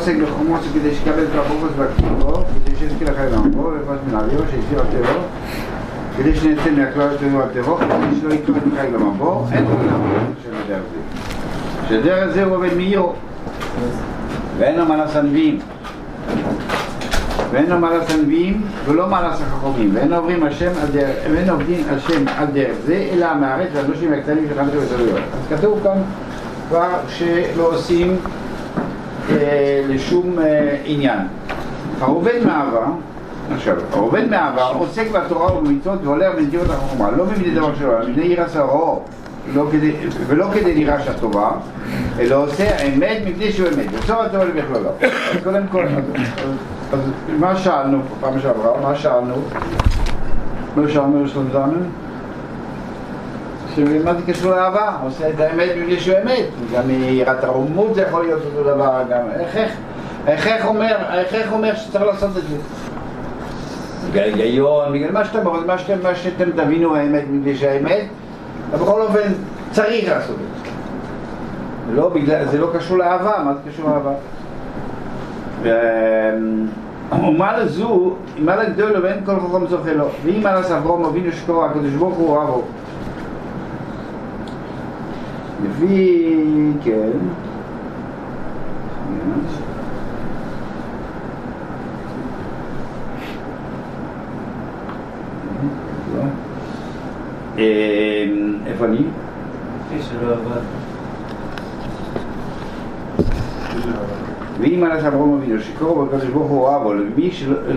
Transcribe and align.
עוסק 0.00 0.16
בחומוס 0.16 0.60
כדי 0.74 0.94
שיקבל 0.94 1.22
את 1.22 1.38
החומוס 1.44 1.70
והכתיבו, 1.76 2.32
כדי 2.34 2.76
שיזכיר 2.76 3.10
לך 3.10 3.18
בו, 3.56 3.62
ופס 3.62 3.98
מן 4.08 4.18
אביו, 4.18 4.38
שיסיר 4.50 4.80
על 4.80 4.86
טבו, 4.86 5.20
כדי 6.16 6.36
שנצא 6.36 6.70
מהכלל 6.70 7.18
שלנו 7.18 7.40
על 7.42 7.48
טבו, 7.54 7.76
כדי 7.76 8.20
שלא 8.20 8.34
יקרא 8.34 8.54
את 8.56 8.80
חי 8.80 8.86
למבוא, 8.92 9.46
אין 9.52 9.64
לו 9.64 9.70
של 10.44 10.50
הדרך 10.64 10.82
זה. 10.92 11.88
שהדרך 11.88 12.32
זה 12.34 12.44
הוא 12.44 12.56
עובד 12.56 12.74
מאירו, 12.76 13.12
ואין 14.58 14.78
לו 14.78 14.86
מה 14.86 14.96
לעשות 14.96 15.24
נביאים. 15.24 15.58
ואין 17.50 17.70
לו 17.70 17.80
לעשות 17.80 18.10
הנביאים 18.10 18.62
ולא 18.86 19.08
לעשות 19.22 19.46
החכמים 19.46 19.90
ואין 19.94 20.12
עוברים 20.12 20.42
השם 20.42 20.70
על 20.82 20.88
דרך, 20.92 21.16
ואין 21.32 21.50
עובדים 21.50 21.84
השם 21.90 22.24
על 22.36 22.46
דרך 22.46 22.76
זה 22.86 23.08
אלא 23.12 23.34
מהארץ 23.34 23.68
והאנושים 23.74 24.12
הקטנים 24.12 24.44
של 24.48 24.54
חמשת 24.54 24.76
ובצלויות 24.76 25.18
אז 25.32 25.58
כתוב 25.58 25.80
כאן 25.82 26.02
כבר 26.68 26.88
שלא 27.08 27.74
עושים 27.74 28.16
לשום 29.88 30.38
אה, 30.38 30.76
עניין 30.84 31.18
העובד 32.00 32.38
מעבר 32.44 32.84
עכשיו, 33.54 33.76
העובד 33.92 34.30
מעבר 34.30 34.72
עוסק 34.78 35.10
בתורה 35.10 35.56
ובמצוות 35.56 35.98
והולך 36.04 36.34
בנתיבות 36.36 36.70
החוכמה 36.70 37.10
לא 37.10 37.26
מבני 37.26 37.50
דבר 37.50 37.74
שלו, 37.74 37.98
אלא 37.98 38.08
מבני 38.08 38.22
עיר 38.22 38.42
הסערו 38.42 39.02
לא 39.54 39.66
ולא 40.26 40.46
כדי 40.54 40.74
לירש 40.74 41.08
הטובה, 41.08 41.50
אלא 42.18 42.34
עושה 42.34 42.86
אמת 42.86 43.18
מפני 43.26 43.52
שהוא 43.52 43.68
אמת, 43.68 43.90
בסוף 43.90 44.10
הטובה 44.20 44.44
לבכללו. 44.44 44.90
אז 45.00 45.42
קודם 45.44 45.66
כל, 45.72 45.86
אז 46.92 47.00
מה 47.38 47.56
שאלנו 47.56 47.98
פעם 48.20 48.40
שעברה, 48.40 48.80
מה 48.82 48.94
שאלנו? 48.96 49.34
מה 50.76 50.88
שאלנו 50.88 51.28
שלום 51.28 51.46
זמן? 51.52 51.70
שמה 53.76 54.14
זה 54.14 54.32
קשור 54.32 54.50
לאהבה? 54.50 54.92
עושה 55.02 55.30
את 55.30 55.40
האמת 55.40 55.70
מפני 55.76 56.00
שהוא 56.00 56.16
אמת. 56.22 56.46
גם 56.74 56.88
מיראת 56.88 57.44
הרוממות 57.44 57.94
זה 57.94 58.02
יכול 58.02 58.24
להיות 58.24 58.42
אותו 58.44 58.74
דבר, 58.74 59.02
גם 59.10 59.26
איך 60.26 60.46
איך 60.46 60.66
אומר, 60.66 60.96
איך 61.12 61.52
אומר 61.52 61.74
שצריך 61.74 62.04
לעשות 62.04 62.30
את 62.36 62.42
זה? 62.42 62.56
בגלל 64.10 64.24
היגיון, 64.24 64.92
בגלל 64.92 65.12
מה 65.12 65.24
שאתם, 65.24 65.44
מה 65.66 65.76
מה 66.02 66.14
שאתם 66.14 66.50
תבינו 66.50 66.96
האמת 66.96 67.24
מפני 67.30 67.56
שהאמת 67.56 68.04
אבל 68.70 68.78
בכל 68.78 69.02
אופן 69.02 69.32
צריך 69.70 70.08
לעשות 70.08 70.36
את 70.36 70.64
זה. 70.64 70.70
לא 71.94 72.08
בגלל, 72.08 72.44
זה 72.46 72.58
לא 72.58 72.70
קשור 72.74 72.98
לאהבה, 72.98 73.42
מה 73.44 73.54
זה 73.54 73.70
קשור 73.70 73.90
לאהבה? 73.90 74.12
ומה 77.12 77.58
לזו, 77.58 78.14
מה 78.38 78.56
לגדול 78.56 79.00
ואין 79.02 79.24
כל 79.24 79.32
חכם 79.40 79.66
זוכה 79.66 79.92
לו. 79.92 80.06
ואם 80.24 80.46
על 80.46 80.64
אברום 80.76 81.04
אבינו 81.04 81.32
שקורא, 81.32 81.66
הקדוש 81.66 81.92
ברוך 81.92 82.16
הוא 82.16 82.40
אהבו. 82.40 82.62
לפי, 85.64 86.72
כן. 86.84 87.10
איפה 98.66 98.84
אני? 98.84 99.04
ואם 104.60 104.84
עלת 104.84 105.04
אברום 105.04 105.38
אבינו 105.38 105.60
שקורו 105.60 106.06
בקדוש 106.06 106.24
ברוך 106.24 106.50
הוא 106.50 106.60
אוהבו 106.60 106.94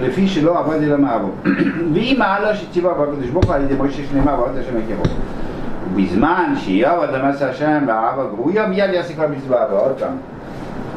לפי 0.02 0.28
שלא 0.28 0.60
עבד 0.60 0.84
אלא 0.84 0.98
מאבו 0.98 1.30
ואם 1.94 2.22
העלה 2.22 2.56
שציווה 2.56 2.94
בקדוש 2.94 3.30
ברוך 3.30 3.46
הוא 3.46 3.54
על 3.56 3.62
ידי 3.62 3.74
משה 3.80 4.04
שנאמר 4.12 4.40
ועבד 4.40 4.58
השם 4.58 4.78
יכירו 4.78 5.04
ובזמן 5.94 6.54
שיואב 6.58 7.00
אדם 7.00 7.26
עשה 7.26 7.50
השם 7.50 7.84
באהבה 7.86 8.24
גרויה 8.36 8.68
מיד 8.68 8.90
כל 9.16 9.28
מצווה 9.28 9.66
ועוד 9.72 10.00
פעם 10.00 10.18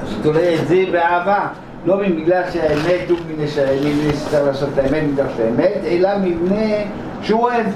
זאת 0.05 0.27
אומרת 0.27 0.59
זה 0.67 0.85
באהבה 0.93 1.47
לא 1.87 1.97
בגלל 1.97 2.43
שהאמת 2.53 3.11
הוא 3.11 3.19
מבנה 3.29 3.47
שצריך 3.47 4.47
לעשות 4.47 4.69
את 4.75 4.79
האמת 4.79 5.03
מתוך 5.13 5.41
האמת 5.41 5.81
אלא 5.85 6.11
מבנה 6.19 6.67
שהוא 7.23 7.43
אוהב 7.43 7.67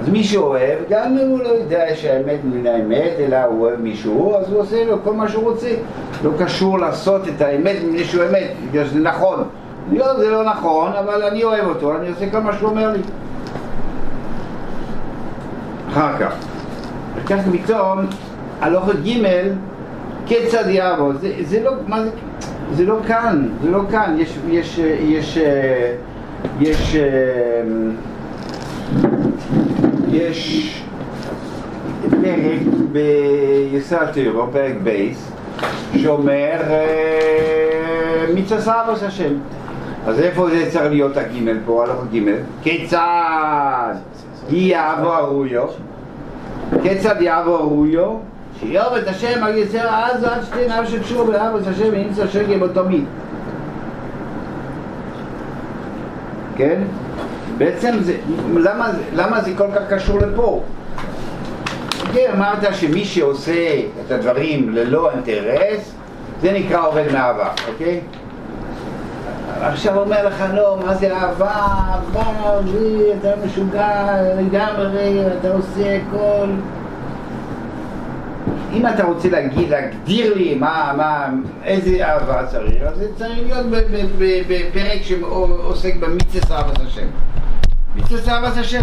אז 0.00 0.08
מי 0.08 0.24
שאוהב, 0.24 0.78
גם 0.90 1.18
אם 1.18 1.28
הוא 1.28 1.38
לא 1.38 1.48
יודע 1.48 1.84
שהאמת 1.94 2.38
מן 2.44 2.66
האמת, 2.66 3.12
אלא 3.18 3.36
הוא 3.36 3.60
אוהב 3.62 3.80
מישהו, 3.80 4.36
אז 4.36 4.52
הוא 4.52 4.60
עושה 4.60 4.84
לו 4.84 5.02
כל 5.04 5.12
מה 5.12 5.28
שהוא 5.28 5.50
רוצה. 5.50 5.68
לא 6.24 6.30
קשור 6.38 6.78
לעשות 6.78 7.28
את 7.28 7.40
האמת 7.40 7.76
מפני 7.84 8.04
שהוא 8.04 8.24
אמת, 8.24 8.50
בגלל 8.70 8.84
שזה 8.84 8.98
נכון. 8.98 9.44
לא, 9.92 10.16
זה 10.18 10.30
לא 10.30 10.44
נכון, 10.44 10.92
אבל 10.92 11.22
אני 11.22 11.44
אוהב 11.44 11.66
אותו, 11.66 11.96
אני 11.96 12.08
עושה 12.08 12.30
כל 12.30 12.40
מה 12.40 12.52
שהוא 12.52 12.70
אומר 12.70 12.92
לי. 12.92 13.00
אחר 15.90 16.18
כך. 16.18 16.49
וכך 17.30 17.42
פתאום, 17.52 17.98
הלוכת 18.60 18.94
ג' 19.04 19.22
כיצד 20.26 20.68
יעבוד, 20.68 21.16
זה, 21.20 21.32
זה 21.42 21.62
לא, 21.62 21.72
מה 21.86 22.02
זה, 22.02 22.10
זה 22.72 22.84
לא 22.84 22.96
כאן, 23.08 23.48
זה 23.62 23.70
לא 23.70 23.80
כאן, 23.90 24.16
יש, 24.18 24.38
יש, 24.48 24.78
יש, 25.00 25.38
יש, 26.60 26.96
יש 30.10 30.82
פרק 32.10 32.60
ביסוד 32.92 34.08
טרו, 34.14 34.46
פרק 34.52 34.74
בייס, 34.82 35.32
שאומר 35.96 36.60
מצווה 38.34 38.60
סבוס 38.60 39.02
השם. 39.02 39.32
אז 40.06 40.20
איפה 40.20 40.50
זה 40.50 40.70
צריך 40.70 40.90
להיות 40.90 41.16
הגימל 41.16 41.58
פה, 41.66 41.84
הלוך 41.84 42.02
הגימל? 42.02 42.36
כיצד 42.62 43.94
יעבור 44.50 45.16
ארויו? 45.16 45.66
כיצד 46.82 47.22
יעבור 47.22 47.58
ארויו? 47.58 48.16
שיאהב 48.60 48.92
את 48.92 49.08
השם 49.08 49.44
על 49.44 49.56
יצר 49.56 49.88
אז 49.88 50.24
עד 50.24 50.42
שתי 50.44 50.68
שקשור 50.86 51.24
באהב 51.24 51.56
את 51.56 51.66
השם 51.66 51.88
ונמצא 51.92 52.26
שקר 52.26 52.58
בו 52.58 52.68
תמיד. 52.68 53.04
כן? 56.56 56.82
בעצם 57.58 57.92
זה, 58.00 58.16
למה, 58.56 58.90
למה 59.14 59.40
זה 59.40 59.50
כל 59.56 59.66
כך 59.74 59.82
קשור 59.90 60.18
לפה? 60.18 60.62
כן, 62.12 62.30
אמרת 62.34 62.74
שמי 62.74 63.04
שעושה 63.04 63.80
את 64.06 64.12
הדברים 64.12 64.70
ללא 64.70 65.10
אינטרס, 65.10 65.94
זה 66.42 66.52
נקרא 66.52 66.86
עובד 66.86 67.12
מאהבה, 67.12 67.48
אוקיי? 67.68 68.00
עכשיו 69.60 69.98
אומר 69.98 70.26
לך, 70.26 70.44
לא, 70.54 70.78
מה 70.86 70.94
זה 70.94 71.16
אהבה? 71.16 71.50
אהבה, 71.50 72.60
זה, 72.72 73.12
אתה 73.20 73.46
משוגע 73.46 74.06
לגמרי, 74.38 75.26
אתה 75.38 75.52
עושה 75.52 75.96
הכל. 75.96 76.50
אם 78.72 78.86
אתה 78.86 79.04
רוצה 79.04 79.28
להגיד, 79.30 79.68
להגדיר 79.68 80.34
לי 80.34 80.54
מה, 80.54 80.92
מה, 80.96 81.28
איזה 81.64 82.06
אהבה 82.06 82.46
צריך, 82.46 82.82
אז 82.82 82.98
זה 82.98 83.06
צריך 83.16 83.38
להיות 83.38 83.66
בפרק 84.48 85.02
שעוסק 85.02 85.96
במיצס 85.96 86.52
אהבת 86.52 86.78
השם. 86.86 87.06
מיצוס 87.94 88.28
אהבת 88.28 88.56
השם. 88.56 88.80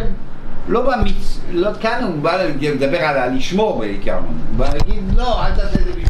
לא 0.68 0.92
במיץ, 0.92 1.40
לא 1.52 1.70
כאן 1.82 2.04
הוא 2.04 2.22
בא 2.22 2.44
לדבר 2.62 2.98
על 2.98 3.36
לשמור 3.36 3.80
בעיקר, 3.80 4.16
הוא 4.16 4.58
בא 4.58 4.66
להגיד 4.74 5.04
לא, 5.16 5.46
אל 5.46 5.52
תעשה 5.52 5.80
את 5.80 5.86
זה 5.86 5.92
בשביל. 5.92 6.08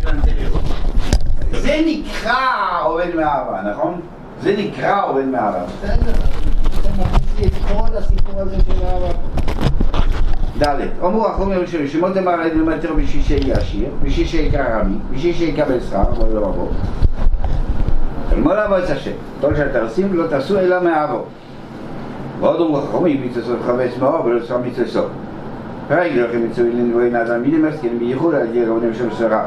זה 1.52 1.82
נקרא 1.86 2.36
עובד 2.84 3.16
מאהבה, 3.16 3.62
נכון? 3.72 4.02
זה 4.42 4.56
נקרא 4.58 5.06
עובד 5.06 5.26
מאהבה. 5.26 5.64
בסדר, 5.66 6.12
אתה 6.80 6.90
מכניס 6.90 7.48
את 7.48 7.52
כל 7.68 7.98
הסיפור 7.98 8.42
הזה 8.42 8.56
של 8.56 8.84
אהבה. 8.86 9.14
ד' 10.60 10.88
אמרו 11.04 11.28
החומר 11.28 11.62
ראשון, 11.62 11.88
שמות 11.88 12.18
אמר 12.18 12.32
עלינו 12.32 12.66
מטר 12.66 12.94
בשביל 12.94 13.24
שיהיה 13.24 13.58
עשיר, 13.58 13.90
בשביל 14.04 14.28
שיקרא 14.28 14.80
רמי, 14.80 14.98
בשביל 15.14 15.34
שיקבל 15.34 15.80
שכר, 15.80 16.02
אבל 16.02 16.34
לא 16.34 16.46
רבו. 16.46 16.68
תלמוד 18.30 18.54
לעבוד 18.54 18.84
את 18.84 18.90
השם, 18.90 19.12
כל 19.42 19.56
שאתה 19.56 19.82
עושים 19.82 20.14
לא 20.14 20.28
תעשו 20.28 20.60
אלא 20.60 20.84
מאהבו. 20.84 21.24
ועוד 22.40 22.60
אומרו 22.60 22.82
חכמים 22.82 23.28
מצווה 23.28 23.56
חמש 23.66 23.98
מאור 24.00 24.26
ולא 24.26 24.46
שם 24.46 24.62
מצווה 24.66 24.88
סוף. 24.88 25.06
פרק 25.88 26.12
לכם 26.12 26.46
מצווה 26.50 26.70
לנבואי 26.70 27.10
נאדם 27.10 27.42
מילים 27.42 27.66
מסכים 27.66 28.00
בייחוד 28.00 28.36
על 28.36 28.48
ידי 28.48 28.66
רבנים 28.66 28.94
של 28.94 29.14
שרה. 29.14 29.46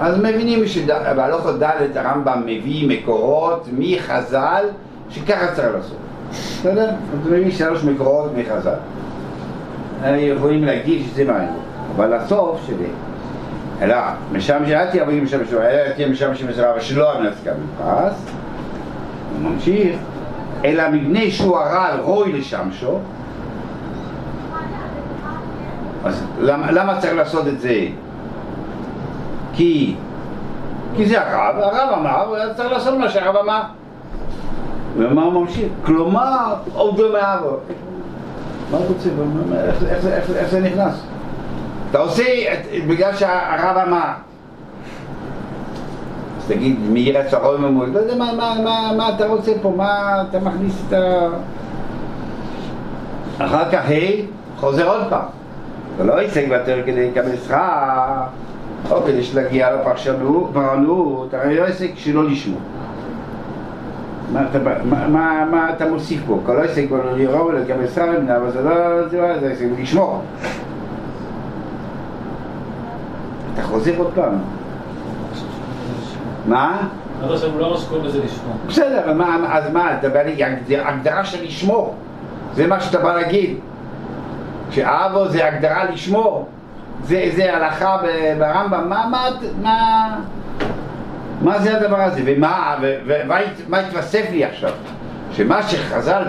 אז 0.00 0.18
מבינים 0.18 0.66
שבהלוכות 0.66 1.62
ד' 1.62 1.96
הרמב"ם 1.96 2.42
מביא 2.46 2.88
מקורות 2.88 3.68
מחז"ל 3.78 4.64
שככה 5.10 5.54
צריך 5.54 5.68
לעשות. 5.74 5.96
בסדר? 6.32 6.88
אז 6.88 7.30
מביא 7.30 7.50
שלוש 7.50 7.84
מקורות 7.84 8.30
מחז"ל. 8.36 8.74
יכולים 10.16 10.64
להגיד 10.64 11.02
שזה 11.06 11.24
מעניין, 11.24 11.52
אבל 11.96 12.14
הסוף 12.14 12.60
שלי, 12.66 12.86
אלא 13.82 13.96
משם 14.32 14.62
שאלתי 14.66 15.02
אבוים 15.02 15.24
משם 15.24 15.38
שלו, 15.50 15.62
אלא 15.62 15.92
תהיה 15.94 16.08
משם 16.08 16.34
שמזרה 16.34 16.72
ושלא 16.76 17.12
המנסקה 17.12 17.50
בפרס, 17.50 18.14
הוא 19.32 19.50
ממשיך 19.50 19.96
אלא 20.64 20.90
מבני 20.90 21.30
שהוא 21.30 21.58
הרע 21.58 21.96
רוי 22.02 22.32
לשמשו 22.32 22.98
אז 26.04 26.24
למה, 26.40 26.70
למה 26.70 27.00
צריך 27.00 27.14
לעשות 27.14 27.48
את 27.48 27.60
זה? 27.60 27.86
כי 29.60 29.94
כי 30.96 31.06
זה 31.06 31.20
הרב, 31.20 31.56
הרב 31.58 31.98
אמר, 31.98 32.52
צריך 32.56 32.72
לעשות 32.72 32.98
מה 32.98 33.08
שהרב 33.08 33.36
אמר 33.36 33.62
ומה 34.96 35.22
הוא 35.22 35.32
ממשיך? 35.32 35.68
כלומר, 35.84 36.54
עובדו 36.74 37.12
מאבו 37.12 37.56
מה 38.70 38.78
הוא 38.78 38.86
רוצה? 38.86 39.08
איך 40.36 40.50
זה 40.50 40.60
נכנס? 40.60 41.02
אתה 41.90 41.98
עושה 41.98 42.24
בגלל 42.88 43.16
שהרב 43.16 43.76
אמר 43.88 44.12
תגיד 46.48 46.76
מי 46.80 47.00
ירץ 47.00 47.34
הרוממות, 47.34 47.88
לא 47.92 47.98
יודע 47.98 48.14
מה, 48.14 48.32
מה, 48.32 48.54
מה, 48.64 48.92
מה 48.96 49.08
אתה 49.08 49.26
רוצה 49.26 49.52
פה, 49.62 49.72
מה 49.76 50.22
אתה 50.30 50.38
מכניס 50.38 50.82
את 50.88 50.92
ה... 50.92 51.28
אחר 53.38 53.70
כך 53.70 53.90
ה' 53.90 54.60
חוזר 54.60 54.88
עוד 54.88 55.02
פעם. 55.10 55.24
זה 55.98 56.04
לא 56.04 56.22
יצא 56.22 56.38
יותר 56.38 56.82
כדי 56.86 57.10
לקבל 57.10 57.36
שכר, 57.44 58.22
או 58.90 59.02
כדי 59.02 59.22
שתגיע 59.24 59.76
לפרשנות, 59.76 60.50
הרי 61.32 61.56
לא 61.56 61.64
עסק 61.64 61.90
שלא 61.96 62.24
לשמור. 62.24 62.60
מה 64.32 64.42
אתה, 64.50 64.58
מה, 64.84 65.08
מה, 65.08 65.44
מה 65.50 65.70
אתה 65.70 65.88
מוסיף 65.88 66.22
פה? 66.26 66.40
כל 66.46 66.60
עסק 66.60 66.84
הוא 66.88 66.98
לא 66.98 67.16
לראות 67.16 67.54
ולקבל 67.54 67.88
שכר, 67.88 68.36
אבל 68.36 68.50
זה 68.50 68.62
לא, 68.62 69.08
זה 69.08 69.20
לא, 69.20 69.38
זה 69.38 69.50
עסק 69.50 69.64
לשמור. 69.78 70.22
אתה 73.54 73.62
חוזר 73.62 73.98
עוד 73.98 74.10
פעם. 74.14 74.34
מה? 76.46 76.88
לא 77.22 77.36
לא 77.58 77.76
בסדר, 78.68 79.10
אז 79.48 79.72
מה, 79.72 79.96
זה 80.66 80.88
הגדרה 80.88 81.24
של 81.24 81.44
לשמור. 81.44 81.94
זה 82.54 82.66
מה 82.66 82.80
שאתה 82.80 82.98
בא 82.98 83.14
להגיד. 83.14 83.56
שאבו 84.70 85.28
זה 85.28 85.46
הגדרה 85.46 85.84
לשמור. 85.84 86.48
זה, 87.04 87.30
זה 87.36 87.56
הלכה 87.56 87.96
ברמב"ם. 88.38 88.88
מה, 88.88 89.06
מה, 89.10 89.28
מה, 89.62 90.18
מה 91.42 91.58
זה 91.58 91.76
הדבר 91.76 92.00
הזה? 92.00 92.22
ומה, 92.26 92.76
ומה 93.06 93.78
התווסף 93.78 94.26
לי 94.30 94.44
עכשיו? 94.44 94.72
שמה 95.32 95.62
שחז"ל, 95.62 96.22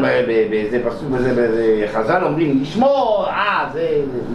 באיזה 0.50 0.82
פסוק, 0.86 1.10
באיזה 1.10 1.86
חז"ל 1.94 2.24
אומרים, 2.24 2.62
לשמור, 2.62 3.26
אה, 3.28 3.66
זה, 3.74 3.88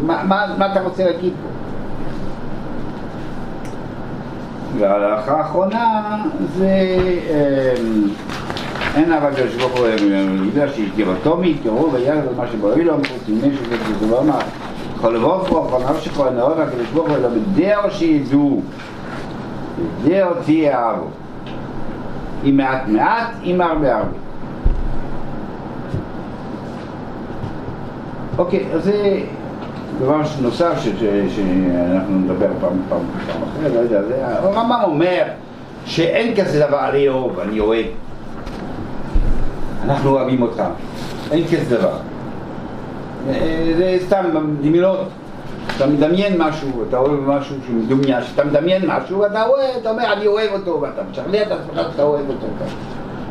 מה, 0.02 0.22
מה, 0.24 0.46
מה 0.58 0.72
אתה 0.72 0.80
רוצה 0.80 1.04
להגיד 1.04 1.32
פה? 1.42 1.48
וההלכה 4.78 5.38
האחרונה 5.38 6.22
זה 6.56 6.68
אין 8.96 9.12
אבל 9.12 9.32
הקדוש 9.32 9.54
ברוך 9.54 9.78
הוא 9.78 9.86
יודע 10.46 10.68
שיקירתו 10.68 11.36
מיקירו 11.36 11.92
וירד 11.92 12.18
על 12.18 12.34
מה 12.36 12.44
שבאילו 12.52 12.94
חוץ 12.96 13.28
מפני 13.28 13.56
שזה 13.56 13.76
כזה 13.78 14.10
לא 14.10 14.20
אמר 14.20 14.38
כל 15.00 15.08
לבוב 15.10 15.46
פה, 15.48 15.69
כל 15.70 15.93
נפש 15.93 16.04
שכל 16.04 16.31
נאור 16.31 16.60
הקדוש 16.60 16.90
ברוך 16.94 17.08
הוא 17.08 17.16
אלא 17.16 17.28
בדעו 17.28 17.90
שידעו 17.90 18.62
בדעו 20.04 20.31
תהיה 20.44 20.78
אהבו 20.78 21.06
עם 22.44 22.56
מעט 22.56 22.82
מעט, 22.88 23.28
עם 23.43 23.60
הרבה 23.60 23.96
הרבה 23.96 24.08
אוקיי, 28.38 28.64
אז 28.75 28.84
זה 28.84 29.20
דבר 29.98 30.20
נוסף 30.40 30.72
שאנחנו 30.81 32.19
נדבר 32.19 32.49
פעם, 32.60 32.78
פעם, 32.88 32.99
פעם 33.26 33.42
אחרת, 33.42 33.72
לא 33.75 33.78
יודע, 33.78 34.02
זה, 34.02 34.26
הרמב"ם 34.26 34.84
אומר 34.84 35.22
שאין 35.84 36.34
כזה 36.37 36.66
דבר 36.66 36.88
אני 36.88 37.08
אוהב, 37.08 37.38
אני 37.38 37.60
אוהב. 37.60 37.87
אנחנו 39.84 40.10
אוהבים 40.10 40.42
אותך. 40.42 40.62
אין 41.32 41.44
כזה 41.44 41.76
דבר. 41.78 41.96
זה 43.76 43.99
סתם 44.06 44.25
דמיונות. 44.61 45.08
אתה 45.76 45.87
מדמיין 45.87 46.43
משהו, 46.43 46.84
אתה 46.88 46.99
אוהב 46.99 47.20
משהו 47.20 47.56
שמדומיין, 47.67 48.20
כשאתה 48.20 48.44
מדמיין 48.44 48.82
משהו, 48.87 49.26
אתה 49.26 49.46
אוהב, 49.46 49.76
אתה 49.81 49.90
אומר 49.90 50.12
אני 50.12 50.26
אוהב 50.26 50.52
אותו, 50.52 50.81
ואתה 50.81 51.02
משכנע 51.11 51.43
את 51.43 51.52
עצמך 51.52 51.81
שאתה 51.93 52.02
אוהב 52.02 52.28
אותו. 52.28 52.46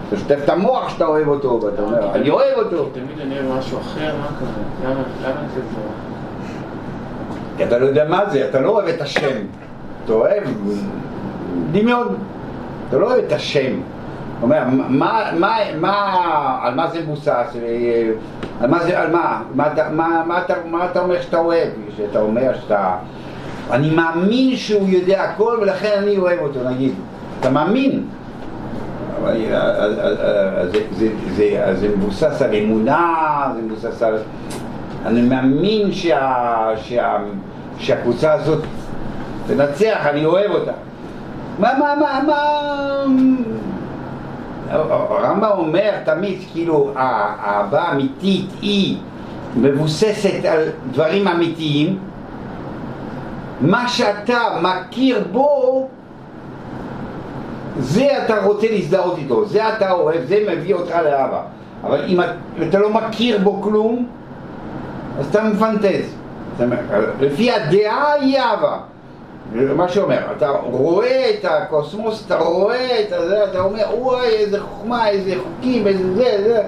אתה 0.08 0.18
שוטף 0.18 0.40
את 0.44 0.50
המוח 0.50 0.90
שאתה 0.90 1.06
אוהב 1.06 1.28
אותו, 1.28 1.60
ואתה 1.64 1.82
אומר 1.82 2.12
אני 2.16 2.30
אוהב 2.30 2.58
אותו. 2.58 2.90
תמיד 2.94 3.20
אני 3.22 3.40
אוהב 3.40 3.60
משהו 3.60 3.80
אחר, 3.80 4.16
מה 4.22 4.28
כזה? 4.28 4.90
למה 5.24 5.34
זה 5.56 5.62
כי 7.58 7.64
אתה 7.64 7.78
לא 7.78 7.86
יודע 7.86 8.06
מה 8.10 8.30
זה, 8.30 8.50
אתה 8.50 8.60
לא 8.60 8.70
אוהב 8.70 8.88
את 8.88 9.02
השם, 9.02 9.38
אתה 10.06 10.14
אוהב 10.14 10.44
דמיון, 11.72 12.16
אתה 12.90 12.98
לא 12.98 13.06
אוהב 13.06 13.24
את 13.28 13.32
השם. 13.32 13.72
אומר, 14.46 14.64
מה, 14.90 15.32
מה, 15.40 15.58
מה, 15.80 16.60
על 16.64 16.76
מה 16.76 16.88
זה 16.88 17.02
מבוסס, 17.02 17.56
על 18.62 18.70
מה 18.70 18.84
זה, 18.84 19.00
על 19.00 19.12
מה, 19.12 19.42
מה, 19.56 19.68
מה, 19.92 20.24
מה, 20.28 20.42
אתה, 20.42 20.54
מה 20.72 20.86
אתה 20.86 21.00
אומר 21.00 21.22
שאתה 21.22 21.38
אוהב, 21.38 21.68
שאתה 21.98 22.20
אומר 22.20 22.52
שאתה, 22.62 22.96
אני 23.72 23.90
מאמין 23.90 24.56
שהוא 24.56 24.88
יודע 24.88 25.24
הכל 25.24 25.58
ולכן 25.62 25.92
אני 25.98 26.18
אוהב 26.18 26.40
אותו, 26.40 26.60
נגיד, 26.70 26.94
אתה 27.40 27.50
מאמין, 27.50 28.04
זה 31.74 31.88
מבוסס 31.98 32.42
על 32.42 32.56
אמונה, 32.56 33.52
זה 33.56 33.62
מבוסס 33.62 34.04
על... 34.04 34.18
אני 35.06 35.22
מאמין 35.22 35.92
שה, 35.92 36.68
שה, 36.76 37.18
שהקבוצה 37.78 38.34
הזאת 38.34 38.64
תנצח, 39.48 39.98
אני 40.06 40.26
אוהב 40.26 40.52
אותה. 40.52 40.72
מה, 41.60 41.70
מה, 41.80 41.96
מה, 42.00 42.20
מה... 42.28 42.36
הרמב"ם 44.70 45.52
אומר 45.58 45.92
תמיד, 46.06 46.40
כאילו, 46.52 46.92
האהבה 46.96 47.82
האמיתית 47.82 48.46
היא 48.62 48.98
מבוססת 49.56 50.46
על 50.46 50.64
דברים 50.92 51.28
אמיתיים. 51.28 52.00
מה 53.62 53.88
שאתה 53.88 54.40
מכיר 54.62 55.24
בו, 55.32 55.88
זה 57.80 58.24
אתה 58.26 58.46
רוצה 58.46 58.68
להזדהות 58.72 59.18
איתו, 59.18 59.46
זה 59.46 59.70
אתה 59.70 59.92
אוהב, 59.92 60.26
זה 60.26 60.46
מביא 60.50 60.74
אותך 60.74 60.96
לאהבה. 60.96 61.42
אבל 61.84 62.06
אם 62.08 62.20
אתה 62.70 62.80
לא 62.80 62.90
מכיר 62.90 63.38
בו 63.44 63.62
כלום, 63.62 64.08
אז 65.20 65.28
אתה 65.30 65.44
מפנטז. 65.44 66.16
לפי 67.20 67.52
הדעה 67.52 68.14
היא 68.14 68.40
אהבה. 68.40 68.78
מה 69.54 69.90
שאומר, 69.90 70.20
אתה 70.38 70.50
רואה 70.64 71.30
את 71.30 71.46
הקוסמוס, 71.46 72.24
אתה 72.26 72.38
רואה 72.38 73.02
את 73.02 73.10
זה, 73.10 73.44
אתה 73.44 73.62
אומר, 73.62 73.84
וואי, 74.00 74.28
איזה 74.28 74.62
חוכמה, 74.62 75.10
איזה 75.10 75.36
חוקים, 75.44 75.88
איזה 75.88 76.16
זה, 76.16 76.44
זה. 76.44 76.62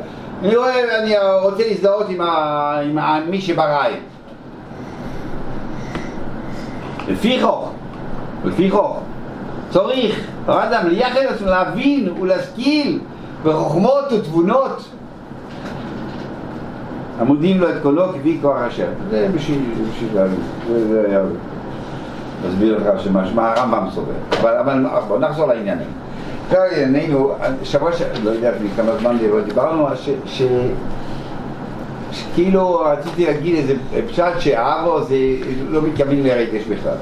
אני 0.43 0.55
רואה, 0.55 0.99
אני 0.99 1.15
רוצה 1.43 1.63
להזדהות 1.67 2.09
עם, 2.09 2.21
ה, 2.21 2.79
עם 2.83 2.97
ה, 2.97 3.19
מי 3.29 3.41
את. 3.41 3.99
לפי 8.45 8.71
חוך, 8.71 8.99
צריך 9.69 10.27
האדם 10.47 10.87
לייחד 10.87 11.19
עצמו 11.19 11.47
להבין 11.47 12.09
ולהשכיל 12.21 12.99
בחוכמות 13.43 14.05
ותבונות 14.11 14.89
המודיעים 17.19 17.59
לו 17.59 17.69
את 17.69 17.75
קולו 17.81 18.13
כפי 18.13 18.37
כוח 18.41 18.57
השם. 18.57 18.87
זה 19.09 19.29
בשביל 19.35 19.59
להבין, 20.13 20.39
זה 20.89 21.05
היה 21.07 21.23
להסביר 22.45 22.77
לך 22.77 23.03
שמה 23.03 23.53
הרמב"ם 23.53 23.87
סובר. 23.95 24.11
אבל, 24.41 24.57
אבל 24.57 24.83
בוא 25.07 25.19
נחזור 25.19 25.47
לעניינים. 25.47 25.87
כרגע 26.49 26.85
ענייננו, 26.85 27.31
שבוע 27.63 27.93
ש... 27.93 28.01
לא 28.23 28.29
יודע 28.29 28.51
כמה 28.75 28.91
זמן 28.99 29.17
דיברנו, 29.45 29.87
ש... 29.95 30.09
ש... 30.25 30.41
שכאילו 32.11 32.79
רציתי 32.85 33.25
להגיד 33.25 33.55
איזה 33.55 33.73
פשט 34.07 34.39
שאבו 34.39 35.03
זה 35.03 35.15
לא 35.69 35.81
מתכוון 35.81 36.15
לרגש 36.23 36.63
בכלל. 36.63 36.95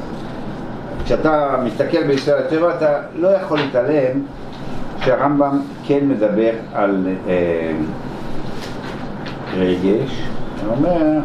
כשאתה 1.05 1.55
מסתכל 1.63 2.03
בישראל 2.03 2.43
הטבע 2.43 2.75
אתה 2.75 2.99
לא 3.15 3.27
יכול 3.27 3.57
להתעלם 3.57 4.21
שהרמב"ם 4.99 5.59
כן 5.87 6.07
מדבר 6.07 6.51
על 6.73 7.07
אה, 7.27 7.71
רגש, 9.57 10.21
הוא 10.65 10.75
אומר, 10.75 11.19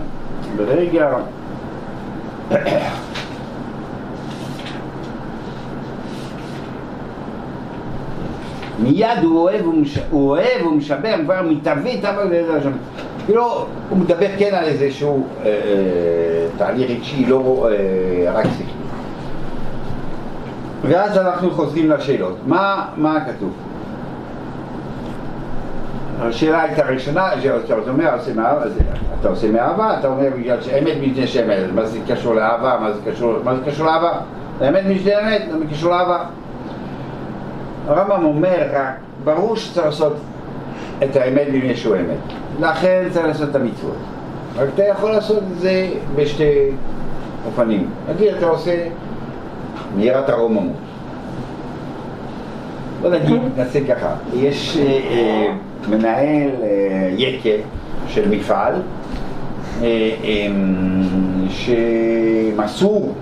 ברגע 0.56 1.08
מיד 8.82 9.18
הוא 9.22 9.38
אוהב, 9.38 9.60
אוהב, 10.12 10.62
הוא 10.64 10.72
משבר, 10.72 11.14
הוא 11.16 11.24
כבר 11.24 11.42
מתהווה, 11.42 11.90
כאילו, 13.26 13.66
הוא 13.90 13.98
מדבר 13.98 14.26
כן 14.38 14.54
על 14.54 14.64
איזשהו 14.64 15.26
אה, 15.44 15.46
אה, 15.46 15.52
תהליך 16.58 16.90
רגשי, 16.90 17.26
לא 17.26 17.68
אה, 17.70 18.32
רק 18.32 18.44
שכלי. 18.44 18.66
ואז 20.82 21.18
אנחנו 21.18 21.50
חוזרים 21.50 21.90
לשאלות. 21.90 22.36
מה, 22.46 22.86
מה 22.96 23.18
כתוב? 23.24 23.52
השאלה 26.20 26.62
הייתה 26.62 26.82
ראשונה, 26.86 27.30
שאתה 27.42 27.90
אומר, 27.90 28.08
אתה 29.20 29.28
עושה 29.28 29.50
מאהבה, 29.50 29.98
אתה 29.98 30.08
אומר 30.08 30.28
בגלל 30.36 30.60
שאמת 30.60 30.96
מפני 31.02 31.26
שאמת, 31.26 31.74
מה 31.74 31.86
זה 31.86 31.98
קשור 32.08 32.34
לאהבה, 32.34 32.78
מה 32.80 32.92
זה 32.92 33.00
קשור, 33.10 33.34
מה 33.44 33.54
זה 33.54 33.60
קשור 33.66 33.86
לאהבה? 33.86 34.12
האמת 34.60 34.82
מפני 34.88 35.12
אמת, 35.20 35.42
זה 35.58 35.64
קשור 35.70 35.90
לאהבה. 35.90 36.24
הרמב"ם 37.90 38.24
אומר 38.24 38.68
רק, 38.72 38.94
ברור 39.24 39.56
שצריך 39.56 39.86
לעשות 39.86 40.12
את 41.04 41.16
האמת 41.16 41.46
מפני 41.52 41.76
שהוא 41.76 41.96
אמת, 41.96 42.18
לכן 42.60 43.08
צריך 43.10 43.26
לעשות 43.26 43.50
את 43.50 43.54
המצוות. 43.54 43.96
רק 44.56 44.68
אתה 44.74 44.82
יכול 44.84 45.10
לעשות 45.10 45.38
את 45.38 45.58
זה 45.58 45.88
בשתי 46.16 46.70
אופנים. 47.46 47.90
נגיד 48.08 48.34
אתה 48.34 48.46
עושה 48.46 48.88
מיראת 49.96 50.28
הרוממות. 50.28 50.72
בוא 53.00 53.10
נגיד, 53.10 53.40
נעשה 53.56 53.86
ככה, 53.86 54.14
יש 54.34 54.76
אה, 54.76 54.86
אה, 54.86 55.52
מנהל 55.88 56.50
אה, 56.62 57.10
יקה 57.16 57.62
של 58.08 58.28
מפעל 58.28 58.74
אה, 59.82 59.88
שמסור 61.48 63.14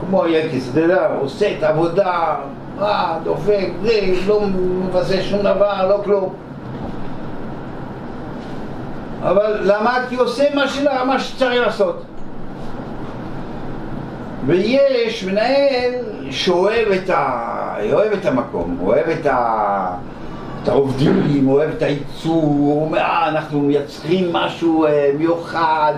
כמו 0.00 0.24
אתה 0.70 0.80
יודע, 0.80 1.08
עושה 1.20 1.52
את 1.58 1.62
העבודה 1.62 2.34
אה, 2.80 3.18
דופק, 3.24 3.68
זה, 3.82 4.00
לא 4.26 4.40
מבזה 4.40 5.22
שום 5.22 5.38
דבר, 5.38 5.88
לא 5.88 6.00
כלום. 6.04 6.34
אבל 9.22 9.60
למה? 9.64 9.98
כי 10.08 10.16
עושה 10.16 10.44
מה, 10.54 10.68
שלה, 10.68 11.04
מה 11.04 11.20
שצריך 11.20 11.62
לעשות. 11.66 12.02
ויש 14.46 15.24
מנהל 15.24 15.94
שאוהב 16.30 16.88
את, 16.88 17.10
ה... 17.10 17.74
אוהב 17.92 18.12
את 18.12 18.26
המקום, 18.26 18.78
אוהב 18.82 19.08
את, 19.08 19.26
ה... 19.26 19.96
את 20.62 20.68
העובדים, 20.68 21.48
אוהב 21.48 21.70
את 21.76 21.82
הייצור, 21.82 22.42
הוא 22.42 22.84
אומר, 22.84 22.98
אה, 22.98 23.28
אנחנו 23.28 23.60
מייצרים 23.60 24.32
משהו 24.32 24.86
אה, 24.86 25.10
מיוחד, 25.18 25.94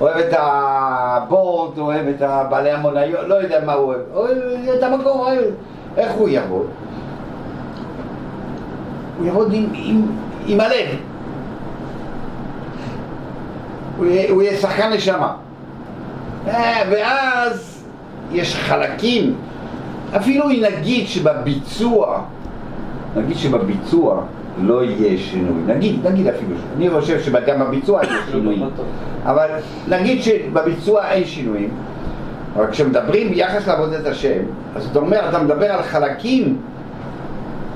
אוהב 0.00 0.16
את 0.18 0.34
הבורד, 0.38 1.78
אוהב 1.78 2.06
את 2.08 2.22
בעלי 2.50 2.70
המוניות, 2.70 3.20
לא 3.26 3.34
יודע 3.34 3.64
מה 3.64 3.72
הוא 3.72 3.86
אוהב, 3.86 4.00
אוהב 4.14 4.38
את 4.78 4.82
המקום, 4.82 5.18
אוהב, 5.18 5.44
איך 5.96 6.12
הוא 6.12 6.28
יעבוד? 6.28 6.66
הוא 9.18 9.26
יעבוד 9.26 9.52
עם, 9.52 9.66
עם, 9.74 10.06
עם 10.46 10.60
הלב, 10.60 10.88
הוא 13.96 14.06
יהיה, 14.06 14.30
הוא 14.30 14.42
יהיה 14.42 14.56
שחקן 14.56 14.92
נשמה. 14.92 15.36
אה, 16.48 16.82
ואז 16.90 17.84
יש 18.32 18.54
חלקים, 18.56 19.34
אפילו 20.16 20.50
אם 20.50 20.64
נגיד 20.64 21.06
שבביצוע, 21.06 22.20
נגיד 23.16 23.36
שבביצוע 23.36 24.22
לא 24.60 24.84
יהיה 24.84 25.18
שינוי, 25.18 25.62
נגיד, 25.66 26.06
נגיד 26.06 26.26
אפילו, 26.26 26.56
אני 26.76 26.90
חושב 26.90 27.20
שגם 27.20 27.60
בביצוע 27.60 28.00
יהיה 28.04 28.20
שינוי, 28.30 28.62
אבל 29.24 29.48
נגיד 29.88 30.22
שבביצוע 30.22 31.08
אין 31.10 31.24
שינויים, 31.24 31.70
אבל 32.56 32.66
כשמדברים 32.70 33.30
ביחס 33.30 33.68
לעבודת 33.68 34.06
השם, 34.06 34.40
אז 34.76 34.86
אתה 34.86 34.98
אומר, 34.98 35.28
אתה 35.28 35.42
מדבר 35.42 35.72
על 35.72 35.82
חלקים, 35.82 36.56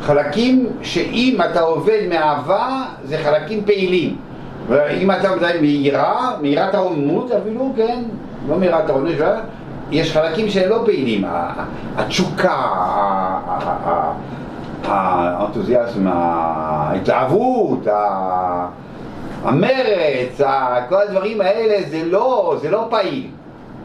חלקים 0.01 0.67
שאם 0.83 1.39
אתה 1.51 1.61
עובד 1.61 2.01
מאהבה, 2.09 2.85
זה 3.05 3.19
חלקים 3.19 3.65
פעילים. 3.65 4.17
ואם 4.69 5.11
אתה 5.11 5.37
מדבר 5.37 5.49
מיראה, 5.61 6.31
מיראת 6.41 6.75
העונמות 6.75 7.31
אפילו, 7.31 7.73
כן, 7.77 8.03
לא 8.49 8.57
מיראת 8.59 8.91
העונש, 8.91 9.15
יש 9.91 10.13
חלקים 10.13 10.49
שהם 10.49 10.71
לא 10.71 10.83
פעילים, 10.85 11.25
התשוקה, 11.97 12.57
האנתוזיאזם, 14.85 16.07
ההתלהבות, 16.07 17.87
המרץ, 19.45 20.41
כל 20.89 20.97
הדברים 21.09 21.41
האלה 21.41 21.89
זה 21.89 22.03
לא, 22.05 22.57
זה 22.61 22.71
לא 22.71 22.87
פעיל. 22.91 23.27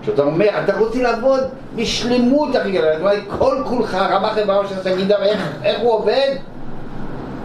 כשאתה 0.01 0.22
אומר, 0.22 0.50
אתה 0.63 0.77
רוצה 0.77 1.01
לעבוד 1.01 1.44
בשלמות 1.75 2.56
הכי 2.56 2.72
גדולה, 2.72 2.92
זאת 2.94 3.01
אומרת, 3.01 3.24
כל 3.39 3.56
כולך 3.66 3.96
רמח 3.96 4.38
איבריו 4.38 4.68
של 4.68 4.84
סגידה, 4.84 5.16
איך 5.63 5.80
הוא 5.80 5.94
עובד? 5.94 6.36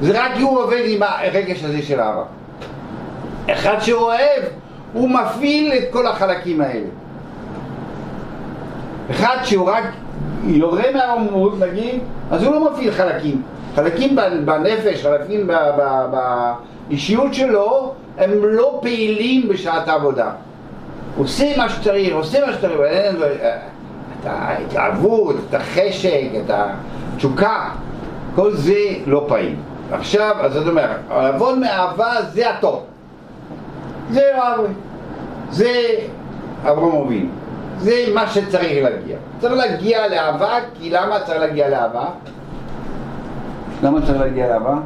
זה 0.00 0.24
רק 0.24 0.32
הוא 0.40 0.58
עובד 0.58 0.82
עם 0.86 1.02
הרגש 1.02 1.64
הזה 1.64 1.82
של 1.82 2.00
אהבה. 2.00 2.24
אחד 3.50 3.76
שאוהב, 3.80 4.42
הוא 4.92 5.10
מפעיל 5.10 5.72
את 5.72 5.92
כל 5.92 6.06
החלקים 6.06 6.60
האלה. 6.60 6.86
אחד 9.10 9.36
שהוא 9.42 9.70
רק 9.70 9.84
יורה 10.44 10.82
מהרוממות, 10.94 11.58
נגיד, 11.58 12.00
אז 12.32 12.42
הוא 12.42 12.54
לא 12.54 12.72
מפעיל 12.72 12.90
חלקים. 12.90 13.42
חלקים 13.74 14.16
בנפש, 14.44 15.02
חלקים 15.02 15.50
באישיות 16.88 17.34
שלו, 17.34 17.94
הם 18.18 18.30
לא 18.44 18.78
פעילים 18.82 19.48
בשעת 19.48 19.88
העבודה. 19.88 20.30
עושה 21.16 21.56
מה 21.56 21.68
שצריך, 21.68 22.14
עושה 22.14 22.46
מה 22.46 22.52
שצריך, 22.52 22.80
אין 22.80 23.16
לו 23.16 23.26
את 23.26 24.26
ההתלהבות, 24.26 25.36
את 25.48 25.54
החשק, 25.54 26.28
את 26.44 26.50
התשוקה, 27.14 27.68
כל 28.34 28.52
זה 28.52 28.80
לא 29.06 29.24
פעיל. 29.28 29.54
עכשיו, 29.92 30.36
אז 30.40 30.52
זאת 30.52 30.68
אומרת, 30.68 30.96
לעבוד 31.10 31.58
מאהבה 31.58 32.12
זה 32.32 32.50
הטוב. 32.50 32.82
זה 34.10 34.22
זה 35.50 35.72
אברהם 36.62 37.02
אבינו, 37.02 37.28
זה 37.82 38.04
מה 38.14 38.26
שצריך 38.26 38.84
להגיע. 38.84 39.16
צריך 39.40 39.52
להגיע 39.52 40.08
לאהבה, 40.08 40.58
כי 40.74 40.90
למה 40.90 41.20
צריך 41.20 41.40
להגיע 41.40 41.68
לאהבה? 41.68 42.04
למה 43.82 44.02
צריך 44.06 44.20
להגיע 44.20 44.48
לאהבה? 44.48 44.76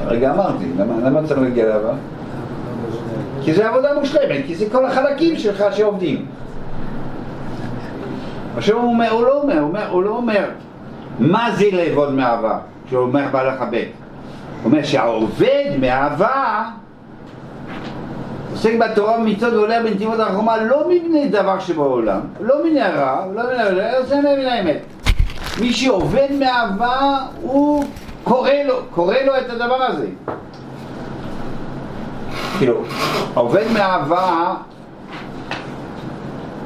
הרגע 0.00 0.32
אמרתי, 0.32 0.64
למה, 0.78 0.94
למה 1.08 1.28
צריך 1.28 1.40
להגיע 1.40 1.66
לאהבה? 1.66 1.92
כי 3.42 3.54
זה 3.54 3.68
עבודה 3.68 3.94
מושלמת, 4.00 4.46
כי 4.46 4.54
זה 4.54 4.70
כל 4.72 4.86
החלקים 4.86 5.36
שלך 5.36 5.64
שעובדים. 5.72 6.26
עכשיו 8.56 8.76
הוא 8.76 8.90
אומר, 8.90 9.10
הוא 9.10 9.22
לא 9.22 9.42
אומר, 9.42 9.58
הוא, 9.58 9.68
אומר, 9.68 9.90
הוא 9.90 10.02
לא 10.02 10.10
אומר 10.10 10.44
מה 11.18 11.50
זה 11.54 11.64
לעבוד 11.72 12.12
מאהבה, 12.12 12.58
כשהוא 12.86 13.02
אומר 13.02 13.24
בא 13.30 13.42
לחבק. 13.42 13.88
הוא 14.62 14.72
אומר 14.72 14.82
שהעובד 14.82 15.64
מאהבה 15.80 16.64
עוסק 18.56 18.72
בתורה 18.78 19.18
ומצוות 19.18 19.52
ועולה 19.52 19.82
בנתיבות 19.82 20.20
החומה 20.20 20.56
לא 20.56 20.88
מבני 20.88 21.28
דבר 21.28 21.60
שבעולם, 21.60 22.20
לא 22.40 22.54
מן 22.64 22.78
הרע, 22.78 23.26
לא 23.34 23.42
מן 23.42 23.60
הרע, 23.60 23.98
עושה 23.98 24.20
מן 24.20 24.26
האמת. 24.26 24.78
מי 25.60 25.72
שעובד 25.72 26.28
מאהבה, 26.38 27.18
הוא 27.42 27.84
קורא 28.24 28.50
לו, 28.66 28.74
קורא 28.90 29.14
לו 29.26 29.32
את 29.36 29.50
הדבר 29.50 29.82
הזה. 29.82 30.06
כאילו, 32.58 32.82
עובד 33.34 33.64
מאהבה, 33.72 34.54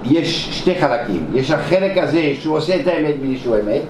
יש 0.05 0.59
שתי 0.59 0.81
חלקים. 0.81 1.27
יש 1.35 1.51
החלק 1.51 1.99
הזה 1.99 2.33
שהוא 2.41 2.57
עושה 2.57 2.81
את 2.81 2.87
האמת 2.87 3.21
בלי 3.21 3.39
שהוא 3.39 3.57
אמת. 3.57 3.83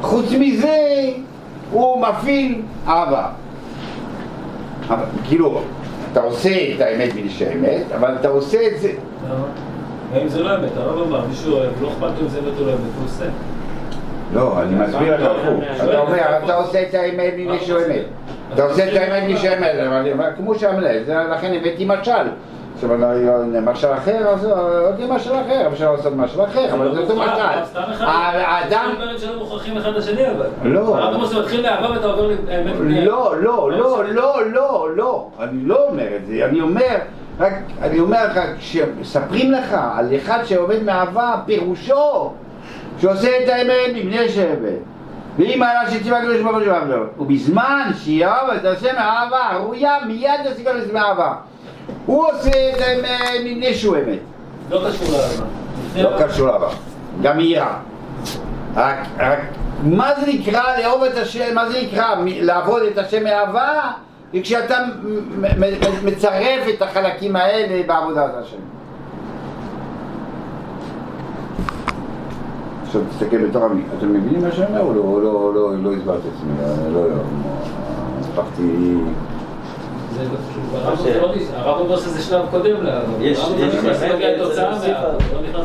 חוץ 0.00 0.26
מזה, 0.38 1.10
הוא 1.70 2.06
מפעיל 2.06 2.62
אהבה. 2.88 3.28
כאילו, 5.24 5.62
אתה 6.12 6.20
עושה 6.20 6.50
את 6.74 6.80
האמת 6.80 7.12
בלי 7.12 7.30
שהאמת, 7.30 7.82
אבל 7.96 8.14
אתה 8.20 8.28
עושה 8.28 8.66
את 8.66 8.80
זה... 8.80 8.90
אם 10.22 10.28
זה 10.28 10.42
לא 10.42 10.56
אמת, 10.56 10.70
הרב 10.76 11.08
אמר, 11.08 11.26
מישהו 11.26 11.52
אוהב, 11.52 11.70
לא 11.82 11.88
אכפת 11.88 12.02
לו 12.18 12.24
אם 12.24 12.28
זה 12.28 12.38
אמת 12.38 12.58
או 12.60 12.66
לא 12.66 12.70
אמת, 12.70 12.78
הוא 12.98 13.04
עושה. 13.04 13.24
לא, 14.34 14.62
אני 14.62 14.74
מסביר 14.74 15.16
לך 15.16 15.30
הפוך. 15.30 15.64
אתה 15.84 15.98
אומר, 15.98 16.38
אתה 16.44 16.54
עושה 16.54 16.82
את 16.82 16.94
האמת 16.94 17.34
בלי 17.34 17.58
שהוא 17.60 17.80
אמת. 17.86 18.04
אתה 18.54 18.64
עושה 18.64 18.88
את 18.88 18.96
האמת 18.96 19.22
בלי 19.24 19.36
שהוא 19.36 19.54
אמת, 19.58 19.74
אבל 20.16 20.30
כמו 20.36 20.54
שהמלך, 20.54 21.08
לכן 21.08 21.54
הבאתי 21.54 21.84
משל. 21.86 22.28
עכשיו, 22.84 23.62
משל 23.62 23.92
אחר, 23.92 24.28
אז 24.28 24.44
עוד 24.44 24.98
יהיה 24.98 25.12
משל 25.12 25.34
אחר, 25.34 25.68
אפשר 25.72 25.92
לעשות 25.92 26.12
משל 26.16 26.44
אחר, 26.44 26.74
אבל 26.74 26.94
זה 26.94 27.00
אותו 27.00 27.16
משל. 27.16 27.30
האדם... 28.00 28.94
שלא 29.16 29.38
מוכרחים 29.38 29.76
אחד 29.76 29.90
לשני 29.90 30.30
אבל. 30.30 30.46
לא. 30.62 30.96
הרב 30.98 31.14
עמוס 31.14 31.34
מתחיל 31.34 31.62
מאהבה 31.62 31.90
ואתה 31.90 32.06
עובר 32.06 32.28
לאמת. 32.28 32.74
לא, 32.78 33.42
לא, 33.42 33.70
לא, 33.72 34.04
לא, 34.04 34.46
לא, 34.52 34.88
לא. 34.96 35.28
אני 35.40 35.64
לא 35.64 35.88
אומר 35.88 36.16
את 36.16 36.26
זה. 36.26 36.44
אני 36.44 36.60
אומר, 36.60 36.96
רק, 37.40 37.52
אני 37.82 38.00
אומר 38.00 38.26
לך, 38.26 38.40
כשמספרים 38.58 39.52
לך 39.52 39.76
על 39.96 40.16
אחד 40.16 40.44
שעובד 40.44 40.82
מאהבה, 40.82 41.34
פירושו 41.46 42.32
שעושה 42.98 43.28
את 43.44 43.48
האמת 43.48 43.94
מבני 43.94 44.28
שבט. 44.28 44.78
ואם 45.38 45.62
היה 45.62 45.90
שציווה 45.90 46.18
הקדוש 46.18 46.40
ברוך 46.40 46.56
הוא 46.56 47.24
ובזמן 47.24 47.90
שיאהב 47.96 48.48
ותעשה 48.56 48.92
מאהבה, 48.92 49.56
ראויה 49.56 49.96
מיד 50.06 50.40
יעשה 50.44 50.64
כל 50.64 50.80
זה 50.80 50.92
מאהבה. 50.92 51.34
הוא 52.06 52.26
עושה 52.26 52.50
את 52.50 52.80
האמת 52.80 53.40
מבני 53.44 53.74
שהוא 53.74 53.96
אמת. 53.96 54.18
לא 54.70 54.88
קשור 54.88 55.08
לאהבה. 55.18 55.44
לא 55.96 56.26
קשור 56.26 56.46
לאהבה. 56.46 56.68
גם 57.22 57.40
יראה. 57.40 57.78
רק, 58.74 58.96
רק, 59.18 59.38
מה 59.82 60.10
זה 60.20 60.26
נקרא 60.26 60.62
לאהוב 60.78 61.02
את 61.02 61.16
השם, 61.16 61.54
מה 61.54 61.68
זה 61.68 61.82
נקרא 61.82 62.14
לעבוד 62.26 62.82
את 62.82 62.98
השם 62.98 63.24
מאהבה? 63.24 63.90
זה 64.32 64.38
כשאתה 64.42 64.78
מצרף 66.04 66.68
את 66.74 66.82
החלקים 66.82 67.36
האלה 67.36 67.82
בעבודת 67.86 68.30
השם. 68.34 68.56
עכשיו 72.86 73.00
תסתכל 73.10 73.46
בתור 73.46 73.64
עמי, 73.64 73.82
אתם 73.98 74.12
מבינים 74.12 74.42
מה 74.42 74.52
שאני 74.52 74.80
אומר 74.80 75.00
או 75.00 75.20
לא, 75.20 75.54
לא, 75.54 75.72
לא 75.82 75.92
הסברתי 75.92 76.28
את 76.28 76.32
עצמי, 76.36 76.52
לא, 76.92 77.08
לא, 77.08 77.14
הפכתי... 78.20 78.94
הרב 81.54 81.78
אומר 81.80 81.96
שזה 81.96 82.22
שלב 82.22 82.46
קודם 82.50 82.76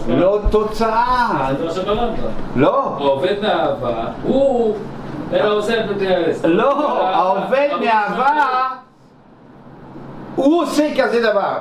לא 0.07 0.39
תוצאה. 0.51 1.51
לא. 2.55 2.95
העובד 2.99 3.35
מאהבה, 3.41 4.05
הוא... 4.23 4.75
לא, 6.43 6.99
העובד 6.99 7.69
מאהבה 7.85 8.67
הוא 10.35 10.61
עושה 10.63 10.89
כזה 10.97 11.21
דבר. 11.21 11.57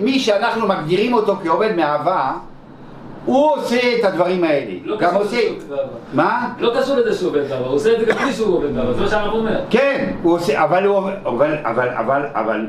מי 0.00 0.18
שאנחנו 0.18 0.68
מגדירים 0.68 1.12
אותו 1.12 1.36
כעובד 1.44 1.76
מאהבה 1.76 2.32
הוא 3.24 3.50
עושה 3.50 3.76
את 3.98 4.04
הדברים 4.04 4.44
האלה. 4.44 4.72
לא 4.84 4.98
גם 4.98 5.14
עושה... 5.14 5.36
עובד 5.48 5.76
מה? 6.14 6.52
לא 6.58 6.72
קשור 6.80 6.96
לזה 6.96 7.14
שהוא 7.14 7.30
עובד 7.30 7.48
באהבה, 7.48 7.66
הוא 7.66 7.74
עושה 7.74 7.92
את 7.92 8.00
זה 8.00 8.06
גם 8.06 8.16
בלי 8.18 8.32
שהוא 8.32 8.56
עובד 8.56 8.74
באהבה, 8.74 8.92
זה 8.92 9.00
מה 9.00 9.08
שהרב 9.08 9.32
אומר. 9.32 9.60
כן, 9.70 10.10
הוא 10.22 10.34
עושה, 10.34 10.64
אבל 10.64 10.84
הוא 10.84 10.96
עובד, 10.96 11.12
אבל, 11.24 11.56
אבל, 11.64 11.88
אבל, 11.88 12.22
אבל, 12.34 12.66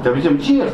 אתה 0.00 0.10
מבין 0.10 0.40
שיר? 0.40 0.68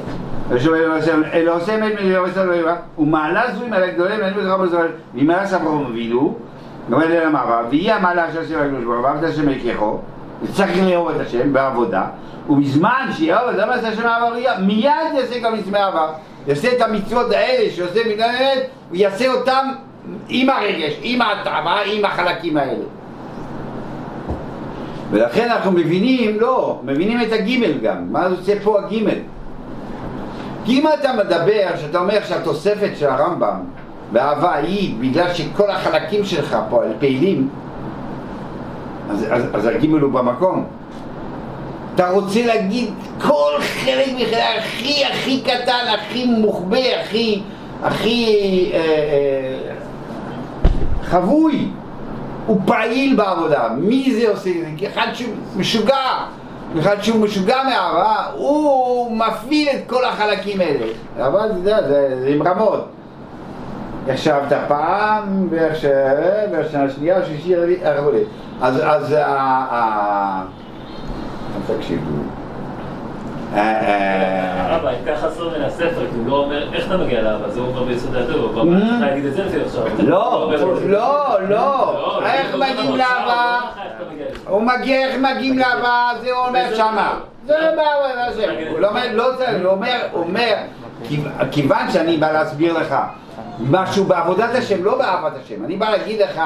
אלא 1.33 1.55
עושה 1.55 1.77
מת 1.77 1.93
מלבסר 2.03 2.45
לא 2.45 2.53
יראה, 2.53 2.75
ומעלה 2.99 3.43
זו 3.55 3.65
עם 3.65 3.73
על 3.73 3.83
הגדולים, 3.83 4.21
ואין 4.21 4.35
בזרוע 4.35 4.57
בזרוע, 4.57 4.85
והיא 5.15 5.27
מעלה 5.27 5.47
סברו 5.47 5.87
אבינו, 5.87 6.39
ועומד 6.89 7.07
אל 7.07 7.27
המעבר, 7.27 7.61
והיא 7.71 7.93
המעלה 7.93 8.29
אשר 8.29 8.41
עושה 8.41 8.65
לקדוש 8.65 8.85
ברוך 8.85 8.97
הוא, 8.97 9.05
ועבד 9.05 9.25
השם 9.25 9.49
יקחו, 9.49 9.99
וצריך 10.43 10.71
לאהוב 10.83 11.09
את 11.09 11.21
השם 11.21 11.53
בעבודה, 11.53 12.05
ובזמן 12.49 13.09
שיאהב 13.13 13.49
את 13.49 13.81
זה 13.81 13.89
השם 13.89 14.07
העבר 14.07 14.37
יהיה, 14.37 14.59
מיד 14.59 15.15
יעשה 15.15 15.41
גם 15.41 15.55
מצווה 15.55 15.85
העבר, 15.85 16.09
יעשה 16.47 16.73
את 16.77 16.83
המצוות 16.83 17.31
האלה 17.31 17.71
שעושה 17.71 18.01
בגלל 18.05 18.31
האמת, 18.31 18.67
הוא 18.89 18.97
יעשה 18.97 19.33
אותם 19.33 19.69
עם 20.29 20.51
הרגש, 20.51 20.99
עם 21.03 21.23
ההתאמה, 21.23 21.81
עם 21.81 22.05
החלקים 22.05 22.57
האלה. 22.57 22.85
ולכן 25.11 25.51
אנחנו 25.51 25.73
מבינים, 25.73 26.41
לא, 26.41 26.81
מבינים 26.85 27.23
את 27.23 27.33
הגימל 27.33 27.79
גם, 27.83 28.13
מה 28.13 28.29
זה 28.29 28.37
עושה 28.37 28.53
פה 28.63 28.79
הגימל? 28.79 29.19
כי 30.65 30.81
אם 30.81 30.85
אתה 31.01 31.13
מדבר, 31.13 31.69
שאתה 31.77 31.99
אומר 31.99 32.19
שהתוספת 32.29 32.91
של 32.97 33.07
הרמב"ם 33.07 33.61
באהבה 34.13 34.55
היא 34.55 34.95
בגלל 35.01 35.35
שכל 35.35 35.71
החלקים 35.71 36.25
שלך 36.25 36.57
פה 36.71 36.83
פעילים, 36.99 37.49
אז, 39.11 39.27
אז, 39.31 39.45
אז 39.53 39.67
הגימל 39.67 40.01
הוא 40.01 40.13
במקום. 40.13 40.67
אתה 42.01 42.11
רוצה 42.11 42.47
להגיד 42.47 42.91
כל 43.23 43.53
חלק 43.61 44.09
מחלק 44.15 44.43
הכי 44.59 45.05
הכי 45.05 45.41
קטן, 45.41 45.95
הכי 45.95 46.25
מוחבא, 46.25 47.01
הכי, 47.01 47.43
הכי 47.83 48.71
אה, 48.73 48.79
אה, 48.79 49.75
חבוי, 51.03 51.69
הוא 52.47 52.61
פעיל 52.67 53.17
בעבודה. 53.17 53.69
מי 53.77 54.15
זה 54.15 54.31
עושה 54.31 54.51
את 54.51 54.79
זה? 54.81 54.87
אחד 54.87 55.07
שהוא 55.15 55.35
משוגע, 55.57 56.27
אחד 56.79 57.03
שהוא 57.03 57.21
משוגע 57.21 57.63
מאהבה, 57.65 58.17
הוא 58.35 59.17
מפעיל 59.17 59.69
את 59.69 59.81
כל 59.87 60.05
החלקים 60.05 60.61
האלה. 60.61 60.87
אבל 61.19 61.47
אתה 61.47 61.59
יודע, 61.59 61.83
זה, 61.83 62.21
זה 62.21 62.29
עם 62.29 62.43
רמות. 62.43 62.89
ישבת 64.09 64.53
פעם, 64.69 65.49
ואיך 65.51 65.77
שנה 66.73 66.91
שנייה, 66.91 67.25
שלישי, 67.27 67.57
רביעי. 67.57 68.25
אז, 68.61 68.81
אז, 68.85 69.15
תקשיבו. 71.67 72.11
הרב, 73.55 74.95
ככה 75.07 75.29
חסר 75.29 75.49
מן 75.59 75.65
הספר, 75.65 76.07
כי 76.13 76.19
הוא 76.19 76.29
לא 76.29 76.37
אומר 76.37 76.75
איך 76.75 76.87
אתה 76.87 76.97
מגיע 76.97 77.23
לאבא, 77.23 77.49
זה 77.49 77.61
הוא 77.61 77.69
אומר 77.69 77.85
ביסוד 77.85 78.17
הטוב, 78.17 78.37
הוא 78.37 78.61
אומר 78.61 78.81
צריך 78.81 79.01
להגיד 79.01 79.25
את 79.25 79.35
זה 79.35 79.45
לפי 79.45 79.61
עכשיו. 79.61 79.85
לא, 79.99 80.53
לא, 80.87 81.37
לא, 81.49 82.21
איך 82.25 82.55
מגיעים 82.55 82.97
לאבא? 82.97 83.61
הוא 84.49 84.63
מגיע, 84.63 85.07
איך 85.07 85.17
מגיעים 85.21 85.59
לאבא, 85.59 86.13
זה 86.21 86.33
הוא 86.33 86.47
אומר 86.47 86.75
שמה. 86.77 87.19
זה 87.47 87.55
מה 87.77 88.33
זה, 88.33 88.47
הוא 88.71 88.79
לא 88.79 88.89
אומר, 88.89 89.07
לא 89.13 89.37
זה, 89.37 89.51
הוא 89.63 89.71
אומר, 89.71 89.97
הוא 90.13 90.23
אומר, 90.23 90.55
כיוון 91.51 91.91
שאני 91.93 92.17
בא 92.17 92.33
להסביר 92.33 92.79
לך 92.79 92.97
משהו 93.61 94.05
בעבודת 94.05 94.55
השם, 94.55 94.85
לא 94.85 94.99
באהבת 94.99 95.33
השם. 95.45 95.65
אני 95.65 95.77
בא 95.77 95.91
להגיד 95.91 96.21
לך 96.21 96.41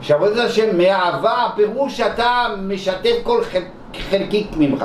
שעבודת 0.00 0.36
השם 0.36 0.78
מאהבה, 0.78 1.46
פירוש 1.56 1.96
שאתה 1.96 2.46
משתף 2.62 3.14
כל 3.22 3.42
חלקיק 4.10 4.46
ממך. 4.56 4.84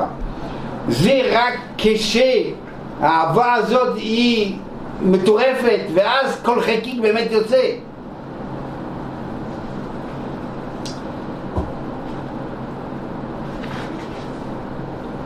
זה 0.88 1.22
רק 1.32 1.54
כשהאהבה 1.78 3.54
הזאת 3.54 3.96
היא 3.96 4.56
מטורפת, 5.02 5.80
ואז 5.94 6.42
כל 6.44 6.62
חלקיק 6.62 7.02
באמת 7.02 7.32
יוצא. 7.32 7.62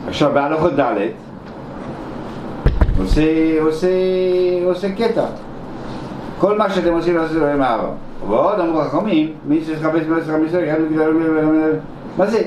עכשיו 0.08 0.30
בהלכות 0.34 0.72
ד' 0.72 0.94
עושה, 2.98 3.22
עושה, 3.60 3.88
עושה 4.64 4.92
קטע. 4.92 5.24
כל 6.38 6.58
מה 6.58 6.70
שאתם 6.70 6.92
עושים 6.92 7.16
לעשות 7.16 7.36
אלוהים 7.36 7.58
מאהבה. 7.58 7.88
ועוד 8.28 8.60
אמרו 8.60 8.80
חכמים, 8.80 9.32
מי 9.46 9.60
לחפש 9.72 10.06
בעצמך 10.06 10.34
מישראל, 10.34 10.76
מה 12.18 12.26
זה? 12.26 12.42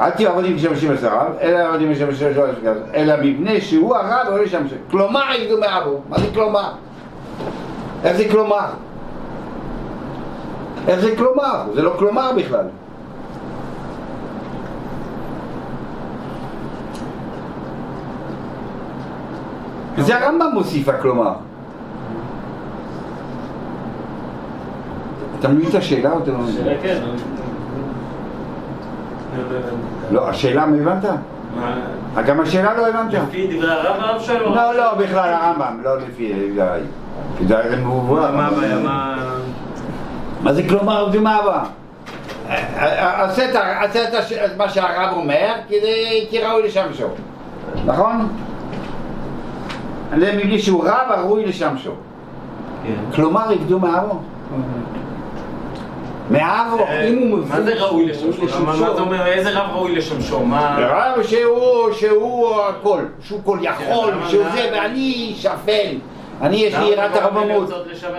אל 0.00 0.10
תהיו 0.10 0.30
כשם 0.56 0.72
השם 0.72 0.92
עשריו, 0.92 1.32
אלא 1.40 1.92
כשם 1.94 2.08
השם 2.10 2.28
עשריו, 2.30 2.48
אלא 2.94 3.14
מפני 3.22 3.60
שהוא 3.60 3.96
הרב 3.96 4.34
לשם 4.42 4.62
השם. 4.66 4.76
כלומר 4.90 5.22
יגידו 5.36 5.60
מאבו. 5.60 6.00
מה 6.08 6.18
זה 6.18 6.26
כלומר? 6.34 6.72
איך 8.04 8.16
זה 8.16 8.28
כלומר? 8.30 8.66
איך 10.88 11.00
זה 11.00 11.16
כלומר? 11.16 11.64
זה 11.74 11.82
לא 11.82 11.94
כלומר 11.98 12.32
בכלל. 12.36 12.64
זה 19.98 20.16
הרמב"ם 20.16 20.50
מוסיף 20.54 20.88
הכלומר. 20.88 21.32
אתה 25.38 25.48
מבין 25.48 25.68
את 25.68 25.74
השאלה 25.74 26.12
או 26.12 26.18
אתה 26.22 26.30
לא 26.30 26.38
מבין? 26.38 26.66
כן. 29.48 30.14
לא, 30.14 30.28
השאלה, 30.28 30.66
מה 30.66 30.76
הבנת? 30.76 31.10
גם 32.26 32.40
השאלה 32.40 32.76
לא 32.76 32.86
הבנת. 32.86 33.14
לפי 33.14 33.46
דברי 33.56 33.72
הרמב"ם 33.72 34.20
שלו? 34.20 34.54
לא, 34.54 34.74
לא, 34.74 34.94
בכלל 34.94 35.34
הרמב"ם, 35.34 35.80
לא 35.84 35.98
לפי 35.98 36.50
דברי. 36.54 36.80
כי 37.38 37.46
זה 37.46 37.76
מבואה. 37.76 38.30
מה 38.30 38.46
הבעיה? 38.46 38.78
מה... 38.78 39.16
מה 40.42 40.52
זה 40.52 40.62
כלומר 40.68 41.08
ומה 41.12 41.36
הבא? 41.36 41.64
עשה 43.24 43.46
את 44.44 44.56
מה 44.56 44.68
שהרב 44.68 45.16
אומר, 45.16 45.52
כי 46.30 46.38
ראוי 46.42 46.62
לשם 46.62 46.86
שור. 46.92 47.14
נכון? 47.84 48.28
מבלי 50.12 50.58
שהוא 50.58 50.84
רב, 50.84 51.06
הראוי 51.08 51.46
לשם 51.46 51.78
שור. 51.78 51.96
כלומר, 53.14 53.52
יגדו 53.52 53.78
מאבו. 53.78 54.20
מאבו, 56.30 56.86
אם 57.08 57.18
הוא 57.18 57.38
מה 57.48 57.60
זה 57.60 57.74
ראוי 57.74 58.06
לשמשו? 58.06 58.64
מה 58.64 58.76
זה 58.76 58.86
אומר, 58.86 59.26
איזה 59.26 59.50
רב 59.50 59.70
ראוי 59.74 59.96
לשמשו? 59.96 60.40
מה... 60.44 60.76
רב 60.80 61.22
שהוא, 61.22 61.92
שהוא 61.92 62.60
הכל, 62.60 63.02
שהוא 63.20 63.40
כל 63.44 63.58
יכול, 63.62 64.14
שהוא 64.28 64.44
זה, 64.54 64.70
ואני 64.72 65.32
שפל. 65.36 65.96
אני, 66.42 66.56
יש 66.56 66.74
לי 66.74 66.84
יראת 66.84 67.16
הרממות. 67.16 67.70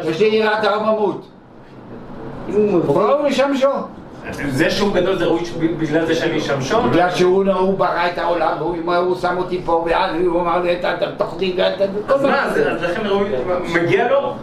יש 0.03 0.19
לי 0.19 0.27
יראת 0.27 0.63
הרממות. 0.63 1.27
הוא 2.53 3.01
ראוי 3.01 3.29
לשמשו. 3.29 3.69
זה 4.49 4.69
שהוא 4.69 4.93
גדול 4.93 5.15
זה 5.15 5.25
ראוי 5.25 5.41
בגלל 5.77 6.05
זה 6.05 6.15
שאני 6.15 6.41
שמשו? 6.41 6.81
בגלל 6.81 7.09
שהוא 7.11 7.77
ברא 7.77 8.07
את 8.13 8.17
העולם, 8.17 8.57
והוא 8.59 9.15
שם 9.15 9.37
אותי 9.37 9.61
פה, 9.65 9.85
ואז 9.85 10.15
הוא 10.25 10.41
אמר 10.41 10.61
לי, 10.61 10.79
אתה 10.79 10.93
תאכלי, 11.17 11.57
אז 12.07 12.23
מה, 12.23 12.43
אז 12.43 12.83
לכן 12.83 13.05
ראוי, 13.05 13.29
מגיע 13.73 14.11
לו? 14.11 14.35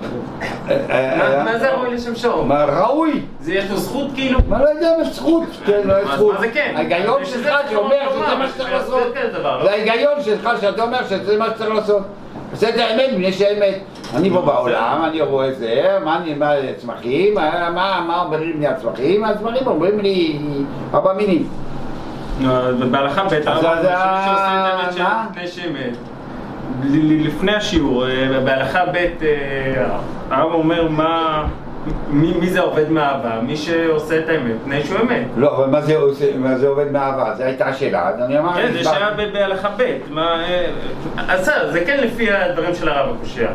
מה 1.44 1.59
זה 1.59 1.70
ראוי 1.70 1.94
לשמשו? 1.94 2.44
מה 2.44 2.64
ראוי? 2.64 3.20
זה 3.40 3.55
יש 3.55 3.70
לו 3.70 3.77
זכות 3.77 4.07
כאילו? 4.14 4.38
מה 4.49 4.62
לא 4.62 4.68
יודע 4.68 4.90
מה 4.99 5.05
זכות? 5.05 5.44
כן, 5.66 5.81
לא 5.85 5.94
יש 6.03 6.09
זכות. 6.09 6.35
מה 6.35 6.40
זה 6.40 6.49
כן? 6.49 6.72
ההיגיון 6.77 7.25
שלך 7.25 7.51
שאומר 7.70 8.11
שזה 8.11 8.35
מה 8.38 8.49
שצריך 8.49 8.72
לעשות. 8.72 9.03
זה 9.62 9.70
ההיגיון 9.70 10.22
שלך 10.22 10.51
שאתה 10.61 10.83
אומר 10.83 11.07
שזה 11.09 11.38
מה 11.38 11.46
שצריך 11.55 11.75
לעשות. 11.75 12.03
את 12.55 12.79
האמת, 12.79 13.11
מפני 13.12 13.33
שהאמת, 13.33 13.75
אני 14.14 14.31
פה 14.31 14.40
בעולם, 14.40 15.05
אני 15.05 15.20
רואה 15.20 15.49
את 15.49 15.59
זה, 15.59 15.99
מה 16.05 16.16
אני, 16.16 16.35
מה 16.35 16.53
צמחים, 16.77 17.35
מה 17.35 18.22
אומרים 18.25 18.61
לי 18.61 18.66
הצמחים? 18.66 19.25
הצמחים 19.25 19.66
אומרים 19.66 20.01
לי 20.01 20.38
ארבע 20.94 21.12
מינים. 21.12 21.49
בהלכה 22.90 23.25
ב' 23.25 23.29
לפני 26.84 27.54
השיעור, 27.54 28.04
בהלכה 28.44 28.84
ב' 28.86 29.24
הרב 30.30 30.52
אומר 30.52 30.88
מה... 30.88 31.44
מי, 32.10 32.32
מי 32.40 32.50
זה 32.50 32.60
עובד 32.60 32.90
מאהבה? 32.90 33.40
מי 33.42 33.56
שעושה 33.56 34.18
את 34.18 34.28
האמת, 34.28 34.52
פני 34.64 34.84
שהוא 34.84 35.00
אמת. 35.00 35.26
לא, 35.36 35.56
אבל 35.56 35.70
מה 35.70 35.80
זה, 35.80 35.96
מה 36.38 36.58
זה 36.58 36.68
עובד 36.68 36.92
מאהבה? 36.92 37.34
זו 37.34 37.42
הייתה 37.42 37.66
השאלה, 37.66 38.08
אז 38.08 38.20
אני 38.20 38.38
אמרתי... 38.38 38.62
כן, 38.62 38.72
זה 38.72 38.84
שהיה 38.84 39.10
בהלכה 39.32 39.68
ב', 39.76 39.98
מה... 40.10 40.42
אז 41.28 41.40
בסדר, 41.40 41.70
זה 41.72 41.84
כן 41.84 42.00
לפי 42.00 42.32
הדברים 42.32 42.74
של 42.74 42.88
הרב 42.88 43.16
הקושייה. 43.16 43.50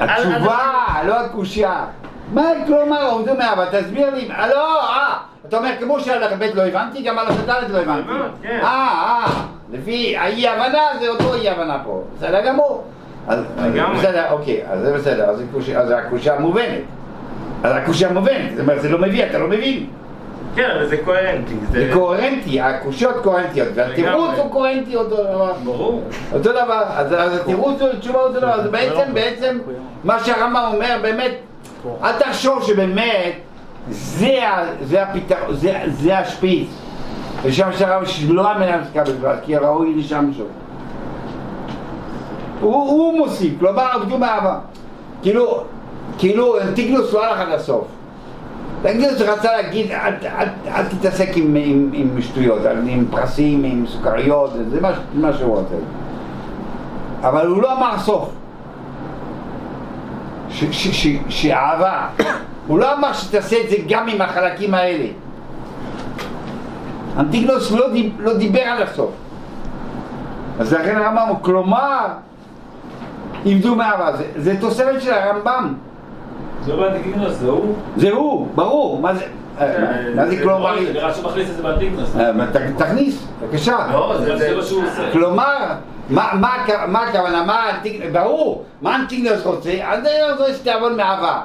התשובה, 0.00 0.58
לא 1.06 1.20
הקושייה. 1.20 1.84
מה 2.32 2.42
כלומר 2.66 3.10
עובדו 3.10 3.34
מאהבה? 3.34 3.66
תסביר 3.70 4.14
לי, 4.14 4.28
לא, 4.28 4.82
אה, 4.82 5.16
אתה 5.48 5.56
אומר 5.56 5.70
כמו 5.80 6.00
שהלכה 6.00 6.36
ב' 6.36 6.44
לא 6.54 6.62
הבנתי, 6.62 7.02
גם 7.02 7.18
הלכה 7.18 7.42
ד' 7.46 7.70
לא 7.70 7.78
הבנתי. 7.78 8.08
כן. 8.42 8.58
אה, 8.62 8.66
אה, 8.66 9.44
לפי 9.72 10.16
האי 10.16 10.48
הבנה 10.48 10.82
זה 11.00 11.08
אותו 11.08 11.34
אי 11.34 11.50
הבנה 11.50 11.78
פה, 11.84 12.02
בסדר 12.16 12.46
גמור. 12.46 12.84
אז 13.28 13.44
בסדר, 13.98 14.24
אוקיי, 14.30 14.62
אז 14.70 14.80
זה 14.80 14.92
בסדר, 14.92 15.30
אז 15.76 15.90
הקושייה 15.90 16.38
מובנת. 16.38 16.82
אז 17.62 17.72
הקושייה 17.76 18.12
מובנת, 18.12 18.50
זאת 18.50 18.60
אומרת, 18.60 18.82
זה 18.82 18.88
לא 18.88 18.98
מביא, 18.98 19.24
אתה 19.24 19.38
לא 19.38 19.48
מבין. 19.48 19.86
כן, 20.54 20.70
אבל 20.70 20.86
זה 20.86 20.96
קוהרנטי. 21.04 21.54
זה 21.70 21.90
קוהרנטי, 21.92 22.60
הקושיות 22.60 23.16
קוהרנטיות, 23.22 23.68
והתירוץ 23.74 24.38
הוא 24.38 24.50
קוהרנטי 24.50 24.96
אותו 24.96 25.16
דבר. 25.16 25.52
ברור. 25.64 26.02
אותו 26.32 26.50
דבר, 26.52 26.82
אז 26.96 27.12
התירוץ 27.40 27.80
הוא 27.80 27.88
תשובה 28.00 28.18
אותו 28.18 28.40
דבר, 28.40 28.52
אז 28.52 28.70
בעצם, 28.70 29.14
בעצם, 29.14 29.58
מה 30.04 30.20
שהרמב"ם 30.24 30.70
אומר, 30.74 30.98
באמת, 31.02 31.32
אל 32.02 32.12
תחשוב 32.18 32.62
שבאמת, 32.62 33.32
זה 33.88 35.02
הפתרון, 35.02 35.56
זה 35.88 36.18
השפיץ. 36.18 36.68
ושם 37.42 37.68
שהרב 37.72 38.04
שלא 38.04 38.50
המנהל 38.50 38.80
עסקה 38.80 39.04
בדבר, 39.04 39.34
כי 39.42 39.56
ראוי 39.56 39.94
לשם 39.94 40.30
שוב. 40.36 40.46
הוא, 42.60 42.74
הוא 42.74 43.18
מוסיף, 43.18 43.52
כלומר 43.58 43.82
עבדו 43.82 44.18
מאהבה. 44.18 44.58
כאילו, 45.22 45.60
כאילו 46.18 46.60
אנטיגנוס 46.60 47.12
לא 47.12 47.24
הלך 47.24 47.40
עד 47.40 47.52
הסוף. 47.52 47.84
אנטיגנוס 48.84 49.20
רצה 49.20 49.52
להגיד, 49.52 49.90
אל, 49.90 50.14
אל, 50.24 50.48
אל 50.66 50.84
תתעסק 50.84 51.28
עם, 51.36 51.56
עם, 51.56 51.90
עם 51.92 52.22
שטויות, 52.22 52.60
עם 52.86 53.04
פרסים, 53.10 53.64
עם 53.64 53.84
סוכריות, 53.86 54.50
זה 54.70 54.80
מה, 54.80 54.92
מה 55.14 55.32
שהוא 55.32 55.56
רוצה. 55.56 55.74
אבל 57.22 57.46
הוא 57.46 57.62
לא 57.62 57.72
אמר 57.72 57.98
סוף. 57.98 58.30
שאהבה, 61.28 62.06
הוא 62.66 62.78
לא 62.78 62.94
אמר 62.94 63.12
שתעשה 63.12 63.56
את 63.64 63.70
זה 63.70 63.76
גם 63.88 64.08
עם 64.08 64.20
החלקים 64.20 64.74
האלה. 64.74 65.04
אנטיגנוס 67.18 67.72
לא, 67.72 67.92
דיב, 67.92 68.12
לא 68.20 68.34
דיבר 68.38 68.60
עד 68.60 68.80
הסוף. 68.80 69.10
אז 70.60 70.72
לכן 70.72 70.96
הרמב"ם, 70.96 71.34
כלומר, 71.42 72.06
עבדו 73.46 73.74
מאהבה. 73.74 74.16
זה, 74.16 74.24
זה 74.36 74.60
תוספת 74.60 75.00
של 75.00 75.12
הרמב"ם. 75.12 75.74
זה 76.64 76.72
לא 76.72 76.88
באנטיקינוס, 76.88 77.32
זה 77.32 77.48
הוא. 77.48 77.74
זה 77.96 78.10
הוא, 78.10 78.48
ברור. 78.54 79.00
מה 79.00 79.14
זה, 79.14 79.24
אה, 79.60 79.66
מה 80.14 80.26
זה 80.26 80.42
כלומר? 80.42 80.84
זה 80.84 80.92
נראה 80.92 81.14
שהוא 81.14 81.30
מכניס 81.30 81.50
את 81.50 81.56
זה 81.56 81.62
באנטיקינוס. 81.62 82.16
אה, 82.16 82.30
תכניס, 82.76 83.26
בבקשה. 83.42 83.76
לא, 83.92 84.14
זה- 84.38 84.56
מה 84.56 84.62
שהוא 84.62 84.82
עושה. 84.84 85.12
כלומר, 85.12 85.66
מה, 86.10 86.30
מה, 86.34 86.54
הכ- 86.66 86.86
מה 86.88 87.02
הכוונה, 87.02 87.42
מה 87.44 87.54
האנטיגנוס, 87.62 88.08
ברור, 88.12 88.64
מה 88.82 88.96
אנטיגנוס 88.96 89.46
רוצה? 89.46 89.70
אני 89.70 90.08
רוצה 90.32 90.54
שתעבוד 90.54 90.92
מאהבה. 90.92 91.40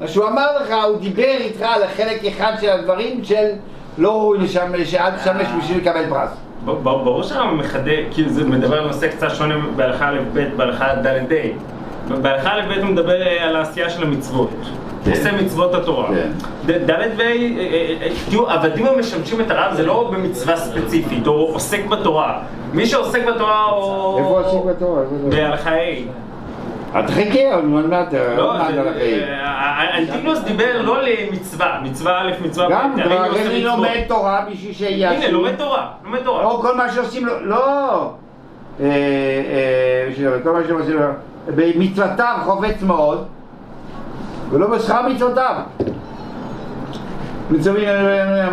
מה 0.00 0.08
שהוא 0.08 0.28
אמר 0.28 0.46
לך, 0.62 0.74
הוא 0.84 0.98
דיבר 1.00 1.22
איתך 1.40 1.62
על 1.62 1.82
חלק 1.96 2.24
אחד 2.24 2.52
של 2.60 2.68
הדברים 2.70 3.24
של 3.24 3.46
לא 3.98 4.10
ראוי 4.20 4.38
לשם, 4.38 4.72
שאל 4.84 5.10
תשמש 5.10 5.46
בשביל 5.58 5.78
לקבל 5.78 6.04
פרס. 6.10 6.30
ב- 6.64 6.70
ב- 6.70 6.82
ברור 6.82 7.22
שהרמב"ם 7.22 7.58
מחדד, 7.58 8.02
כאילו 8.10 8.28
זה 8.30 8.44
מדבר 8.44 8.78
על 8.80 8.86
נושא 8.86 9.08
קצת 9.08 9.30
שונה 9.34 9.54
בהלכה 9.76 10.08
א'-ב', 10.08 10.56
בהלכה 10.56 10.94
ד'-ה'. 10.94 12.14
בהלכה 12.22 12.50
א'-ב' 12.50 12.78
הוא 12.82 12.86
מדבר 12.90 13.22
על 13.42 13.56
העשייה 13.56 13.90
של 13.90 14.02
המצוות. 14.02 14.50
כן. 15.04 15.10
עושה 15.10 15.32
מצוות 15.32 15.74
התורה. 15.74 16.08
כן. 16.08 16.30
ד- 16.66 16.90
וה', 16.90 17.24
אה, 17.24 17.32
אה, 17.58 17.94
אה, 18.02 18.08
תראו, 18.30 18.50
עבדים 18.50 18.86
המשמשים 18.86 19.40
את 19.40 19.50
הרב 19.50 19.74
זה 19.74 19.86
לא 19.86 20.10
במצווה 20.12 20.56
ספציפית, 20.56 21.26
או 21.26 21.32
עוסק 21.32 21.86
בתורה. 21.86 22.38
מי 22.72 22.86
שעוסק 22.86 23.24
בתורה 23.26 23.64
או... 23.72 24.18
איפה 24.18 24.40
עוסק 24.40 24.66
בתורה? 24.76 25.02
בהלכה 25.28 25.70
ה'. 25.70 26.30
אל 26.94 27.06
תחכה, 27.06 27.54
עוד 27.54 27.64
מעט, 27.64 28.14
לא, 28.36 28.50
עוד 28.50 28.58
מעט 28.58 28.70
על 28.74 28.88
החיים. 28.88 29.22
אה, 29.22 29.98
אנטיגנוס 29.98 30.38
דיבר 30.38 30.82
לא 30.82 30.96
למצווה, 31.02 31.80
מצווה 31.82 32.20
א', 32.20 32.30
מצווה 32.44 32.66
ב', 32.68 32.70
גם, 32.70 32.92
הוא 32.92 33.36
אני. 33.46 33.62
לומד 33.62 34.00
תורה 34.08 34.44
בשביל 34.52 34.72
שיעשו. 34.74 35.16
הנה, 35.16 35.30
לומד 35.30 35.54
תורה, 35.56 35.86
לומד 36.04 36.18
תורה. 36.24 36.42
לא 36.42 36.58
כל 36.62 36.76
מה 36.76 36.92
שעושים 36.92 37.26
לו, 37.26 37.40
לא. 37.46 38.10
אה, 38.80 38.86
אה, 38.86 40.38
כל 40.42 40.52
מה 40.52 40.60
שעושים 40.68 40.96
לו, 40.98 41.06
במצוותיו 41.54 42.36
חופץ 42.44 42.82
מאוד, 42.82 43.26
ולא 44.50 44.66
בשכר 44.66 45.08
מצוותיו. 45.08 45.54
מצווים 47.50 47.88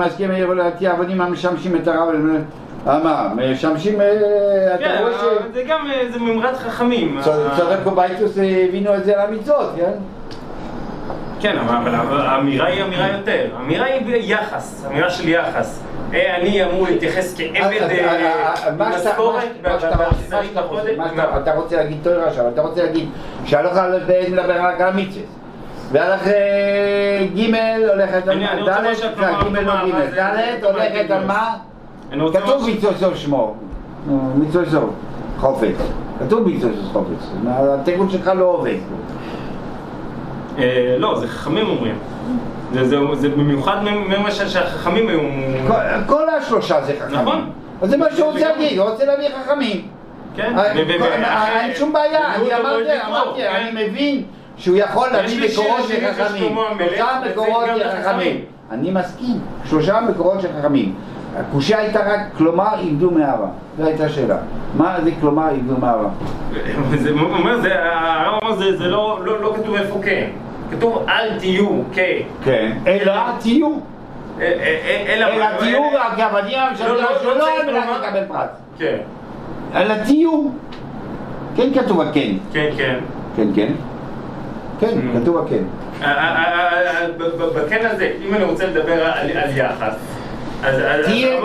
מסכים 0.06 0.32
להטיע 0.58 0.92
עבודים 0.92 1.22
המשמשים 1.22 1.76
את 1.76 1.88
הרב, 1.88 2.10
אה, 2.88 3.00
מה, 3.04 3.30
משמשים, 3.52 4.02
אה, 4.02 4.14
אתה 4.76 4.84
כן, 4.84 4.96
רואה 5.02 5.12
אבל 5.22 5.54
זה 5.54 5.64
גם, 5.68 5.88
אה, 5.92 6.12
זה 6.14 6.20
מימרת 6.20 6.58
חכמים. 6.58 7.20
ש... 7.22 7.26
צודק 7.58 7.78
בבייטוס 7.86 8.38
הבינו 8.70 8.96
את 8.96 9.06
זה 9.06 9.14
למצוות, 9.30 9.70
כן? 9.78 9.92
כן, 11.40 11.58
אבל 11.58 12.22
האמירה 12.22 12.68
היא 12.68 12.84
אמירה 12.84 13.08
יותר. 13.08 13.46
האמירה 13.58 13.86
היא 13.86 14.06
ביחס, 14.06 14.86
אמירה 14.92 15.10
של 15.10 15.30
יחס. 15.30 15.84
אה, 16.14 16.36
אני 16.36 16.64
אמור 16.64 16.86
להתייחס 16.90 17.36
כעבד 17.38 17.82
אה, 17.82 18.72
משכורת 18.78 19.44
שאתה- 19.80 20.06
רוצה- 20.62 21.38
אתה 21.38 21.52
להגיד 21.78 21.98
תורה 22.04 22.28
עכשיו, 22.28 22.48
אתה 22.54 22.62
רוצה 22.62 22.84
להגיד 22.84 23.10
שהלכה 23.46 23.90
ב' 24.08 24.32
מדבר 24.32 24.62
רק 24.62 24.82
על 24.82 24.90
המצווה 24.90 25.24
והלכה 25.92 26.30
ג' 27.36 27.56
הולכת 27.92 28.28
על 28.28 28.34
אני- 28.34 28.48
אני 28.50 28.62
ד', 28.62 28.94
שהכלומר, 28.96 29.62
ג' 29.62 29.66
לא 29.66 29.74
ג', 29.86 30.20
ד' 30.20 30.64
הולכת 30.64 31.12
על 31.12 31.26
מה? 31.26 31.56
אני 32.12 32.24
כתוב 32.34 32.70
מצווה 32.70 32.94
סוף 32.98 33.16
שמו, 33.16 33.56
סוף, 34.52 34.84
חופץ, 35.38 35.76
כתוב 36.20 36.48
מצווה 36.50 36.74
סוף 36.74 36.92
חופץ, 36.94 37.30
התיקון 37.48 38.10
שלך 38.10 38.32
לא 38.38 38.46
עובד. 38.46 38.76
אה, 40.58 40.96
לא, 41.00 41.20
זה 41.20 41.28
חכמים 41.28 41.68
אומרים. 41.68 41.96
זה- 42.74 42.86
זה- 42.88 42.98
זה 43.14 43.30
במיוחד 43.30 43.78
ממה 43.84 44.32
שהחכמים 44.32 45.08
היו... 45.10 45.20
כל- 46.08 46.30
השלושה 46.30 46.82
זה 46.82 46.94
חכמים. 47.00 47.22
נכון. 47.22 47.50
אז 47.82 47.90
זה 47.90 47.98
מה 47.98 48.06
שהוא 48.16 48.32
רוצה 48.32 48.50
להגיד, 48.50 48.80
הוא 48.80 48.90
רוצה 48.90 49.06
להביא 49.06 49.28
חכמים. 49.44 49.82
כן. 50.36 50.54
אה, 50.58 51.60
אין 51.66 51.76
שום 51.76 51.94
בעיה, 51.94 52.36
אני 52.36 52.50
לא 52.50 52.56
אמרתי, 52.60 52.90
אמרתי, 53.08 53.40
כן. 53.42 53.54
אני 53.56 53.88
מבין 53.88 54.24
שהוא 54.58 54.78
יכול 54.78 55.08
להביא 55.12 55.50
מקורות 55.52 55.88
של 55.88 56.14
חכמים. 56.14 56.56
שלושה 56.80 57.22
מקורות 57.32 57.66
של. 57.78 57.90
חכמים. 57.90 58.42
אני 58.72 58.92
מסכים, 58.92 59.40
שלושה 59.66 60.02
מקורות 60.02 60.42
של 60.42 60.48
חכמים. 60.60 60.96
הקושייה 61.40 61.80
הייתה 61.80 62.00
רק, 62.00 62.20
כלומר, 62.38 62.80
איבדו 62.80 63.12
מאהבה. 63.12 63.48
זו 63.78 63.86
הייתה 63.86 64.06
השאלה. 64.06 64.38
מה 64.78 64.98
זה 65.04 65.12
כלומר 65.22 65.50
איבדו 65.50 65.78
מאהבה? 65.78 66.10
הרב 67.74 68.40
אומר, 68.44 68.56
זה- 68.56 68.88
לא 68.88 69.20
לא- 69.26 69.42
לא 69.42 69.54
כתוב 69.58 69.76
איפה 69.76 70.00
כן. 70.04 70.28
כתוב 70.72 71.06
אל 71.10 71.40
תהיו 71.40 71.68
כ... 71.94 72.00
כן. 72.44 72.78
אלא 72.88 73.14
תהיו. 73.40 73.72
אלא... 75.08 75.26
תהיו 75.60 75.82
הגוונים 76.02 76.58
לא, 76.80 76.88
לא, 76.88 77.08
שלו 77.20 77.30
לא 77.30 77.38
לא 77.38 77.44
צריך 77.46 77.68
על 77.68 77.74
מנת. 77.74 78.02
לקבל 78.04 78.24
פרס. 78.28 78.50
כן, 78.78 78.98
אלא 79.76 79.94
תהיו. 80.04 80.48
כן 81.56 81.70
כתוב 81.74 82.02
הכן. 82.02 82.32
כן, 82.54 82.70
כן. 82.78 83.00
כן, 83.36 83.48
כן. 83.56 83.68
כן. 84.80 85.00
כתוב 85.22 85.46
הכן. 85.46 85.64
אה, 86.04 86.08
אה, 86.08 87.02
אה, 87.02 87.08
בכן 87.56 87.86
הזה, 87.92 88.12
אם 88.28 88.34
אני 88.34 88.44
רוצה 88.44 88.66
לדבר 88.68 89.06
על 89.06 89.30
יחס, 89.56 89.96
אז... 90.64 90.76
תהיה 91.06 91.38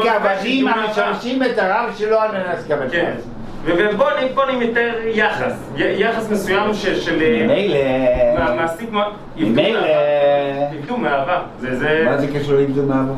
אז- 0.69 0.99
המשמשים 0.99 1.43
את 1.43 1.59
הרב 1.59 1.91
שלו 1.97 2.19
על 2.21 2.29
מנת 2.33 2.59
לקבל. 2.67 2.89
פרס. 2.89 3.25
ובוא 3.65 4.07
נ- 4.11 4.35
בוא 4.35 4.45
נתאר 4.61 4.91
יחס, 5.07 5.53
יחס 5.77 6.31
מסוים 6.31 6.75
של... 6.75 7.17
ממילא... 7.17 7.79
מעסיק 8.57 8.91
ממילא... 9.37 9.81
מאהבה. 9.81 10.75
יבדו 10.79 10.97
מאהבה. 10.97 11.39
מה 12.05 12.19
זה 12.19 12.27
קשור 12.39 12.55
לאיבדו 12.55 12.83
מאהבה? 12.83 13.15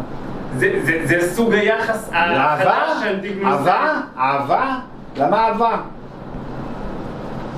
זה- 1.05 1.20
סוג 1.35 1.53
היחס? 1.55 2.11
החדש 2.12 3.03
של 3.05 3.20
טיגנוס. 3.20 3.53
אהבה? 3.59 3.94
אהבה? 4.18 4.74
למה 5.16 5.46
אהבה? 5.48 5.77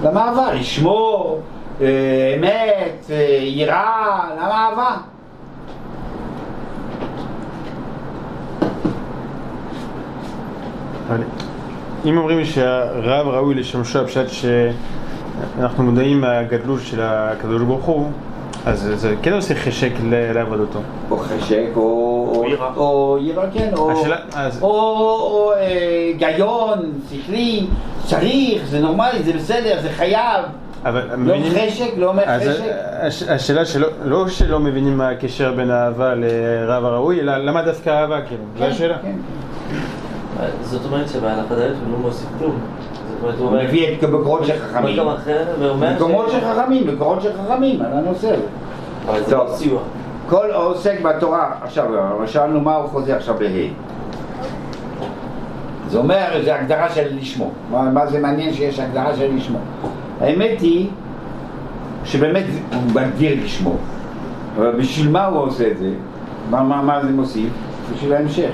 למה 0.03 0.29
אהבה? 0.29 0.53
לשמור, 0.55 1.40
אמת, 1.80 3.06
אה, 3.10 3.16
יראה, 3.40 4.20
למה 4.40 4.68
אהבה? 4.68 4.96
אם 12.04 12.18
אומרים 12.18 12.44
שהרב 12.44 13.28
ראוי 13.28 13.54
לשמשו 13.54 13.98
הפשט 14.00 14.26
שאנחנו 14.28 15.84
מודעים 15.84 16.20
מהגדלות 16.20 16.80
של 16.84 17.00
הקדוש 17.02 17.62
ברוך 17.62 17.84
הוא, 17.84 18.10
אז 18.66 18.90
זה 18.94 19.14
כן 19.22 19.32
עושה 19.32 19.54
חשק 19.54 19.90
ל- 20.04 20.32
לעבודתו. 20.32 20.78
או 21.10 21.16
חשק, 21.18 21.66
או... 21.76 22.44
יראה. 22.48 22.70
כן, 23.52 23.70
או... 24.62 25.52
אה, 25.56 26.10
היגיון, 26.20 26.78
שכלי, 27.10 27.66
צריך, 28.04 28.62
זה 28.66 28.80
נורמלי, 28.80 29.22
זה 29.22 29.32
בסדר, 29.32 29.78
זה 29.82 29.88
חייב. 29.90 30.44
אבל 30.88 31.01
לא 31.11 31.16
מבינים- 31.16 31.53
חשק, 31.70 31.90
לא 31.96 32.09
אומר 32.09 32.22
אז 32.27 32.42
חשק. 32.42 32.62
הש- 33.01 33.22
השאלה 33.22 33.64
שלא, 33.64 33.88
לא 34.05 34.29
שלא 34.29 34.61
מבינים 34.61 34.99
מה 34.99 35.09
הקשר 35.09 35.53
בין 35.57 35.70
האהבה 35.70 36.14
לרב 36.14 36.85
הראוי, 36.85 37.20
אלא 37.20 37.37
למה 37.37 37.62
דווקא 37.62 37.90
אהבה, 37.90 38.20
כאילו, 38.22 38.42
זו 38.59 38.64
כן, 38.64 38.70
השאלה. 38.70 38.96
כן. 39.03 39.12
זאת 40.62 40.85
אומרת 40.85 41.09
שבהלכה 41.09 41.55
ד' 41.55 41.61
הוא 41.61 41.68
לא 41.92 41.99
מוסיף 41.99 42.29
כלום. 42.38 42.59
הוא. 43.38 43.51
מביא 43.53 43.96
את 43.99 44.05
מקורות 44.05 44.46
של 44.46 44.59
חכמים. 44.59 44.99
מקומות 45.96 46.31
של 46.31 46.38
חכמים, 46.40 46.87
מקורות 46.87 47.22
של 47.22 47.31
חכמים, 47.44 47.83
על 47.83 47.92
הנושא 47.92 48.29
הזה. 48.29 48.42
אבל 49.09 49.22
זה 49.25 49.37
לא. 49.37 49.46
סיוע. 49.55 49.81
כל 50.29 50.51
העוסק 50.51 51.01
בתורה, 51.01 51.51
עכשיו, 51.62 51.85
שאלנו 52.27 52.61
מה 52.61 52.75
הוא 52.77 52.88
חוזר 52.88 53.16
עכשיו 53.16 53.35
בה'. 53.38 53.68
זה 55.88 55.99
אומר, 55.99 56.40
זה 56.44 56.55
הגדרה 56.61 56.88
של 56.90 57.07
לשמו. 57.20 57.51
מה, 57.70 57.83
מה 57.83 58.07
זה 58.07 58.18
מעניין 58.20 58.55
שיש 58.55 58.79
הגדרה 58.81 59.16
של 59.16 59.35
לשמו. 59.37 59.59
האמת 60.20 60.61
היא 60.61 60.88
שבאמת 62.05 62.44
הוא 62.72 62.83
מגדיר 62.94 63.44
לשמו. 63.44 63.76
אבל 64.57 64.72
בשביל 64.79 65.11
מה 65.11 65.26
הוא 65.26 65.38
עושה 65.38 65.70
את 65.70 65.79
זה? 65.79 65.90
מה, 66.50 66.62
מה, 66.62 66.83
מה 66.83 67.05
זה 67.05 67.12
מוסיף? 67.12 67.52
בשביל 67.92 68.12
ההמשך. 68.12 68.50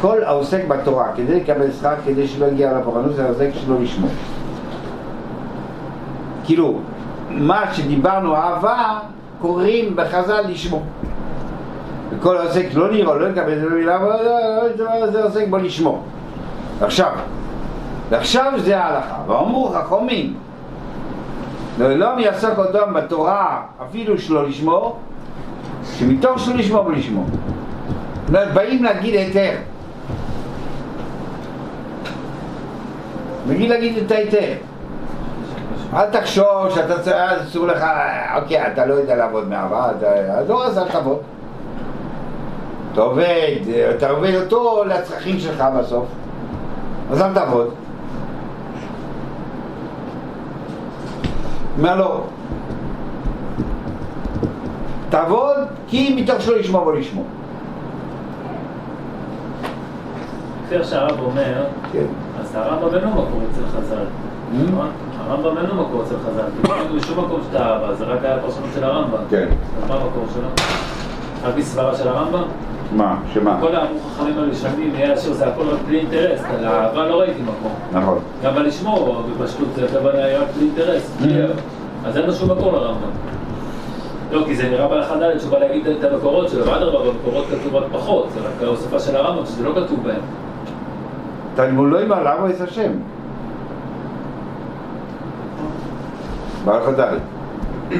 כל 0.00 0.24
העוסק 0.24 0.68
בתורה, 0.68 1.06
כדי 1.16 1.40
לקבל 1.40 1.72
שכר, 1.72 1.94
כדי 2.04 2.28
שלא 2.28 2.46
יגיע 2.46 2.78
לפורענות, 2.78 3.14
זה 3.14 3.24
העוסק 3.24 3.50
שלו 3.54 3.82
לשמו. 3.82 4.06
כאילו, 6.44 6.78
מה 7.30 7.74
שדיברנו 7.74 8.36
אהבה, 8.36 8.98
קוראים 9.40 9.96
בחז"ל 9.96 10.40
לשמו. 10.48 10.82
וכל 12.10 12.36
העוסק 12.36 12.66
לא 12.74 12.90
נראה, 12.90 13.14
לא 13.14 13.26
יקבל, 13.26 13.60
זה 13.60 13.68
לא 13.68 13.78
נראה, 13.78 13.96
אבל 13.96 15.10
זה 15.12 15.24
עוסק 15.24 15.48
בו 15.48 15.56
לשמו. 15.56 16.02
עכשיו, 16.80 17.12
ועכשיו 18.14 18.52
זה 18.56 18.78
ההלכה. 18.80 19.16
ואמרו 19.26 19.68
חכמים, 19.68 20.34
לעולם 21.78 22.18
יעסוק 22.18 22.58
אדם 22.58 22.94
בתורה 22.94 23.62
אפילו 23.88 24.18
שלא 24.18 24.48
לשמור, 24.48 24.98
שמתוך 25.98 26.38
שלא 26.38 26.54
לשמור 26.54 26.86
ולשמור. 26.86 27.24
זאת 27.26 28.28
אומרת, 28.28 28.54
באים 28.54 28.84
להגיד 28.84 29.14
היתר. 29.14 29.50
בגיל 33.48 33.70
להגיד 33.70 33.96
את 34.06 34.10
ההיתר. 34.10 34.52
אל 35.94 36.10
תחשוב 36.10 36.70
שאתה 36.74 37.02
צריך, 37.02 37.16
אסור 37.42 37.66
לך, 37.66 37.84
אוקיי, 38.36 38.66
אתה 38.66 38.86
לא 38.86 38.94
יודע 38.94 39.16
לעבוד 39.16 39.48
אתה- 39.98 40.38
אז 40.38 40.48
לא, 40.50 40.66
אז 40.66 40.78
אל 40.78 40.88
תעבוד. 40.88 41.18
אתה 42.92 43.00
עובד, 43.00 43.56
אתה 43.96 44.10
עובד 44.10 44.34
אותו 44.34 44.84
לצרכים 44.86 45.38
שלך 45.38 45.64
בסוף, 45.78 46.04
אז 47.10 47.22
אל 47.22 47.34
תעבוד. 47.34 47.74
אומר 51.78 51.96
לו, 51.96 52.20
תעבוד 55.10 55.56
כי 55.88 56.14
מתוך 56.22 56.40
שלא 56.40 56.56
לשמור 56.56 56.86
ולשמור. 56.86 57.26
לפי 60.66 60.84
שהרב 60.84 61.20
אומר, 61.20 61.64
כן. 61.92 62.04
אז 62.40 62.54
הרמב"ם 62.54 62.94
אין 62.94 63.04
לו 63.04 63.10
מקום 63.10 63.44
אצל 63.50 63.66
חז"ל. 63.66 63.96
Mm. 63.96 64.70
נכון? 64.72 64.88
הרמב"ם 65.18 65.58
אין 65.58 65.66
לו 65.66 65.74
מקום 65.74 66.00
אצל 66.00 66.14
חז"ל. 66.18 66.44
כי 66.62 66.68
לא 66.68 66.96
בשום 66.96 67.24
מקום 67.24 67.40
שאתה 67.46 67.66
אהבה, 67.66 67.94
זה 67.94 68.04
רק 68.04 68.24
היה 68.24 68.38
פרשנות 68.38 68.70
של 68.74 68.84
הרמב"ם. 68.84 69.18
כן. 69.30 69.48
אז 69.82 69.88
מה 69.88 69.94
המקור 69.94 70.24
שלו? 70.34 70.48
רק 71.42 71.54
בסברה 71.54 71.96
של 71.96 72.08
הרמב"ם? 72.08 72.44
מה? 72.92 73.16
שמה? 73.34 73.58
כל 73.60 73.76
האמרו 73.76 74.00
חכמים 74.00 74.38
הראשונים, 74.38 74.94
יהיה 74.94 75.14
אשר 75.14 75.32
זה 75.32 75.46
הכל 75.46 75.62
רק 75.62 75.78
בלי 75.86 75.98
אינטרס, 75.98 76.42
על 76.44 76.64
האהבה 76.64 77.06
לא 77.06 77.20
ראיתי 77.20 77.42
מקום. 77.42 77.72
נכון. 77.92 78.18
גם 78.42 78.56
על 78.56 78.66
לשמור 78.66 79.22
בפשטות 79.40 79.68
זה 79.74 79.84
הכוונה 79.84 80.24
היה 80.24 80.40
רק 80.40 80.48
בלי 80.56 80.66
אינטרס. 80.66 81.16
Mm. 81.20 81.26
אז 82.06 82.16
אין 82.16 82.26
לו 82.26 82.32
שום 82.32 82.50
מקור 82.50 82.72
לרמב"ם. 82.72 83.10
לא, 84.32 84.44
כי 84.46 84.56
זה 84.56 84.68
נראה 84.68 84.88
בהלכה 84.88 85.16
ד' 85.16 85.38
שהוא 85.40 85.50
בא 85.50 85.58
להגיד 85.58 85.86
את 85.86 86.04
המקורות 86.04 86.48
שלו, 86.48 86.66
ואדרבה, 86.66 87.10
במקורות 87.10 87.44
כתוב 87.46 87.74
רק 87.74 87.84
פחות, 87.92 88.28
זה 88.34 88.40
רק 88.40 88.62
ההוספה 88.62 88.98
של 88.98 89.16
הרמב"ם, 89.16 89.46
שזה 89.46 89.64
לא 89.64 89.70
כתוב 89.70 90.02
בהם. 90.02 90.20
תלמוד 91.54 91.90
לא 91.90 92.00
יאמר 92.00 92.22
לעבוד 92.22 92.50
את 92.50 92.60
השם. 92.60 92.92
בהלכות 96.64 96.94
ד' 96.94 97.18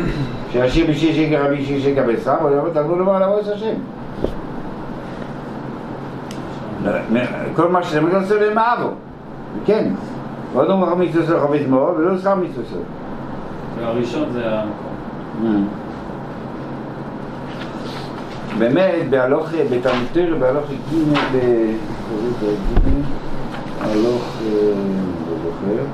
שישיר 0.52 0.86
בשיר 0.90 1.12
שיקר 1.12 1.46
רבי 1.46 1.64
שיר 1.64 1.80
שיקר 1.80 2.02
בסם, 2.08 2.36
אבל 2.40 2.70
תלמוד 2.72 2.98
לא 2.98 3.04
יאמר 3.04 3.18
לעבוד 3.18 3.38
את 3.38 3.52
השם. 3.52 3.74
כל 7.56 7.68
מה 7.68 7.82
שזה 7.82 8.00
לא 8.00 8.18
עושה 8.18 8.40
להם 8.40 8.58
אהבו. 8.58 8.88
כן. 9.64 9.88
ועוד 10.52 10.68
לא 10.68 10.76
מחר 10.76 10.94
מצווה 10.94 11.26
של 11.26 11.40
חבית 11.40 11.68
מאוד, 11.68 11.94
ולא 11.96 12.18
שכר 12.18 12.34
מצווה 12.34 12.64
של. 12.70 12.78
והראשון 13.78 14.32
זה 14.32 14.42
המקום. 14.46 15.68
באמת, 18.58 19.10
בהלוך, 19.10 19.48
בתלמוד 19.70 20.40
בהלוך 20.40 20.64
ג' 20.70 21.14
ב... 21.32 21.38
הלוך, 23.80 24.38
אה, 24.42 24.72
לא 25.30 25.36
זוכר. 25.44 25.84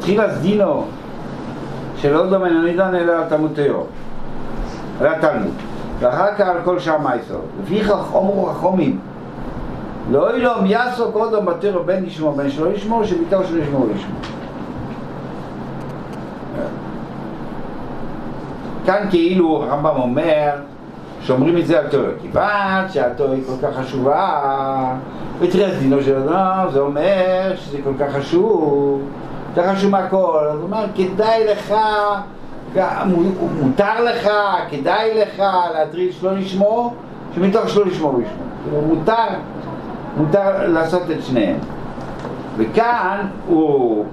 תחילה 0.00 0.34
דינו 0.34 0.84
שלא 1.96 2.26
דומה 2.26 2.48
לנידן 2.48 2.94
אלא 2.94 3.12
על 3.12 3.24
על 5.00 5.06
התלמוד, 5.06 5.54
ואחר 5.98 6.34
כך 6.34 6.48
על 6.48 6.56
כל 6.64 6.78
שאר 6.78 6.98
מייסור. 6.98 7.40
לפיכך 7.62 8.14
אומרו 8.14 8.46
חכמים, 8.46 9.00
לא 10.10 10.34
אילום 10.34 10.66
יעסוק 10.66 11.12
קודם 11.12 11.46
בתיאור 11.46 11.82
בין 11.82 12.04
לשמור 12.04 12.32
בין 12.32 12.50
שלא 12.50 12.72
לשמור, 12.72 13.04
שביתו 13.04 13.44
שלא 13.44 13.58
לשמור 13.58 13.86
לשמור. 13.94 14.20
כאן 18.86 19.06
כאילו 19.10 19.62
הרמב"ם 19.62 20.00
אומר 20.00 20.50
שאומרים 21.20 21.58
את 21.58 21.66
זה 21.66 21.78
על 21.78 21.86
תיאוריה, 21.86 22.10
כיוון 22.22 22.88
שהתיאוריה 22.88 23.36
היא 23.36 23.44
כל 23.46 23.66
כך 23.66 23.76
חשובה 23.76 24.94
ותראה 25.38 25.74
דינו 25.78 26.02
של 26.02 26.16
אדם 26.16 26.66
זה 26.72 26.80
אומר 26.80 27.52
שזה 27.56 27.78
כל 27.84 27.92
כך 27.98 28.12
חשוב, 28.16 29.02
יותר 29.48 29.74
חשוב 29.74 29.90
מהכל, 29.90 30.46
אז 30.50 30.56
הוא 30.56 30.64
אומר 30.64 30.84
כדאי 30.96 31.46
לך, 31.46 31.74
מותר 33.60 34.04
לך, 34.04 34.30
כדאי 34.70 35.20
לך 35.20 35.42
להטריד 35.74 36.12
שלא 36.12 36.32
לשמור, 36.32 36.94
שמתוך 37.34 37.68
שלא 37.68 37.86
לשמור 37.86 38.18
לשמור, 38.18 38.46
כאילו, 38.64 38.82
מותר, 38.82 39.26
מותר 40.16 40.66
לעשות 40.66 41.02
את 41.10 41.22
שניהם 41.22 41.56
וכאן 42.56 43.26
הוא 43.46 44.04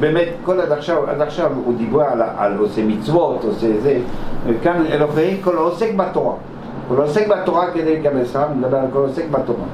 באמת, 0.00 0.28
כל 0.44 0.60
עד 0.60 0.72
עכשיו, 0.72 1.10
עד 1.10 1.20
עכשיו 1.20 1.50
הוא 1.64 1.74
דיבר 1.78 2.02
על, 2.02 2.22
על 2.38 2.56
עושה 2.58 2.84
מצוות, 2.84 3.44
עושה 3.44 3.80
זה, 3.80 3.98
וכאן 4.46 4.86
אלוהי 4.86 5.36
כל 5.44 5.56
העוסק 5.56 5.94
בתורה. 5.94 6.34
כל 6.88 7.00
העוסק 7.00 7.26
בתורה 7.28 7.70
כדי 7.70 8.00
לקבל 8.00 8.26
שכר, 8.26 8.44
הוא 8.48 8.56
מדבר 8.56 8.76
על 8.76 8.86
כל 8.92 8.98
העוסק 8.98 9.24
בתורה. 9.30 9.64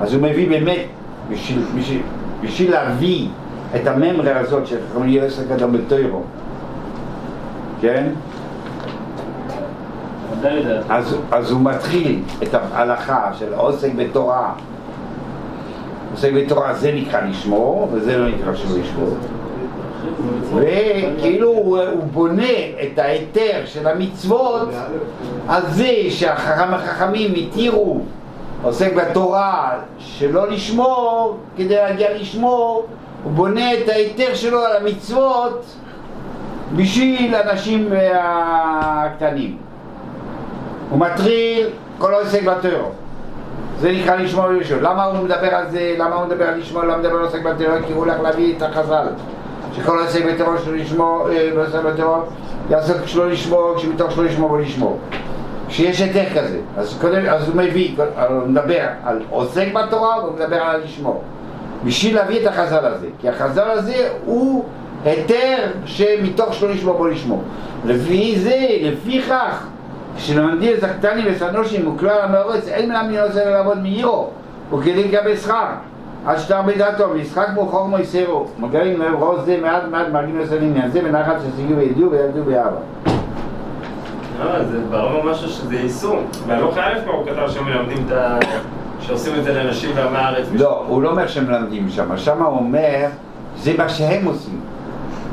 אז 0.00 0.14
הוא 0.14 0.22
מביא 0.22 0.48
באמת, 0.48 0.86
בשביל, 1.30 1.62
בשביל, 1.78 2.02
בשביל 2.42 2.70
להביא 2.70 3.28
את 3.76 3.86
הממרה 3.86 4.38
הזאת 4.38 4.66
של 4.66 4.78
חכמים 4.90 5.08
יהיה 5.08 5.24
עסק 5.24 5.50
אדם 5.50 5.72
בתוירו, 5.72 6.22
כן? 7.80 8.06
אז, 10.88 11.16
אז 11.32 11.50
הוא 11.50 11.60
מתחיל 11.60 12.22
את 12.42 12.54
ההלכה 12.54 13.30
של 13.38 13.54
העוסק 13.54 13.94
בתורה. 13.96 14.52
עוסק 16.12 16.32
בתורה 16.32 16.74
זה 16.74 16.92
נקרא 16.92 17.20
לשמור, 17.20 17.88
וזה 17.92 18.18
לא 18.18 18.28
נקרא 18.28 18.54
שלא 18.54 18.78
לשמור. 18.78 19.16
וכאילו 20.54 21.48
הוא, 21.48 21.78
הוא 21.78 22.04
בונה 22.12 22.52
את 22.82 22.98
ההיתר 22.98 23.62
של 23.64 23.88
המצוות 23.88 24.68
על 25.48 25.62
זה 25.68 25.92
שהחכמים 26.08 27.34
התירו 27.36 28.00
עוסק 28.62 28.92
בתורה 28.92 29.78
שלא 29.98 30.50
לשמור, 30.50 31.38
כדי 31.56 31.74
להגיע 31.74 32.18
לשמור, 32.18 32.86
הוא 33.24 33.32
בונה 33.32 33.74
את 33.74 33.88
ההיתר 33.88 34.34
שלו 34.34 34.64
על 34.64 34.76
המצוות 34.76 35.64
בשביל 36.76 37.34
האנשים 37.34 37.88
הקטנים. 38.12 39.56
הוא 40.90 40.98
מטריל 40.98 41.66
כל 41.98 42.14
העוסק 42.14 42.42
בתורה. 42.42 42.88
זה 43.80 43.92
נקרא 43.92 44.16
לשמור 44.16 44.44
ולשמור. 44.44 44.80
למה 44.80 45.04
הוא 45.04 45.24
מדבר 45.24 45.54
על 45.54 45.70
זה? 45.70 45.94
למה 45.98 46.16
הוא 46.16 46.26
מדבר 46.26 46.44
על 46.44 46.58
לשמור? 46.58 46.82
למה 46.82 46.92
הוא 46.92 47.02
מדבר 47.02 47.16
על 47.16 47.24
עוסק 47.24 47.42
בטרור? 47.42 47.78
כי 47.86 47.92
הוא 47.92 48.04
הולך 48.04 48.20
להביא 48.20 48.56
את 48.56 48.62
החז"ל. 48.62 49.06
שכל 49.76 49.98
העוסק 49.98 50.24
בטרור 50.24 50.56
שלו 50.64 50.74
לשמור, 50.74 51.30
אה, 51.30 51.50
לא 51.54 51.62
עוסק 51.62 51.78
בטרור, 51.84 52.22
יעסוק 52.70 52.96
שלא 53.06 53.30
לשמור, 53.30 53.74
כשמתוך 53.76 54.12
שלא 54.12 54.24
לשמור 54.24 54.50
ולשמור. 54.50 54.98
שיש 55.68 56.00
היתר 56.00 56.24
כזה. 56.34 56.60
אז 56.76 56.98
קודם, 57.00 57.26
אז 57.28 57.48
הוא 57.48 57.56
מביא, 57.56 57.96
הוא 58.28 58.46
מדבר 58.46 58.86
על 59.04 59.22
עוסק 59.30 59.66
בתורה 59.72 60.18
והוא 60.18 60.34
מדבר 60.34 60.56
על 60.56 60.80
לשמור. 60.84 61.22
בשביל 61.84 62.14
להביא 62.14 62.42
את 62.42 62.46
החז"ל 62.46 62.86
הזה. 62.86 63.06
כי 63.20 63.28
החז"ל 63.28 63.70
הזה 63.70 64.08
הוא 64.24 64.64
היתר 65.06 65.70
שמתוך 65.84 66.54
שלא 66.54 66.70
לשמור 66.70 66.96
בו 66.96 67.06
לשמור. 67.06 67.42
לפי 67.84 68.38
זה, 68.38 68.66
לפיכך, 68.82 69.66
כשלמדים 70.16 70.74
את 70.78 70.84
הקטנים 70.84 71.24
וסנושים 71.28 71.94
וכלל 71.94 72.20
המאורץ, 72.22 72.68
אין 72.68 72.92
מלמדים 72.92 73.20
לא 73.20 73.28
צריך 73.32 73.46
לעבוד 73.46 73.78
מעירו, 73.78 74.30
וכדי 74.72 75.08
לקבל 75.08 75.36
שכר. 75.36 75.66
עד 76.26 76.38
שתר 76.38 76.62
בדעתו, 76.62 77.10
וישחק 77.10 77.48
בו 77.54 77.66
חור 77.66 77.88
מויסרו. 77.88 78.46
מגלים 78.58 79.02
ראש 79.02 79.40
זה 79.44 79.58
מעט 79.62 79.82
מעט 79.90 80.06
מרגילים 80.12 80.38
לעשות 80.38 80.58
עניין 80.62 80.90
זה, 80.90 81.00
ונחת 81.04 81.36
שסגיעו 81.40 81.78
וידעו 81.78 82.10
וידעו 82.10 82.44
באהבה. 82.44 82.80
לא, 84.44 84.64
זה 84.64 84.78
ברור 84.90 85.24
משהו 85.24 85.48
שזה 85.48 85.76
יישום. 85.76 86.26
בהלוך 86.46 86.78
א' 86.78 87.00
כבר 87.04 87.12
הוא 87.12 87.26
כתב 87.26 87.48
שמלמדים 87.48 88.04
את 88.06 88.12
ה... 88.12 88.38
שעושים 89.00 89.32
את 89.38 89.44
זה 89.44 89.52
לנשים 89.52 89.94
בעמי 89.94 90.18
הארץ. 90.18 90.46
לא, 90.52 90.84
הוא 90.88 91.02
לא 91.02 91.10
אומר 91.10 91.26
שמלמדים 91.26 91.88
שם, 91.88 92.16
שם 92.16 92.42
הוא 92.42 92.58
אומר, 92.58 93.06
זה 93.56 93.72
מה 93.78 93.88
שהם 93.88 94.24
עושים. 94.24 94.60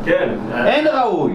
כן. 0.05 0.29
אין 0.65 0.87
ראוי. 0.87 1.33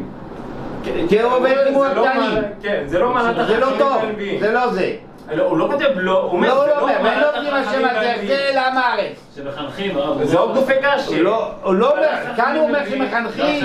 כן, 0.85 0.93
כי 1.09 1.21
הוא 1.21 1.33
עובד 1.33 1.49
זה 1.55 1.71
כמו 1.71 1.85
לא 1.85 2.07
הקטנים. 2.07 2.31
מעלה- 2.31 2.49
כן, 2.63 2.83
זה 2.87 2.99
לא 2.99 3.15
מעלת 3.15 3.37
זה 3.47 3.59
לא 3.61 3.67
החכמים 3.67 3.79
טוב. 3.79 4.03
זה 4.41 4.53
לא 4.53 4.69
זה. 4.73 4.93
לא, 5.33 5.43
הוא 5.45 5.59
לא 5.59 5.69
כותב 5.73 5.85
לא, 5.97 6.21
הוא 6.23 6.31
אומר, 6.33 6.49
לא, 6.49 6.65
זה 6.65 6.71
לא 6.81 6.87
מעלת 6.87 7.03
ואין 7.05 7.23
עובדים 7.25 7.55
השם 7.55 7.69
החכמים 7.69 7.85
הזה, 7.87 7.99
והנביאים. 8.07 8.27
זה 8.29 8.51
לעם 8.55 8.79
הארץ. 8.79 9.17
שמחנכים, 9.37 9.97
הרב. 9.97 10.25
זה 10.25 10.39
עוד 10.39 10.55
גופי 10.55 10.73
קשי. 10.83 11.23
לא- 11.23 11.51
הוא 11.63 11.75
לא 11.75 11.91
אומר, 11.91 12.07
כאן 12.37 12.57
הוא 12.57 12.69
אומר 12.69 12.79
שמחנכים. 12.91 13.65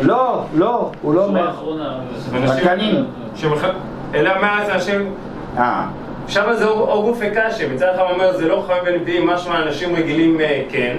לא, 0.00 0.42
לא, 0.54 0.90
הוא 1.02 1.14
לא 1.14 1.22
בשורה 1.26 1.40
אומר. 1.40 1.50
שמח- 3.36 3.64
אלא 4.14 4.30
מה 4.40 4.62
זה 4.66 4.74
השם, 4.74 5.02
אה, 5.58 5.86
שם 6.28 6.52
זה 6.52 6.66
או 6.68 7.02
גופי 7.02 7.26
קשי, 7.34 7.66
מצד 7.66 7.88
אחד 7.94 8.02
הוא 8.02 8.10
אומר 8.10 8.36
זה 8.36 8.48
לא 8.48 8.64
חכמים 8.66 8.82
ונביאים, 8.86 9.26
משמע 9.26 9.62
אנשים 9.62 9.96
רגילים 9.96 10.40
אה, 10.40 10.62
כן. 10.70 10.96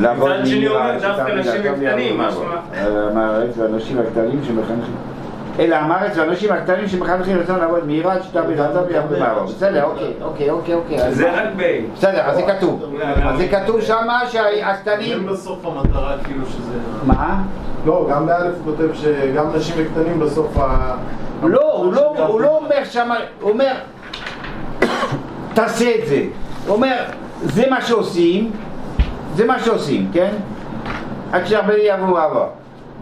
לעבוד 0.00 0.30
מצד 0.30 0.46
שני 0.46 0.68
אומר, 0.68 0.98
דווקא 1.00 1.32
נשים. 1.32 1.62
לעבוד. 2.18 2.46
אה, 2.74 3.14
מהארץ, 3.14 3.58
ואנשים 3.58 3.98
הקטנים 3.98 4.40
שמחנכים. 4.46 4.94
אלא 5.58 5.76
המארץ 5.76 6.16
והאנשים 6.16 6.52
הקטנים 6.52 6.84
מתחילים 6.84 7.40
רצון 7.40 7.58
לעבוד 7.58 7.86
מהירה 7.86 8.12
עד 8.12 8.22
שתעבד 8.22 8.60
עליו 8.60 8.84
ויעבדו 8.88 9.18
מערב. 9.18 9.46
בסדר, 9.46 9.84
אוקיי, 9.84 10.12
אוקיי, 10.22 10.50
אוקיי, 10.50 10.74
אוקיי. 10.74 11.12
זה? 11.12 11.30
רק 11.30 11.48
ב... 11.56 11.80
בסדר, 11.94 12.20
אז 12.20 12.36
זה 12.36 12.42
כתוב. 12.42 12.94
אז 13.22 13.38
זה 13.38 13.48
כתוב 13.48 13.80
שמה 13.80 14.20
שהקטנים... 14.28 15.26
בסוף 15.26 15.66
המטרה 15.66 16.16
כאילו 16.24 16.46
שזה... 16.46 16.78
מה? 17.06 17.42
לא, 17.86 18.08
גם 18.10 18.26
באלף 18.26 18.54
הוא 18.64 18.76
כותב 18.76 18.94
שגם 18.94 19.46
נשים 19.54 19.74
וקטנים 19.78 20.20
בסוף 20.20 20.58
ה... 20.58 20.96
לא, 21.42 21.72
הוא 21.72 21.92
לא, 21.92 22.26
הוא 22.26 22.40
לא 22.40 22.58
אומר 22.58 22.84
שמה, 22.84 23.16
הוא 23.40 23.50
אומר, 23.50 23.72
תעשה 25.54 25.94
את 25.94 26.06
זה. 26.08 26.22
הוא 26.66 26.76
אומר, 26.76 26.96
זה 27.42 27.64
מה 27.70 27.80
שעושים, 27.80 28.50
זה 29.34 29.44
מה 29.44 29.58
שעושים, 29.58 30.10
כן? 30.12 30.30
עד 31.32 31.46
שהרבה 31.46 31.78
יעברו 31.78 32.18
אהבה. 32.18 32.46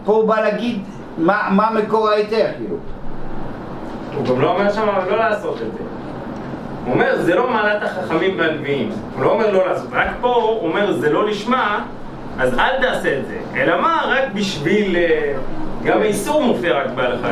פה 0.05 0.13
הוא 0.13 0.27
בא 0.27 0.41
להגיד 0.41 0.81
מה, 1.17 1.47
מה 1.51 1.69
מקור 1.71 2.09
ההיתר, 2.09 2.45
כאילו. 2.57 2.75
הוא 4.15 4.25
גם 4.25 4.41
לא 4.41 4.51
אומר 4.51 4.71
שם 4.71 4.87
לא 5.09 5.17
לעשות 5.17 5.55
את 5.55 5.73
זה. 5.73 5.83
הוא 6.85 6.93
אומר, 6.93 7.21
זה 7.21 7.35
לא 7.35 7.49
מעלת 7.49 7.83
החכמים 7.83 8.39
והלוויים. 8.39 8.89
הוא 9.15 9.23
לא 9.23 9.31
אומר 9.31 9.51
לא 9.51 9.67
לעשות. 9.67 9.87
רק 9.91 10.07
פה 10.21 10.33
הוא 10.35 10.69
אומר, 10.69 10.91
זה 10.91 11.09
לא 11.13 11.27
לשמה, 11.27 11.85
אז 12.39 12.53
אל 12.53 12.81
תעשה 12.81 13.19
את 13.19 13.25
זה. 13.27 13.37
אלא 13.55 13.81
מה? 13.81 14.01
רק 14.07 14.23
בשביל... 14.33 14.95
אה, 14.95 15.33
גם 15.83 16.01
האיסור 16.01 16.43
מופיע 16.43 16.73
רק 16.73 16.87
בהלכה. 16.95 17.29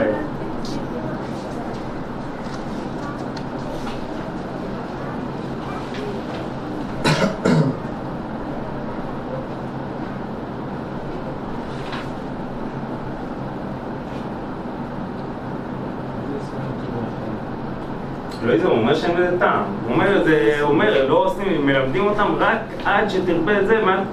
לא 18.48 18.54
יודע, 18.54 18.66
הוא 18.68 18.78
אומר 18.78 18.96
שאין 18.96 19.16
בזה 19.16 19.27
טעם. 19.40 19.64
הוא 19.86 19.94
אומר, 19.94 20.24
זה, 20.24 20.58
אומר, 20.62 21.08
לא 21.08 21.26
עושים, 21.26 21.66
מלמדים 21.66 22.06
אותם 22.08 22.28
רק 22.40 22.58
עד 22.86 23.10
שתרבה 23.10 23.60
את 23.62 23.68
זה, 23.68 23.82
מה- 23.86 24.04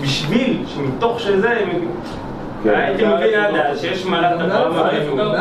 בשביל 0.00 0.62
שמתוך 0.66 1.20
שזה, 1.20 1.50
הם... 1.50 1.68
הייתי 2.64 3.04
מבין 3.06 3.34
עד 3.40 3.54
אז 3.54 3.80
שיש 3.80 4.06
מעלת 4.06 4.40
אברהם 4.40 4.72
אבל 4.72 4.96
אבינו. 4.96 5.22
אבל. 5.22 5.38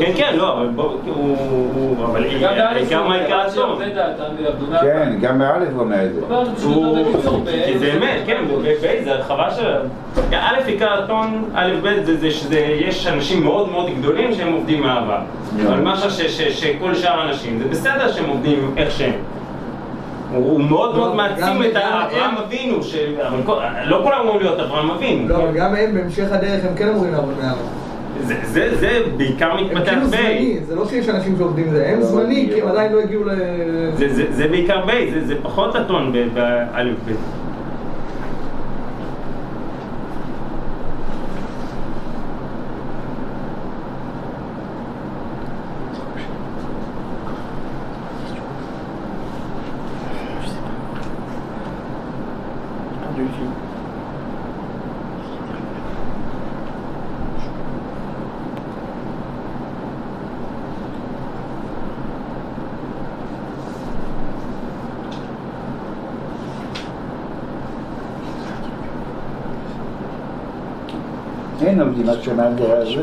כן, 0.00 0.12
כן, 0.16 0.36
לא, 0.36 0.52
אבל 0.52 0.66
בוא, 0.66 0.92
הוא... 1.06 1.96
אבל 2.04 2.24
גם 2.42 2.66
העיקר 2.66 3.02
מה 3.02 3.08
מעט. 3.08 4.80
כן, 4.82 5.18
גם 5.20 5.38
באלף 5.38 5.68
הוא 5.72 5.80
אומר 5.80 6.04
את 6.04 6.14
זה. 6.14 6.20
כי 7.64 7.78
זה 7.78 7.92
אמת, 7.96 8.20
כן, 8.26 8.44
זה 9.04 9.12
הרחבה 9.12 9.50
של... 9.50 9.76
א', 10.32 10.56
עיקר 10.66 10.92
הטון, 11.02 11.44
א', 11.54 11.70
ב', 11.82 12.02
זה 12.04 12.16
זה 12.16 12.30
שזה, 12.30 12.58
יש 12.58 13.06
אנשים 13.06 13.44
מאוד 13.44 13.68
מאוד 13.70 13.90
גדולים 13.98 14.34
שהם 14.34 14.52
עובדים 14.52 14.80
מאהבה. 14.82 15.18
אבל 15.66 15.80
משהו 15.80 16.10
ש- 16.10 16.20
ש- 16.20 16.60
שכל 16.60 16.94
שאר 16.94 17.20
האנשים, 17.20 17.58
זה 17.58 17.68
בסדר 17.68 18.12
שהם 18.12 18.28
עובדים 18.28 18.74
איך 18.76 18.90
שהם. 18.90 19.12
הוא 20.34 20.60
מאוד 20.60 20.96
מאוד 20.96 21.14
מעצים 21.14 21.62
את 21.62 21.76
אברהם 21.76 22.30
הם- 22.30 22.36
אבינו, 22.36 22.82
ש- 22.82 22.94
אבל 23.28 23.42
כל- 23.44 23.58
לא 23.86 24.00
כולם 24.04 24.18
אמורים 24.22 24.40
להיות 24.40 24.60
אברהם 24.60 24.90
אבינו. 24.90 25.28
לא, 25.28 25.36
אבל 25.36 25.52
גם 25.56 25.74
הם 25.74 25.94
בהמשך 25.94 26.26
הדרך 26.32 26.64
הם 26.64 26.74
כן 26.76 26.88
אמורים 26.88 27.12
לעבוד 27.12 27.34
מאהבה. 27.42 27.60
זה- 28.20 29.00
בעיקר 29.16 29.54
מתפתח 29.54 29.88
כאילו 29.90 30.06
ב... 30.06 30.10
זמני, 30.10 30.58
זה 30.66 30.74
לא 30.74 30.86
שיש 30.86 31.08
אנשים 31.08 31.34
שעובדים 31.38 31.70
זה, 31.70 31.86
הם 31.88 32.02
זמני 32.02 32.50
כי 32.54 32.62
הם 32.62 32.68
עדיין 32.68 32.92
לא 32.92 33.00
הגיעו 33.00 33.24
ל... 33.24 33.30
זה- 33.94 34.14
זה- 34.14 34.32
זה 34.32 34.48
בעיקר 34.48 34.80
ב, 34.86 34.90
זה- 35.14 35.26
זה 35.26 35.34
פחות 35.42 35.76
ב- 36.12 36.34
באלף 36.34 36.96
ב'. 37.08 37.12
אין 71.60 71.80
הזה, 72.40 73.00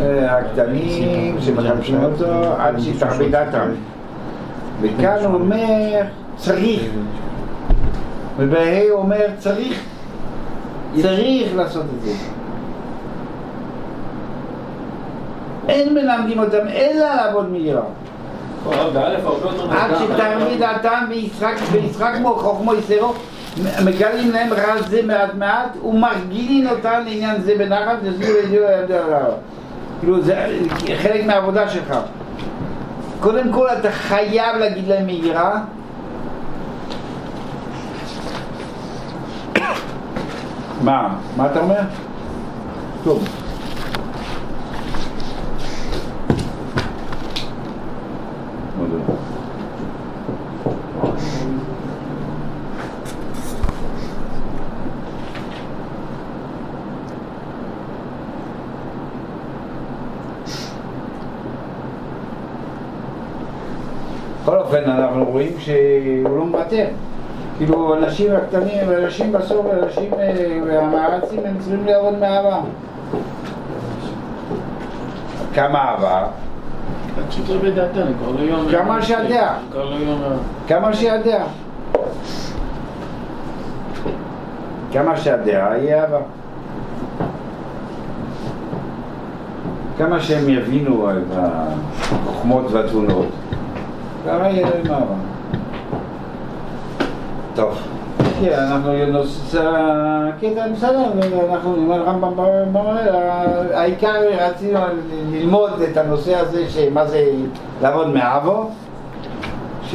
אה, 0.00 0.38
הקטנים 0.38 1.36
שמחלקים 1.40 2.04
אותו 2.04 2.52
עד 2.58 2.80
שיתרבה 2.80 3.28
דעתם. 3.28 3.68
וכאן 4.80 5.24
הוא 5.24 5.34
אומר 5.34 6.02
צריך, 6.36 6.82
ובה' 8.38 8.90
הוא 8.90 8.98
אומר 8.98 9.26
צריך, 9.38 9.84
צריך 11.02 11.56
לעשות 11.56 11.84
את 11.96 12.02
זה. 12.02 12.12
אין 15.68 15.94
מלמדים 15.94 16.38
אותם 16.38 16.68
אלא 16.68 17.14
לעבוד 17.14 17.50
יותר 17.50 17.80
עד 19.70 19.90
שתרמי 19.98 20.58
דעתם 20.58 21.04
וישחק, 21.08 21.54
וישחק 21.72 22.12
בו 22.22 22.36
חוכמו 22.36 22.74
יסרו, 22.74 23.14
מגלים 23.84 24.30
להם 24.30 24.52
רע 24.52 24.82
זה 24.82 25.02
מעט 25.02 25.34
מעט 25.34 25.76
ומרגילים 25.84 26.68
אותם 26.68 27.02
לעניין 27.06 27.40
זה 27.42 27.54
בנחת 27.58 27.96
וזו 28.02 28.32
לדיו 28.44 28.62
ידו 28.62 28.94
הרע. 28.94 29.34
כאילו 30.00 30.22
זה 30.22 30.46
חלק 31.02 31.24
מהעבודה 31.26 31.68
שלך. 31.68 31.94
קודם 33.20 33.52
כל 33.52 33.68
אתה 33.68 33.90
חייב 33.90 34.56
להגיד 34.56 34.88
להם 34.88 35.06
מהירה 35.06 35.62
מה? 40.82 41.14
מה 41.36 41.46
אתה 41.46 41.60
אומר? 41.60 41.80
טוב. 43.04 43.28
מודה. 48.78 48.96
בכל 64.42 64.58
אופן 64.58 64.90
אנחנו 64.90 65.24
רואים 65.24 65.51
שהוא 65.64 66.38
לא 66.38 66.44
מוותר. 66.44 66.86
כאילו 67.56 67.94
אנשים 67.94 68.32
הקטנים, 68.36 68.90
אנשים 69.04 69.32
בסוף, 69.32 69.66
אנשים 69.72 70.14
אה, 70.14 70.60
והמערצים 70.66 71.40
הם 71.44 71.58
צריכים 71.58 71.86
לעבוד 71.86 72.18
מאהבה. 72.18 72.60
כמה 75.54 75.78
אהבה? 75.78 76.20
לא. 76.20 76.28
כמה 78.70 79.02
שיודע. 79.02 79.52
לא. 79.74 79.84
כמה 80.68 80.94
שידע. 80.94 81.44
כמה 84.92 85.16
שידע 85.16 85.72
יהיה 85.76 86.02
אהבה. 86.02 86.18
כמה 89.98 90.20
שהם 90.20 90.48
יבינו 90.48 91.10
את 91.10 91.16
החוכמות 91.36 92.72
והתבונות, 92.72 93.26
כמה 94.24 94.48
יהיה 94.48 94.70
להם 94.70 94.86
אהבה. 94.90 95.31
טוב. 97.54 97.78
כן, 98.40 98.52
אנחנו 98.52 99.06
נושא, 99.06 99.70
כן, 100.40 100.72
בסדר, 100.76 101.04
אנחנו 101.52 101.74
עם 101.74 101.92
הרמב"ם 101.92 102.32
במראה, 102.72 103.78
העיקר 103.80 104.14
רצינו 104.38 104.78
ללמוד 105.32 105.70
את 105.92 105.96
הנושא 105.96 106.36
הזה, 106.36 106.64
שמה 106.70 107.06
זה 107.06 107.24
לעבוד 107.82 108.08
מאבו, 108.08 108.70
ש- 109.90 109.94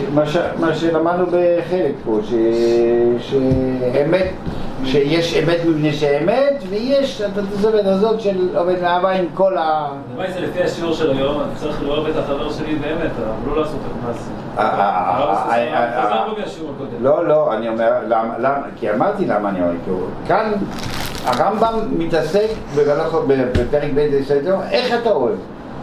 מה 0.59 0.75
שלמדנו 0.75 1.25
בחלק 1.25 1.93
פה, 2.05 2.19
שאמת, 3.19 4.27
שיש 4.85 5.37
אמת 5.37 5.57
מבנה 5.67 5.93
שאמת, 5.93 6.63
ויש 6.69 7.21
את 7.21 7.37
התוספת 7.37 7.85
הזאת 7.85 8.21
של 8.21 8.57
עובד 8.57 8.81
מאהבה 8.81 9.11
עם 9.11 9.25
כל 9.33 9.57
ה... 9.57 9.87
מה 10.17 10.31
זה 10.31 10.39
לפי 10.39 10.63
השיעור 10.63 10.93
של 10.93 11.11
היום, 11.11 11.39
אני 11.41 11.49
צריך 11.55 11.83
לאהוב 11.83 12.07
את 12.07 12.17
החבר 12.17 12.51
שלי 12.51 12.75
באמת, 12.75 13.11
אבל 13.17 13.51
לא 13.55 13.61
לעשות 13.61 13.75
את 13.85 14.03
המעשה. 14.03 14.46
אה, 14.59 14.63
אה, 14.63 15.93
אה, 15.95 16.23
הקודם. 16.75 17.03
לא, 17.03 17.27
לא, 17.27 17.53
אני 17.53 17.69
אומר, 17.69 17.91
כי 18.75 18.91
אמרתי 18.91 19.25
למה 19.25 19.49
אני 19.49 19.61
אומר, 19.61 19.73
כאן 20.27 20.51
הרמב"ם 21.25 21.79
מתעסק 21.97 22.47
בפרק 22.75 23.89
ב' 23.95 24.17
בסדר, 24.21 24.57
איך 24.71 24.93
אתה 25.01 25.09
אוהב. 25.09 25.35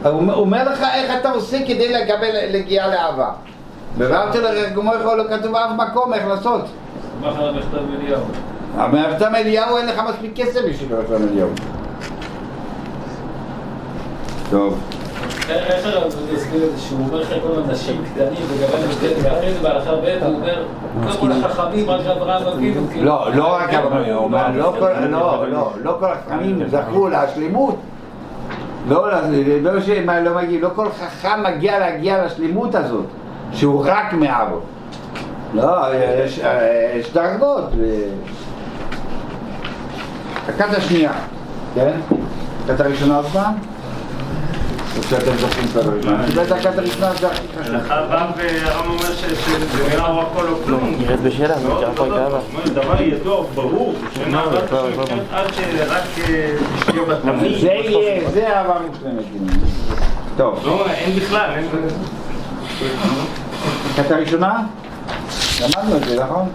הוא 0.04 0.32
אומר 0.32 0.72
לך 0.72 0.84
איך 0.94 1.12
אתה 1.20 1.30
עושה 1.30 1.58
כדי 1.66 1.92
לקבל, 1.92 2.30
להגיע 2.32 2.86
לאהבה. 2.88 3.30
בבארת 3.98 4.34
לגמור 4.34 4.94
לא 4.94 5.24
כתוב 5.30 5.52
באף 5.52 5.70
מקום 5.76 6.14
איך 6.14 6.26
לעשות. 6.26 6.64
מה 7.20 7.30
אחר 7.30 7.48
המכתב 7.48 7.78
אליהו? 8.00 8.20
המכתב 8.76 9.30
אליהו 9.34 9.76
אין 9.76 9.86
לך 9.86 10.02
מספיק 10.08 10.32
כסף 10.36 10.60
בשביל 10.68 10.98
מכתב 10.98 11.12
אליהו. 11.12 11.48
טוב. 14.50 14.80
איך 15.50 15.86
הרב 15.86 16.06
הסביר 16.06 16.64
את 16.64 16.76
זה 16.76 16.80
שהוא 16.80 16.98
אומר 17.06 17.20
לך 17.20 17.28
כל 17.28 17.60
אנשים 17.68 18.02
קטנים 18.04 18.42
וגבל 18.48 18.84
הבדל, 18.84 19.12
ואחרי 19.22 19.52
זה 19.54 19.60
בהלכה 19.62 19.90
ב' 19.94 20.24
הוא 20.24 20.34
אומר, 20.34 20.64
לא 21.06 21.10
כל 21.20 21.32
החכמים 21.32 21.90
רק 21.90 22.00
אברהם 22.06 22.46
אבינו. 22.46 22.80
לא, 23.00 23.34
לא 23.34 23.54
רק 23.54 23.74
אברהם, 23.74 24.32
לא 24.56 24.74
כל- 24.78 24.92
לא, 25.10 25.44
לא, 25.48 25.70
לא 25.82 25.98
החכמים 26.12 26.62
זכו 26.68 27.08
להשלמות. 27.08 27.76
לא, 28.88 29.08
לא 29.62 29.78
לא 30.24 30.34
מגיעים, 30.34 30.62
לא 30.62 30.68
כל 30.74 30.88
חכם 30.90 31.42
מגיע 31.42 31.78
להגיע 31.78 32.24
לשלמות 32.24 32.74
הזאת, 32.74 33.04
שהוא 33.52 33.84
רק 33.86 34.12
מאבו. 34.12 34.60
לא, 35.54 35.86
יש, 36.24 36.40
דרגות. 37.12 37.64
הכת 40.48 40.74
השנייה, 40.78 41.12
כן? 41.74 41.92
הכת 42.64 42.80
הראשונה 42.80 43.16
עוד 43.16 43.26
פעם? 43.26 43.73
או 44.96 45.02
שאתם 45.02 45.36
זוכרים 45.40 45.66
את 45.70 45.76
הראשונה? 45.76 46.26
בטח 46.26 46.56
הכת 46.56 46.78
הראשונה 46.78 47.12
זה 47.20 47.26
הכי 47.30 47.46
חשוב. 47.60 47.74
לך 47.74 47.88
בא 47.88 48.30
והרם 48.36 48.90
אומר 48.90 49.14
שזה 49.14 49.58
נראה 49.88 50.06
הוא 50.06 50.20
הכל 50.20 50.48
או 50.48 50.56
כלום. 50.64 50.96
נראית 50.98 51.20
בשאלה, 51.20 51.54
מאוד 51.62 51.76
מכירה 51.76 51.92
פה. 51.94 52.06
גאווה. 52.06 52.40
אומרת, 52.52 52.68
דבר 52.68 53.02
ידוע, 53.02 53.44
ברור, 53.54 53.94
לא, 54.30 54.52
לא, 54.52 54.90
לא. 54.96 55.04
עד 55.32 55.46
שרק 55.54 56.02
אה, 56.28 56.50
תשתהיה 56.78 57.02
בתמיד. 57.04 57.60
זה 57.60 57.66
יהיה, 57.66 58.30
זה 58.30 58.56
אהבה 58.56 58.74
מושלמת. 58.90 59.24
טוב, 60.36 60.60
לא, 60.66 60.86
אין 60.90 61.16
בכלל, 61.16 61.50
אין... 61.56 61.66
הכת 63.94 64.10
הראשונה? 64.10 64.62
למדנו 65.62 65.96
את 65.96 66.04
זה, 66.04 66.24
נכון? 66.24 66.48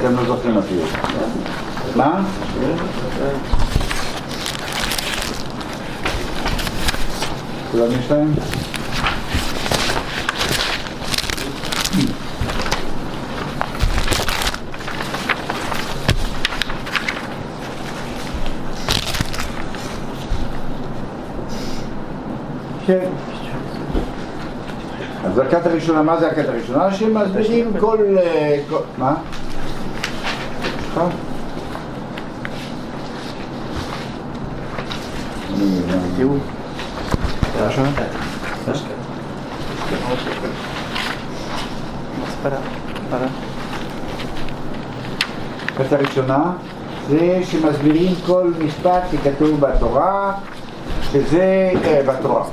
אתם 0.00 0.16
לא 0.16 0.24
זוכרים 0.26 0.58
אפילו. 0.58 0.82
מה? 1.96 2.20
כולם 7.72 7.92
יש 7.92 8.10
להם? 8.10 8.32
כן. 22.86 23.10
אז 25.24 25.38
הכת 25.38 25.66
הראשונה, 25.66 26.02
מה 26.02 26.20
זה 26.20 26.30
הכת 26.30 26.48
הראשונה? 26.48 26.94
שמסבירים 26.94 27.72
כל... 27.80 27.98
אה, 28.18 28.60
מה? 28.98 29.14
תראו. 36.16 36.59
ראשונה? 37.66 37.90
מספרה. 42.22 42.58
הראשונה 45.92 46.52
זה 47.08 47.40
שמסבירים 47.44 48.14
כל 48.26 48.50
משפט 48.64 49.02
שכתוב 49.12 49.60
בתורה, 49.60 50.32
שזה 51.12 51.70
בתורה. 52.06 52.44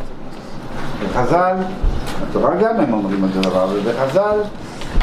בחז"ל, 1.04 1.56
בתורה 2.30 2.56
גם 2.56 2.80
הם 2.80 2.94
אומרים 2.94 3.24
אותו 3.24 3.50
דבר, 3.50 3.64
אבל 3.64 3.80
בחז"ל, 3.80 4.40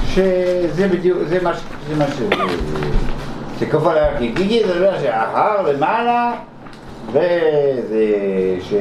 שזה 0.07 0.88
בדיוק, 0.88 1.18
זה 1.28 1.42
מה 1.42 1.55
ש... 1.55 1.61
זה 1.88 1.96
מה 1.96 2.05
ש... 2.07 2.18
זה 3.59 3.66
כפו 3.66 3.90
על 3.90 3.98
ההר 3.98 4.18
גיגי, 4.18 4.62
זה 4.66 4.72
אומר 4.76 5.00
שההר 5.00 5.72
למעלה, 5.72 6.32
וזה 7.12 8.05
ש... 8.61 8.74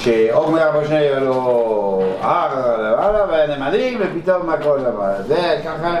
שעומר 0.00 0.68
אבו 0.68 0.84
שני 0.86 0.96
היה 0.96 1.20
לו 1.20 2.02
הר 2.20 2.80
למעלה 2.80 3.24
והנמלים 3.28 4.00
ופתאום 4.00 4.50
הכל 4.50 4.78
למעלה. 4.86 5.22
זה 5.22 5.60
ככה, 5.64 5.94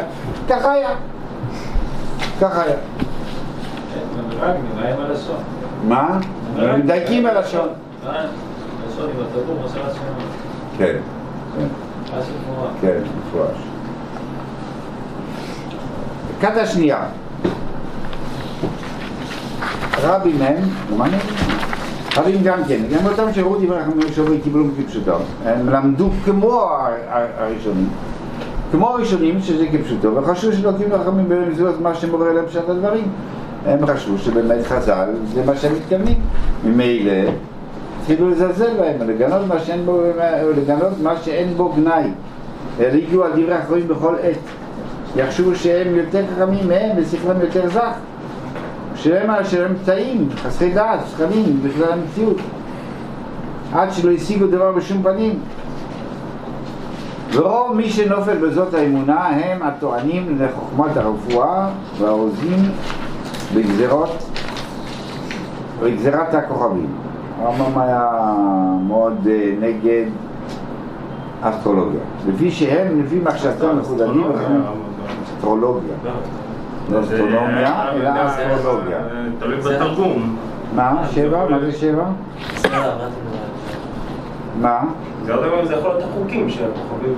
ככה 0.48 0.72
היה. 0.72 0.90
ככה 2.40 2.62
היה. 2.62 2.76
נראה. 4.28 4.52
מה? 5.84 6.18
מדייקים 6.76 7.22
בלשון. 7.24 7.68
כן, 10.78 10.96
כן, 12.80 12.98
מפורש. 13.18 13.56
הכת 16.38 16.56
השנייה. 16.56 16.98
רבים 20.02 20.42
הם, 20.42 20.56
מה 20.96 21.06
אני 22.18 22.22
רבים 22.22 22.42
גם 22.42 22.64
כן, 22.68 22.80
גם 22.90 23.06
אותם 23.06 23.32
שראו 23.32 23.56
דברי 23.56 23.80
חכמים 23.84 24.12
שומרי 24.14 24.38
קיבלו 24.40 24.64
כפשוטו. 24.78 25.12
הם 25.44 25.68
למדו 25.68 26.10
כמו 26.24 26.68
הראשונים, 27.38 27.88
כמו 28.72 28.90
הראשונים 28.90 29.40
שזה 29.40 29.66
כפשוטו, 29.66 30.14
וחשבו 30.14 30.52
שלוקים 30.52 30.88
חכמים 30.98 31.28
במסגרת 31.28 31.80
מה 31.80 31.94
שמורה 31.94 32.32
להם 32.32 32.46
פשט 32.46 32.68
הדברים. 32.68 33.04
הם 33.66 33.86
חשבו 33.86 34.18
שבאמת 34.18 34.66
חז"ל 34.66 35.08
זה 35.34 35.44
מה 35.46 35.56
שהם 35.56 35.72
מתכוונים. 35.74 36.18
ממילא 36.64 37.12
התחילו 38.00 38.30
לזלזל 38.30 38.76
בהם, 38.78 39.08
לגנות 39.08 39.46
מה 39.48 39.58
שאין 39.58 39.86
בו, 39.86 40.02
לגנות 40.56 40.92
מה 41.02 41.16
שאין 41.16 41.54
בו 41.56 41.72
גנאי. 41.76 42.10
הליגו 42.80 43.24
על 43.24 43.30
דברי 43.32 43.58
אחרים 43.58 43.88
בכל 43.88 44.14
עת. 44.22 44.38
יחשבו 45.16 45.54
שהם 45.54 45.94
יותר 45.94 46.22
חכמים 46.36 46.68
מהם 46.68 46.90
ושכלם 46.96 47.40
יותר 47.40 47.68
זך. 47.68 47.92
שהם 49.00 49.44
שהם 49.44 49.74
טעים, 49.84 50.28
חסרי 50.36 50.70
דעת, 50.70 51.00
שכלים 51.10 51.60
בכלל 51.62 51.92
המציאות. 51.92 52.36
עד 53.72 53.92
שלא 53.92 54.10
השיגו 54.10 54.46
דבר 54.46 54.72
בשום 54.72 55.02
פנים. 55.02 55.38
ורוב 57.32 57.76
מי 57.76 57.90
שנופל 57.90 58.36
בזאת 58.36 58.74
האמונה 58.74 59.26
הם 59.26 59.62
הטוענים 59.62 60.38
לחוכמת 60.40 60.96
הרפואה 60.96 61.68
והעוזים 61.98 62.58
בגזרות, 63.54 64.30
בגזרת 65.82 66.34
הכוכבים. 66.34 66.86
הרמב"ם 67.40 67.78
היה 67.80 68.34
מאוד 68.86 69.28
אה, 69.30 69.52
נגד 69.60 70.06
אסטרולוגיה. 71.42 72.00
לפי 72.28 72.50
שהם, 72.50 73.02
לפי 73.02 73.20
מחשבתם 73.20 73.78
מחודדים, 73.78 74.24
אסטרולוגיה. 75.24 75.94
לא 76.92 77.00
אסטרונומיה, 77.00 77.84
אלא 77.92 78.10
אסטרולוגיה. 78.26 78.96
אה, 78.98 79.02
תלוי 79.38 79.56
בתרגום. 79.56 80.36
מה? 80.76 81.02
שבע? 81.10 81.46
מה 81.50 81.58
זה 81.60 81.72
שבע? 81.72 82.04
מה? 84.60 84.80
זה 85.24 85.34
הרבה 85.34 85.48
פעמים 85.50 85.64
זה 85.66 85.74
יכול 85.74 85.90
להיות 85.90 86.04
החוקים 86.04 86.48
של 86.50 86.64
הכוכבים. 86.64 87.12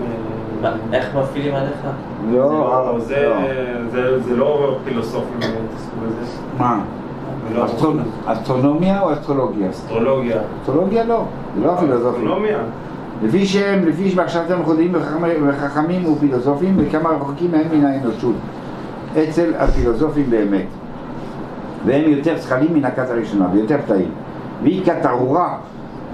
אה, 0.64 0.70
מה, 0.70 0.97
איך 0.97 1.16
מפעילים 1.16 1.55
עליך? 1.55 1.77
לא, 2.33 2.39
לא- 2.53 3.01
זה- 3.01 3.29
לא. 3.29 3.37
זה- 3.93 4.20
זה 4.23 4.37
לא 4.37 4.77
פילוסופים 4.85 5.37
התעסקו 5.39 5.97
בזה. 6.07 6.33
מה? 6.59 6.81
אסטרונ- 7.64 8.01
אסטרונומיה 8.27 9.01
או 9.03 9.12
אסטרולוגיה? 9.12 9.70
אסטרולוגיה. 9.70 10.37
אסטרולוגיה 10.62 11.05
לא, 11.05 11.25
זה 11.61 11.66
לא 11.66 11.77
פילוסופיה. 11.81 12.11
אסטרונומיה. 12.11 12.59
לפי 13.23 13.47
שהם, 13.47 13.85
לפי 13.87 14.11
שמחשבתם 14.11 14.59
ייחודיים 14.59 14.93
וחכמי- 14.95 15.49
וחכמים 15.49 16.12
ופילוסופים, 16.12 16.75
וכמה 16.79 17.11
רחוקים 17.11 17.51
הם 17.55 17.79
מן 17.79 17.85
האנושות, 17.85 18.35
אצל 19.17 19.53
הפילוסופים 19.59 20.31
באמת. 20.31 20.67
והם 21.87 22.11
יותר 22.11 22.39
זכלים 22.39 22.75
מן 22.75 22.85
הכת 22.85 23.11
הראשונה, 23.11 23.49
ויותר 23.53 23.77
פתאים. 23.85 24.11
והיא 24.63 24.85
כת 24.85 25.07
ארורה, 25.07 25.59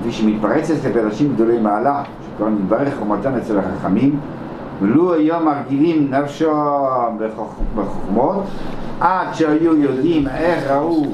כפי 0.00 0.12
שמתפרצת 0.12 0.74
לפרשים 0.84 1.34
גדולי 1.34 1.58
מעלה, 1.58 2.02
שכבר 2.26 2.48
נתברך 2.48 2.94
חומתם 2.98 3.34
אצל 3.34 3.58
החכמים, 3.58 4.20
ולו 4.82 5.14
היום 5.14 5.44
מרגילים 5.44 6.10
נפשו 6.14 6.50
בחוכ- 7.18 7.78
בחוכמות, 7.78 8.44
עד 9.00 9.34
שהיו 9.34 9.76
יודעים 9.76 10.28
איך 10.28 10.70
ראו, 10.70 11.04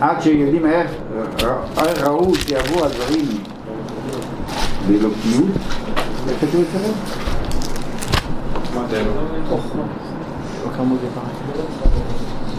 עד 0.00 0.20
שהיו 0.20 0.40
יודעים 0.40 0.66
איך 0.66 0.90
איך 1.86 2.04
ראו 2.08 2.34
שיעברו 2.34 2.84
הדברים 2.84 3.26
באלוקיות, 4.88 5.48
זה 6.26 6.34
כתוב? 6.40 6.64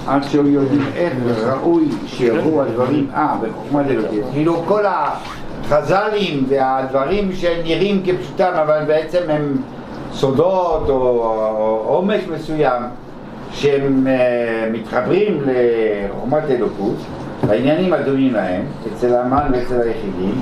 עד 0.07 0.23
שהיו 0.23 0.47
יודעים 0.47 0.81
איך 0.95 1.13
ראוי 1.45 1.85
שיבואו 2.05 2.61
הדברים, 2.61 3.07
אה, 3.13 3.35
בחוכמת 3.41 3.85
אלוקית. 3.87 4.23
כאילו 4.33 4.63
כל 4.67 4.83
החז"לים 4.85 6.45
והדברים 6.49 7.31
שנראים 7.33 8.03
כפשוטם, 8.05 8.51
אבל 8.61 8.83
בעצם 8.87 9.19
הם 9.29 9.57
סודות 10.13 10.89
או, 10.89 11.83
עומק 11.85 12.21
מסוים, 12.35 12.83
שהם 13.51 14.07
אה, 14.07 14.69
מתחברים 14.71 15.41
לחוכמת 15.45 16.43
אלוקות, 16.49 16.95
העניינים 17.49 17.93
הדומים 17.93 18.33
להם, 18.33 18.61
אצל 18.93 19.13
האמן 19.13 19.51
ואצל 19.53 19.81
היחידים, 19.81 20.41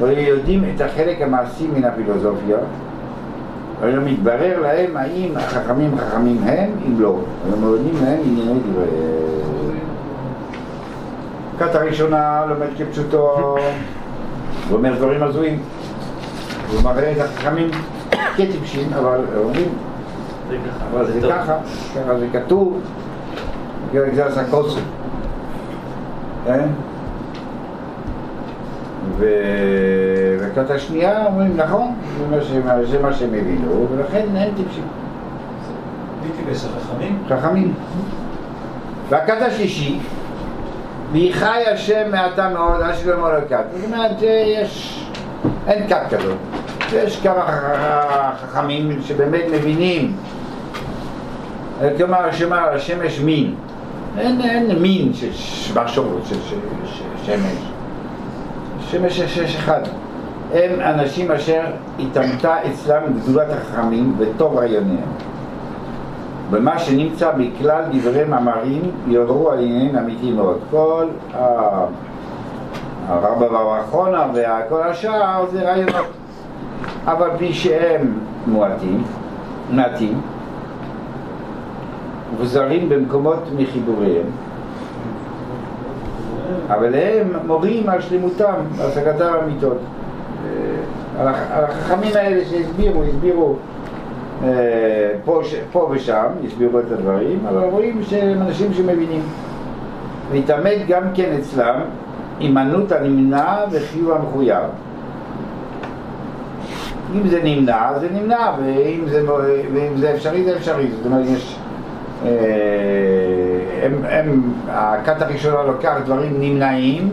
ויודעים 0.00 0.64
את 0.74 0.80
החלק 0.80 1.22
המעשי 1.22 1.66
מן 1.66 1.84
הפילוסופיה, 1.84 2.58
אבל 3.80 3.98
מתברר 3.98 4.60
להם 4.60 4.96
האם 4.96 5.36
החכמים 5.36 5.98
חכמים 5.98 6.42
הם, 6.42 6.70
אם 6.86 7.00
לא. 7.00 7.18
אבל 7.48 7.58
מורידים 7.58 7.94
להם 8.04 8.20
ענייני 8.24 8.60
דברי. 8.60 8.86
כת 11.58 11.74
הראשונה 11.74 12.44
לומד 12.48 12.66
כפשוטו, 12.78 13.56
הוא 14.68 14.76
אומר 14.76 14.94
דברים 14.94 15.22
הזויים. 15.22 15.62
הוא 16.72 16.82
מראה 16.82 17.12
את 17.12 17.18
החכמים 17.18 17.70
כטיפשים, 18.36 18.92
אבל 18.92 19.20
אומרים. 19.36 19.68
אבל 20.92 21.12
זה. 21.12 21.28
ככה, 21.28 21.58
ככה 21.96 22.18
זה 22.18 22.26
כתוב, 22.32 22.80
פרק 23.92 24.14
זה 24.14 24.26
עשה 24.26 24.44
קוסם. 24.50 24.80
כן? 26.44 26.68
וכת 29.18 30.70
השנייה 30.70 31.26
אומרים 31.26 31.56
נכון, 31.56 31.94
זה 32.18 32.98
מה 33.02 33.12
שהם- 33.12 33.34
הבינו, 33.34 33.86
ולכן 33.92 34.26
הם 34.36 34.50
טיפשים, 34.56 34.84
מי 36.22 36.28
טיפש 36.44 36.64
החכמים? 36.64 37.18
חכמים. 37.28 37.74
והכת 39.08 39.42
השלישי, 39.42 39.98
והיא 41.12 41.34
חי 41.34 41.62
השם 41.72 42.10
מעתה 42.10 42.48
מאוד, 42.48 42.80
עד 42.82 42.94
שלא 42.94 43.14
אמר 43.14 43.32
לו 43.32 43.40
כת. 43.48 43.64
זאת 43.74 43.84
אומרת, 43.84 44.22
יש, 44.22 45.04
אין 45.66 45.88
כת 45.88 46.00
כזאת. 46.10 46.36
יש 46.92 47.20
כמה 47.20 47.40
חכמים 48.42 48.98
שבאמת 49.02 49.44
מבינים. 49.54 50.16
כלומר, 51.96 52.32
שאומר, 52.32 52.68
השמש 52.74 53.20
מין. 53.20 53.54
אין, 54.18 54.40
אין 54.40 54.82
מין 54.82 55.14
של 55.14 55.32
ש- 55.32 55.72
בשור 55.74 56.18
של 56.24 56.36
שמש. 57.24 57.58
שמש 58.90 59.18
יש 59.18 59.56
אחד. 59.56 59.80
הם 60.52 60.80
אנשים 60.80 61.30
אשר 61.30 61.60
התעמתה 61.98 62.56
אצלם 62.66 63.02
גדולת 63.16 63.46
החכמים 63.50 64.14
וטוב 64.18 64.56
רעיוניהם. 64.56 65.08
במה 66.50 66.78
שנמצא 66.78 67.32
בכלל 67.32 67.82
דברי 67.92 68.24
מאמרים 68.24 68.82
יורו 69.06 69.50
על 69.50 69.58
עניינים 69.58 69.96
אמיתיים 69.96 70.36
מאוד. 70.36 70.58
כל 70.70 71.06
הרב 73.08 73.42
והאחרונה 73.42 74.26
וכל 74.34 74.82
השאר 74.82 75.44
זה 75.50 75.62
רעיונות. 75.62 76.06
אבל 77.04 77.30
בלי 77.38 77.52
שהם 77.52 78.18
מועטים, 78.46 79.04
מעטים, 79.70 80.20
וזרים 82.38 82.88
במקומות 82.88 83.38
מחיבוריהם, 83.56 84.26
אבל 86.68 86.94
הם 86.94 87.32
מורים 87.46 87.88
על 87.88 88.00
שלמותם, 88.00 88.54
על 88.80 88.86
השגתם 88.86 89.32
האמיתות. 89.34 89.78
על 91.20 91.28
הח- 91.28 91.50
על 91.52 91.64
החכמים 91.64 92.12
האלה 92.14 92.44
שהסבירו, 92.44 93.02
הסבירו 93.02 93.54
אה, 94.44 94.48
פה, 95.24 95.40
פה 95.72 95.88
ושם, 95.92 96.24
הסבירו 96.46 96.78
את 96.78 96.92
הדברים, 96.92 97.38
אבל 97.48 97.64
רואים 97.64 98.00
שהם 98.02 98.42
אנשים 98.42 98.72
שמבינים. 98.74 99.22
והתעמד 100.32 100.76
גם 100.88 101.02
כן 101.14 101.32
אצלם 101.38 101.80
הימנעות 102.40 102.92
הנמנע 102.92 103.56
וחיוב 103.70 104.10
המחויב. 104.10 104.62
אם 107.14 107.28
זה 107.28 107.40
נמנע, 107.44 107.98
זה 108.00 108.08
נמנע, 108.12 108.50
ואם 108.58 109.00
זה, 109.08 109.22
ואם 109.74 109.96
זה 109.96 110.14
אפשרי, 110.14 110.44
זה 110.44 110.56
אפשרי. 110.56 110.86
זאת 110.96 111.06
אומרת, 111.06 111.26
יש... 111.26 111.56
אה, 112.24 112.30
הם, 113.82 113.92
הם, 114.08 114.52
הכת 114.68 115.22
הראשונה 115.22 115.62
לוקח 115.62 115.94
דברים 116.04 116.32
נמנעים 116.40 117.10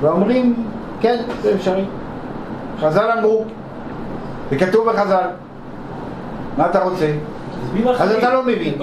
ואומרים, 0.00 0.54
כן, 1.00 1.16
זה 1.42 1.52
אפשרי. 1.54 1.84
חז"ל 2.80 3.10
אמרו, 3.18 3.44
זה 4.50 4.58
כתוב 4.58 4.90
בחז"ל. 4.90 5.26
מה 6.56 6.66
אתה 6.66 6.82
רוצה? 6.82 7.06
אז 7.98 8.12
אתה 8.14 8.34
לא 8.34 8.42
מבין. 8.42 8.74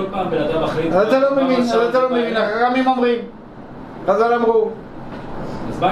אז 0.91 1.07
אתה 1.07 1.19
לא 1.19 1.35
מבין, 1.43 1.61
אז 1.61 1.75
אתה 1.89 1.99
לא 2.01 2.09
מבין? 2.09 2.37
החכמים 2.37 2.87
אומרים. 2.87 3.19
חז"ל 4.07 4.33
אמרו, 4.33 4.69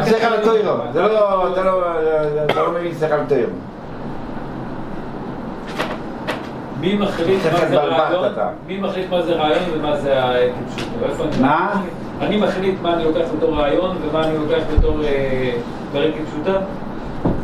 שכל? 0.06 0.34
התוירו, 0.40 0.74
זה 0.94 1.02
לא, 1.02 1.48
אתה 1.54 1.64
לא, 1.64 1.82
אתה 2.46 2.62
לא 2.64 2.72
מבין 2.72 2.94
שכל 3.00 3.16
התוירו. 3.26 3.52
מי 6.80 6.96
מחליט 6.98 7.40
מה 7.54 7.60
זה 7.70 7.78
רעיון? 7.78 8.34
מי 8.68 8.78
מחליט 8.78 9.10
מה 9.10 9.22
זה 9.22 9.34
רעיון 9.34 9.64
ומה 9.74 9.98
זה 9.98 10.24
אני- 10.24 10.52
מה? 11.42 11.82
אני 12.22 12.38
מחליט 12.38 12.76
מה 12.82 12.94
אני 12.94 13.04
לוקח 13.04 13.26
בתור 13.38 13.56
רעיון 13.56 13.96
ומה 14.02 14.24
אני 14.28 14.38
לוקח 14.38 14.64
בתור 14.78 15.02
אה, 15.04 15.52
דברים 15.92 16.12
כפשוטם? 16.14 16.62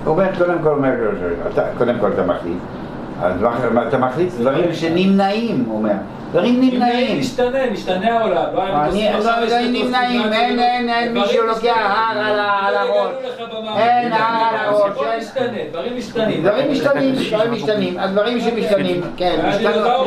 הוא 0.03 0.11
אומר, 0.11 0.37
קודם 0.37 0.59
כל, 0.63 0.69
אומר, 0.69 0.93
קודם 1.77 1.99
כל 1.99 2.11
אתה 2.11 2.23
מחליט. 2.23 2.57
אז 3.21 3.41
מה- 3.73 3.87
אתה 3.87 3.97
מחליט 3.97 4.33
דברים 4.33 4.73
שנמנעים, 4.73 5.63
הוא 5.67 5.77
אומר. 5.77 5.91
דברים 6.31 6.53
נמנעים 6.61 6.73
נמנעים. 6.79 7.19
משתנה, 7.19 7.59
משתנה 7.71 8.19
העולם. 8.19 8.43
לא 8.53 8.63
אני 8.63 9.09
לא 9.13 9.17
עכשיו 9.17 9.33
יודע, 9.43 9.59
אם 9.59 9.73
נמנעים, 9.73 10.33
אין, 10.33 10.59
אין, 10.59 10.89
אין 10.89 11.11
דברים 11.11 11.13
מישהו 11.13 11.47
לוקח 11.47 11.59
משתנים. 11.59 11.75
הר 11.75 12.19
על 12.67 12.73
לא 12.73 12.79
הראש. 12.79 13.11
אין 13.77 14.13
הר 14.13 14.47
על 14.49 14.55
הראש, 14.55 14.91
דברים 15.71 15.97
משתנים. 15.97 16.43
דברים 16.43 16.71
משתנים, 16.71 17.15
דברים 17.29 17.51
משתנים, 17.51 17.99
הדברים 17.99 18.41
שמשתנים, 18.41 19.01
כן, 19.17 19.39
השתנו, 19.43 19.83
לא 19.83 20.05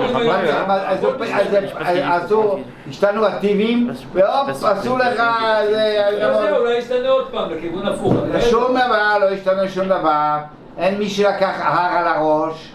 השתנו 2.88 3.26
הטיבים, 3.26 3.90
והופ, 4.12 4.48
עשו 4.64 4.98
לך, 4.98 5.22
זה, 5.70 6.02
זהו, 6.18 6.56
אולי 6.56 6.78
ישתנה 6.78 7.08
עוד 7.08 7.26
פעם 7.30 7.50
לכיוון 7.50 7.86
הפוך. 7.86 8.14
לא. 8.32 8.40
שום 8.40 8.64
דבר, 8.72 9.18
לא 9.20 9.28
השתנה 9.28 9.68
שום 9.68 9.88
דבר, 9.88 10.36
אין 10.78 10.98
מי 10.98 11.08
שלקח 11.08 11.54
הר 11.60 11.98
על 11.98 12.08
הראש, 12.08 12.72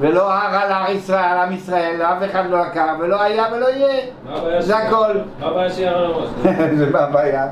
ולא 0.00 0.32
הר 0.32 0.54
על 0.56 0.72
הר 0.72 0.90
ישראל, 0.90 1.24
על 1.24 1.38
עם 1.38 1.52
ישראל, 1.52 2.02
אף 2.02 2.30
אחד 2.30 2.44
לא 2.50 2.60
לקח, 2.60 2.86
ולא 3.00 3.22
היה 3.22 3.44
ולא 3.52 3.66
יהיה, 3.68 4.02
זה? 4.60 4.76
הכל. 4.76 5.14
מה 5.40 5.46
הבעיה 5.46 5.70
שיהיה 5.70 5.92
על 5.92 6.04
הראש? 6.04 6.28
זה? 6.76 6.90
מה 6.90 7.00
הבעיה? 7.00 7.46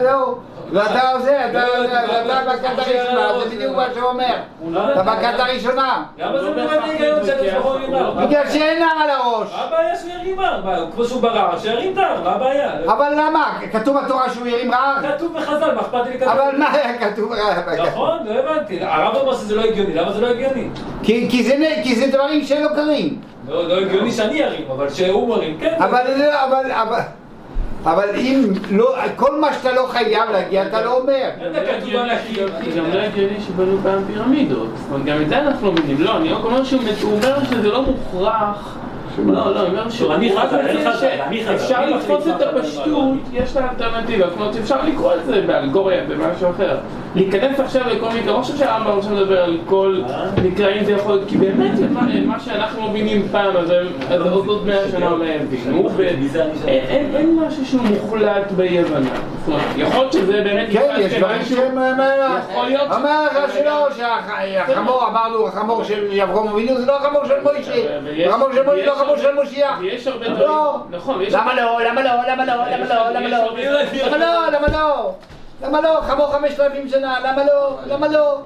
זהו, 0.00 0.38
ואתה 0.72 1.10
עושה, 1.10 1.50
אתה 1.50 1.66
לא, 1.66 1.86
מה 2.76 2.84
שיהיה 2.84 3.02
על 3.02 3.18
הראשונה, 3.18 3.24
הראש, 3.24 3.44
זה 3.44 3.48
בדיוק 3.56 3.70
זה- 3.70 3.76
מה 3.76 3.86
שהוא 3.94 4.08
אומר, 4.08 4.34
אתה 4.92 5.02
בכת 5.02 5.40
הראשונה, 5.40 6.02
למה 6.18 6.40
זה 6.42 6.50
באמת 6.50 6.80
היגיון 6.84 7.26
שאני 7.26 7.46
יכול 7.46 7.78
להימר? 7.80 8.10
בגלל 8.10 8.50
שאין 8.50 8.82
הר 8.82 9.02
על 9.04 9.10
הראש. 9.10 9.48
מה 9.56 9.62
הבעיה 9.64 9.96
שהוא 9.96 10.10
ירים 10.10 10.38
הר? 10.40 10.86
כמו 10.94 11.04
שהוא 11.04 11.22
ברר, 11.22 11.58
שירים 11.58 11.92
את 11.92 11.98
ההר, 11.98 12.22
מה 12.24 12.30
הבעיה? 12.30 12.70
אבל 12.86 13.12
למה? 13.16 13.58
כתוב 13.72 13.96
בתורה 14.04 14.30
שהוא 14.30 14.46
ירים 14.46 14.74
רעב? 14.74 15.06
כתוב 15.16 15.32
בחז"ל, 15.36 15.74
מה 15.74 15.80
אכפת 15.80 16.06
לי 16.06 16.14
לכתוב? 16.16 16.28
אבל 16.28 16.56
מה 16.58 16.72
היה 16.72 16.98
כתוב? 16.98 17.32
נכון, 17.86 18.18
לא 18.26 18.32
הבנתי. 18.40 18.78
הרב 18.82 19.16
אומר 19.16 19.34
שזה 19.34 19.54
לא 19.56 19.62
הגיוני, 19.62 19.94
למה 19.94 20.12
זה 20.12 20.20
לא 20.20 20.26
הגיוני? 20.26 20.68
כי 21.02 21.26
כי 21.30 21.42
זה 21.42 21.54
זה 21.94 22.06
דברים 22.16 22.44
שלא 22.44 22.68
קרים. 22.74 23.20
לא 23.48 23.68
לא 23.68 23.74
הגיוני 23.80 24.12
שאני 24.12 24.44
ארים, 24.44 24.70
אבל 24.70 24.90
שהוא 24.90 25.28
מרים, 25.28 25.56
כן. 25.60 25.74
אבל 25.78 26.14
זה- 26.16 26.30
אבל 27.84 28.08
אם 28.16 28.44
לא, 28.70 28.94
כל 29.16 29.40
מה 29.40 29.52
שאתה 29.52 29.72
לא 29.72 29.86
חייב 29.90 30.30
להגיע 30.30 30.66
אתה 30.66 30.82
לא 30.82 30.98
אומר. 30.98 31.30
זה 31.52 32.80
גם 32.80 32.90
לא 32.92 32.98
הגיוני 32.98 33.40
שבנו 33.40 33.78
פעם 33.82 34.04
פירמידות. 34.06 34.68
גם 35.04 35.22
את 35.22 35.28
זה 35.28 35.38
אנחנו 35.38 35.66
לא 35.66 35.72
מבינים. 35.72 36.00
לא, 36.00 36.16
אני 36.16 36.32
רק 36.32 36.44
אומר 36.44 36.64
שהוא 36.64 36.82
הוא 37.02 37.12
אומר 37.12 37.44
שזה 37.44 37.68
לא 37.70 37.82
מוכרח. 37.82 38.76
לא, 39.26 39.54
לא, 39.54 39.60
אני 39.60 39.68
אומר 39.68 39.90
שהוא 39.90 40.14
אני 40.14 40.32
רק 40.32 40.48
חז"ל, 40.48 40.56
אין 40.56 40.76
מציע 41.30 41.42
שאפשר 41.58 41.86
לתפוס 41.86 42.26
את 42.28 42.32
מה 42.32 42.38
חז"ל 42.38 42.58
הפשטות. 42.58 43.04
יש 43.32 43.56
לה 43.56 43.70
אלטרנטיבה. 43.70 44.26
זאת 44.30 44.38
אומרת, 44.40 44.56
אפשר 44.56 44.76
לקרוא 44.84 45.12
את 45.14 45.26
זה 45.26 45.40
באלגוריה, 45.46 46.00
במשהו 46.08 46.50
אחר. 46.50 46.76
להיכנס 47.14 47.60
עכשיו 47.60 47.82
לכל 47.90 48.08
מקרה, 48.08 48.32
לא 48.36 48.42
חושב 48.42 48.56
שהרמב"ם 48.56 48.98
עכשיו 48.98 49.12
מדבר 49.14 49.42
על 49.44 49.58
כל 49.66 50.00
מקרה, 50.44 50.68
אם 50.72 50.84
זה 50.84 50.92
יכול 50.92 51.14
להיות, 51.14 51.28
כי 51.28 51.36
באמת, 51.36 51.70
מה- 51.90 52.00
מה 52.26 52.40
שאנחנו 52.40 52.88
מבינים 52.90 53.28
פעם, 53.32 53.56
אז 53.56 53.70
אז 54.10 54.20
עוד 54.20 54.46
עוד 54.48 54.66
מאה 54.66 54.88
שנה 54.90 55.10
אולי 55.10 55.30
הם 55.32 55.40
הבינו. 55.46 55.90
ו- 55.96 56.02
אין- 56.66 57.40
משהו 57.46 57.66
שהוא 57.66 57.80
מוחלט 57.82 58.52
באי 58.56 58.78
הבנה. 58.78 59.10
זאת 59.44 59.48
אומרת, 59.48 59.62
יכול 59.76 59.98
להיות 60.00 60.12
שזה 60.12 60.32
באמת... 60.44 60.68
כן, 60.72 60.94
יש 60.98 61.14
דברים 61.14 61.44
שהם... 61.44 61.78
יכול 62.50 62.66
להיות 62.66 62.88
ש- 62.92 62.96
אומר 62.96 63.24
לך 63.26 63.52
שלא, 63.54 63.86
שהחמור, 63.96 65.06
אמרנו, 65.08 65.48
החמור 65.48 65.84
של 65.84 66.20
אברהם 66.22 66.48
אבינו 66.48 66.76
זה 66.80 66.86
לא 66.86 66.96
החמור 66.96 67.24
של 67.24 67.34
מוישה. 67.42 67.72
ויש- 68.04 68.28
החמור 68.28 68.48
של 68.52 68.62
מוישה 68.64 68.92
לא 69.06 69.12
החמור 69.12 69.16
של 69.16 69.34
מושיח. 69.34 69.78
ויש 69.80 70.06
הרבה 70.06 70.28
לא. 70.28 70.34
דברים, 70.34 70.50
נכון, 70.90 71.18
ויש 71.18 71.34
למה 71.34 71.54
לא? 71.54 71.80
למה 71.84 72.02
לא? 72.02 72.10
למה 72.28 72.44
לא? 72.44 72.54
למה 72.54 72.86
לא? 72.86 73.10
למה 73.10 73.28
לא? 73.28 73.56
למה 74.06 74.16
לא? 74.18 74.50
למה 74.50 74.68
לא? 74.68 75.14
למה 75.62 75.80
לא? 75.80 76.00
חמור 76.00 76.32
חמשת 76.32 76.60
אלפים 76.60 76.88
שנה, 76.88 77.18
למה 77.24 77.44
לא? 77.44 77.78
למה 77.86 78.08
לא? 78.08 78.42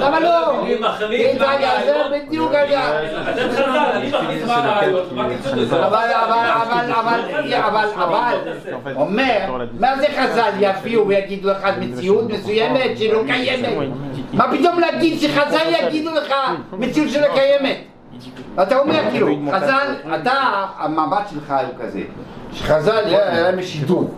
למה 0.00 0.20
לא? 0.20 0.64
מה 0.80 0.96
זה. 0.98 2.08
בדיוק 2.26 2.54
היה. 2.54 3.02
אתם 3.30 3.48
חז"ל, 3.50 3.78
אני 3.78 4.08
מחליט 4.08 4.46
מה 4.46 4.56
הרעיון? 4.56 5.06
אבל, 5.70 5.70
אבל, 5.70 6.12
אבל, 6.60 6.92
אבל, 6.92 7.92
אבל, 7.94 8.36
אבל, 8.74 8.94
אומר, 8.96 9.38
מה 9.78 9.96
זה 9.96 10.06
חז"ל 10.18 10.50
יביאו 10.60 11.08
ויגידו 11.08 11.50
לך 11.50 11.64
על 11.64 11.74
מציאות 11.80 12.30
מסוימת 12.30 12.98
שלא 12.98 13.22
קיימת? 13.26 13.68
מה 14.32 14.44
פתאום 14.52 14.80
להגיד 14.80 15.20
שחז"ל 15.20 15.66
יגידו 15.80 16.10
לך 16.14 16.34
מציאות 16.72 17.10
שלא 17.10 17.26
קיימת? 17.34 17.91
אתה 18.62 18.78
אומר 18.78 19.00
כאילו, 19.10 19.36
חז"ל, 19.52 20.14
אתה, 20.14 20.32
המבט 20.78 21.28
שלך 21.30 21.54
הוא 21.66 21.86
כזה, 21.86 22.00
שחז"ל 22.52 23.02
היה 23.06 23.40
להם 23.40 23.62
שידור, 23.62 24.14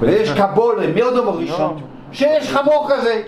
ויש 0.00 0.30
קבולה 0.30 0.86
מאודום 0.94 1.28
הראשון, 1.28 1.80
שיש 2.12 2.50
חמור 2.52 2.88
כזה, 2.90 3.22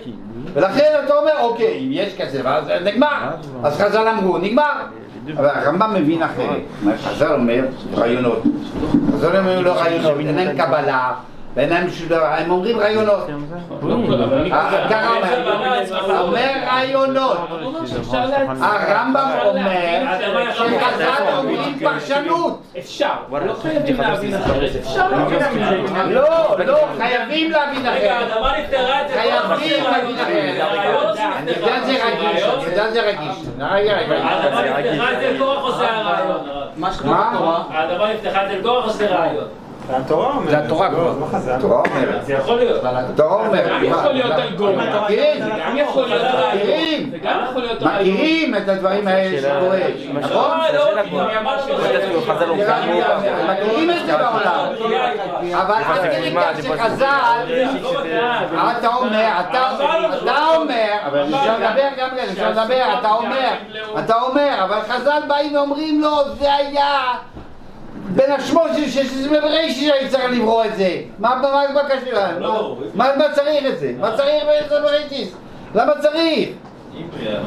ולכן 0.53 0.91
אתה 1.05 1.13
אומר, 1.13 1.31
אוקיי, 1.39 1.79
אם 1.79 1.89
יש 1.91 2.21
כזה, 2.21 2.41
ואז 2.43 2.65
נגמר, 2.83 3.31
אז 3.63 3.81
חז"ל 3.81 4.07
אמרו, 4.07 4.37
נגמר. 4.37 4.71
אבל 5.37 5.49
הרמב"ם 5.49 5.93
מבין 5.93 6.23
אחרת, 6.23 6.61
מה 6.81 6.97
שחז"ל 6.97 7.33
אומר, 7.33 7.65
רעיונות. 7.95 8.43
חז"ל 9.13 9.37
אומר 9.37 9.59
לא 9.59 9.71
רעיונות, 9.71 10.19
אין 10.19 10.35
להם 10.35 10.57
קבלה, 10.57 11.13
בעיניים 11.55 11.89
של 11.89 12.07
דבר, 12.07 12.25
הם 12.25 12.51
אומרים 12.51 12.79
רעיונות. 12.79 13.27
לא 13.83 13.95
אה, 14.51 14.87
ככה 14.89 15.09
אומר, 15.15 16.19
אומר 16.21 16.51
רעיונות. 16.67 17.37
הרמב"ם 18.61 19.29
אומר 19.45 20.03
אפשר 20.49 20.67
שחז"ל. 20.67 21.37
אומרים 21.37 21.79
פרשנות. 21.79 22.61
אפשר, 22.79 23.13
לא 23.31 23.53
חייבים 23.53 23.97
להבין 24.01 24.33
אחרת, 24.35 24.69
אפשר 24.79 25.09
להבין 25.09 25.41
אחרת. 25.41 26.07
לא, 26.07 26.65
לא, 26.65 26.77
חייבים 26.97 27.51
להבין 27.51 27.85
רגע, 27.85 28.19
אחרת. 28.19 29.11
חייבים 29.13 29.83
להבין 29.83 30.15
אחרת. 30.19 31.17
שנפטרה? 31.17 31.81
זה 31.85 32.05
רגיש, 32.05 32.43
אני 32.43 32.63
יודע 32.65 32.91
זה 32.91 33.01
רגיש. 33.01 33.35
רגע, 33.59 33.93
רגע. 33.97 34.15
האדמה 34.15 34.61
נפתחה 34.61 35.11
אצל 35.13 35.37
קורח 35.37 35.63
או 35.63 35.71
זה 35.71 35.91
הרעיון? 35.91 36.37
מה? 36.77 37.63
האדמה 37.69 38.13
נפתחה 38.13 38.45
אצל 38.45 38.61
קורח 38.63 38.85
או 38.85 38.89
זה 38.89 39.07
רעיון? 39.07 39.60
התורה 39.89 40.35
אומרת. 40.35 40.49
זה 40.49 40.59
התורה 40.59 40.89
כבר. 40.89 41.13
התורה 41.51 41.79
אומרת. 41.79 42.25
זה 42.25 42.33
יכול 42.33 42.55
להיות. 42.55 42.81
התורה 42.83 43.47
אומרת. 43.47 43.71
גם 43.71 43.83
יכול 43.83 44.11
להיות 44.13 44.31
אלגוריה. 44.31 45.01
מכירים? 45.01 45.43
זה 45.43 45.49
גם 45.59 45.77
יכול 45.77 46.07
להיות 46.07 46.21
רעיון. 46.21 46.57
מכירים? 46.57 47.11
זה 47.11 47.17
גם 47.17 47.45
יכול 47.49 47.61
להיות 47.61 47.83
רעיון. 47.83 48.01
מכירים 48.01 48.55
את 48.55 48.69
הדברים 48.69 49.07
האלה 49.07 49.41
שקורה, 49.41 49.79
נכון? 50.13 50.57
לא, 50.73 51.03
כי 51.03 51.19
אני 51.19 51.37
אמרתי 51.37 51.71
מכירים 53.49 53.89
את 53.91 54.05
זה 54.05 54.17
בעולם. 54.17 54.65
אבל 55.53 55.75
עד 55.75 56.01
כדי 56.11 56.35
כך 56.35 56.63
שחז"ל, 56.63 57.05
אתה 58.79 58.87
אומר, 58.87 59.29
אתה 59.39 59.69
אתה 60.23 60.55
אומר, 60.55 60.93
אפשר 61.23 61.57
לדבר 61.57 61.87
גם 61.97 62.09
כן, 62.09 62.25
אפשר 62.31 62.49
לדבר, 62.49 62.85
אתה 62.99 63.09
אומר, 63.11 63.49
אתה 63.99 64.21
אומר, 64.21 64.63
אבל 64.63 64.79
חז"ל 64.89 65.21
באים 65.27 65.55
ואומרים 65.55 66.01
לו, 66.01 66.35
זה 66.39 66.53
היה 66.53 67.13
בין 68.15 68.31
השמושי 68.31 68.89
שיש 68.91 69.07
בבראשית 69.27 69.87
שהיית 69.87 70.11
צריך 70.11 70.23
לברוא 70.31 70.65
את 70.65 70.75
זה. 70.75 71.01
מה 71.19 71.41
מה 71.73 71.81
קשור 71.89 72.13
להם? 72.13 72.39
לא, 72.39 72.77
מה 72.93 73.09
מה 73.17 73.25
צריך 73.33 73.65
את 73.65 73.79
זה? 73.79 73.93
מה 73.99 74.17
צריך 74.17 74.43
בבראשית? 74.71 75.31
למה 75.75 75.93
צריך? 76.01 76.49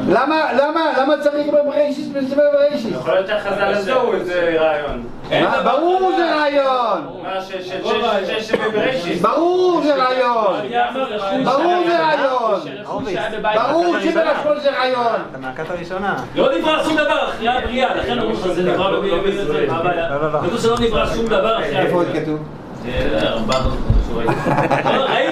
למה, 0.09 0.53
למה, 0.53 0.81
למה 1.03 1.15
צריך 1.23 1.47
בבראשית 1.47 2.09
וזה 2.15 2.37
בבראשית? 2.37 2.95
יכול 2.95 3.15
להיות 3.15 3.27
שהחז"ל 3.27 3.63
עשו 3.75 4.13
איזה 4.13 4.57
רעיון. 4.61 5.03
מה, 5.31 5.63
ברור 5.65 6.13
זה 6.17 6.35
רעיון! 6.37 7.23
מה 7.23 7.41
ש- 7.41 7.53
ש- 7.53 7.69
ש- 7.69 7.71
ש- 8.27 8.45
ש- 8.45 8.49
שבבראשית. 8.49 9.23
ברור 9.23 9.81
זה 9.85 9.95
רעיון! 9.95 10.57
ברור 11.45 11.85
זה 11.87 11.99
רעיון! 12.03 12.61
ברור 13.55 13.97
שבלשון 14.01 14.61
זה 14.63 14.71
רעיון! 14.71 15.21
לא 16.35 16.59
נברא 16.59 16.85
שום 16.85 16.97
דבר 16.97 17.29
אחרי 17.29 17.49
הבריאה, 17.49 17.95
לכן 17.95 18.19
אומרים 18.19 18.37
לך 18.41 18.47
זה 18.53 18.63
נברא 18.63 18.97
במילים 18.99 19.23
זה, 19.47 19.67
מה 19.69 19.77
הבעיה? 19.79 20.09
כתוב 20.47 20.61
שלא 20.61 20.77
נברא 20.81 21.07
שום 21.15 21.27
דבר 21.27 21.59
אחרי 21.59 21.79
איפה 21.79 21.97
עוד 21.97 22.07
הבריאה. 22.07 22.23
כתוב? 22.25 22.39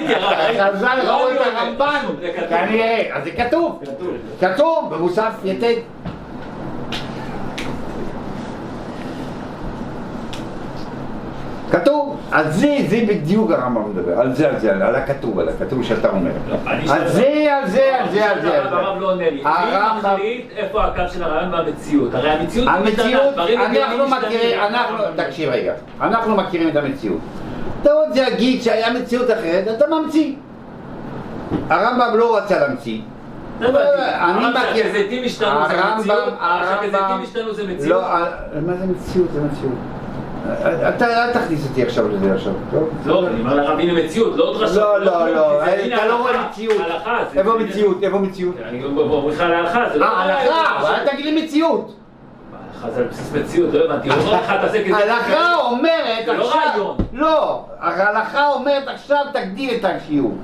אה, 0.09 0.15
הרמב"ן, 0.15 0.21
לא 0.21 0.27
ראיתי. 0.27 0.57
לא. 0.57 0.63
חז"ל 0.71 0.99
ראו 1.09 1.29
את 1.29 1.35
לא, 1.35 1.59
הרמב"ן! 1.59 2.05
כנראה, 2.49 3.07
אז 3.13 3.23
זה 3.23 3.31
כתוב! 3.31 3.83
כתוב 4.41 4.95
במוסף 4.95 5.31
יתד. 5.43 5.73
כתוב, 11.71 12.19
על 12.31 12.51
זה, 12.51 12.75
זה 12.87 12.99
בדיוק 13.07 13.51
הרמב"ם 13.51 13.89
מדבר, 13.91 14.19
על 14.19 14.33
זה, 14.35 14.49
על 14.49 14.59
זה, 14.59 14.71
על 14.85 14.95
הכתוב, 14.95 15.39
על 15.39 15.49
הכתוב 15.49 15.83
שאתה 15.83 16.09
אומר. 16.09 16.31
אני 16.67 16.89
על 16.89 17.07
זה, 17.07 17.55
על 17.61 17.67
זה, 17.69 17.99
על 17.99 18.09
זה, 18.11 18.29
על 18.31 18.41
זה. 18.41 18.57
הרב 18.61 19.01
לא 19.01 19.11
עונה 19.11 19.29
לי. 19.29 19.35
מי 19.35 19.41
הרמב"ם- 19.45 20.13
מחליט 20.13 20.45
איפה 20.57 20.83
הקו 20.83 21.01
של 21.13 21.23
הרעיון 21.23 21.53
והמציאות? 21.53 22.15
הרי 22.15 22.29
המציאות 22.29 22.67
המציאות, 22.67 23.33
דברים 23.33 23.59
אנחנו 23.61 24.07
מכירים. 24.07 24.59
אנחנו, 24.59 24.97
תקשיב 25.15 25.49
רגע, 25.49 25.73
אנחנו 26.01 26.35
מכירים 26.35 26.69
את 26.69 26.75
המציאות. 26.75 27.19
אתה 27.83 27.91
רוצה 27.93 28.21
להגיד 28.29 28.61
שהיה 28.61 28.93
מציאות 28.93 29.31
אחרת, 29.31 29.67
אתה 29.77 29.85
ממציא. 29.87 30.33
הרמב"ם 31.69 32.17
לא 32.17 32.37
רצה 32.37 32.59
להמציא. 32.59 32.99
זה. 33.59 33.67
אני 34.21 34.45
מכיר. 34.49 34.83
שהזיתים 34.83 35.23
השתנו 35.25 35.47
זה 35.67 35.79
הרמב"ם- 35.81 35.99
מציאות? 35.99 36.33
הרמב"ם- 36.39 36.91
שהזיתים 36.91 37.23
השתנו 37.23 37.53
זה 37.53 37.63
מציאות? 37.63 37.89
לא, 37.89 38.05
אה, 38.05 38.25
מה 38.65 38.73
זה 38.73 38.85
מציאות? 38.85 39.27
זה 39.33 39.41
מציאות. 39.41 39.73
אתה 40.95 41.05
אל 41.25 41.33
תכניס 41.33 41.67
אותי 41.69 41.83
עכשיו 41.83 42.07
לזה 42.09 42.33
עכשיו, 42.33 42.53
טוב? 42.71 42.89
לא, 43.05 43.27
אני 43.27 43.39
אומר 43.41 43.55
לך, 43.55 43.69
הנה 43.79 43.93
מציאות, 44.03 44.35
לא 44.37 44.53
דרשות. 44.59 44.75
לא, 44.77 44.99
לא, 45.05 45.29
לא, 45.35 45.65
זה 45.65 45.71
הנה 45.83 45.95
אתה 45.95 46.05
לא 46.05 46.11
הלכה, 46.11 46.21
רואה 46.23 46.47
מציאות. 46.49 46.77
הלכה, 46.85 47.17
זה- 47.33 47.39
איפה 47.39 47.51
זה- 47.59 47.63
מציאות? 47.65 48.03
איפה 48.03 48.17
מציאות? 48.19 48.55
אני 48.69 48.83
על 49.39 49.53
ההלכה, 49.53 49.85
זה 49.93 49.99
לא... 49.99 50.05
אה, 50.05 50.23
הלכה, 50.23 50.79
אבל 50.79 50.95
אל 50.95 51.07
תגיד 51.11 51.25
לי 51.25 51.43
מציאות. 51.45 51.93
ההלכה 52.83 52.95
זה 52.95 53.01
על 53.01 53.07
בסיס 53.07 53.31
מציאות, 53.31 53.73
לא 53.73 53.85
הבנתי. 53.85 54.09
הוא 54.09 54.17
אומר 54.19 54.33
לך, 54.33 54.53
תעשה 54.61 54.83
כזה... 54.83 55.13
אומרת 55.61 56.25
זה 56.25 56.33
לא 56.33 56.47
עכשיו, 56.47 56.61
רעיון. 56.71 56.97
לא, 57.13 57.65
ההלכה 57.79 58.47
אומרת 58.47 58.87
עכשיו 58.87 59.25
תגדיל 59.33 59.75
את 59.75 59.85
השיעור. 59.85 60.37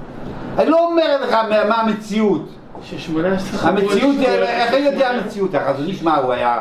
אני 0.58 0.70
לא 0.70 0.86
אומרת 0.86 1.22
לך 1.22 1.38
מה 1.70 1.76
המציאות. 1.76 2.50
ש-18 2.84 3.68
המציאות, 3.68 4.16
איך 4.26 4.74
אני 4.74 4.82
יודע 4.82 5.10
המציאות? 5.10 5.56
החזון 5.56 5.86
איש 5.86 6.04
מה, 6.04 6.16
הוא 6.16 6.34
היה. 6.34 6.60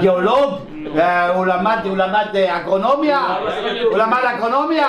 גיאולוג? 0.00 0.54
אה, 0.98 1.28
הוא 1.28 1.46
למד 1.46 1.78
הוא 1.84 1.96
למד 1.96 2.26
אה, 2.34 2.56
אגרונומיה? 2.56 3.20
הוא 3.90 3.98
למד 3.98 4.18
אגרונומיה? 4.36 4.88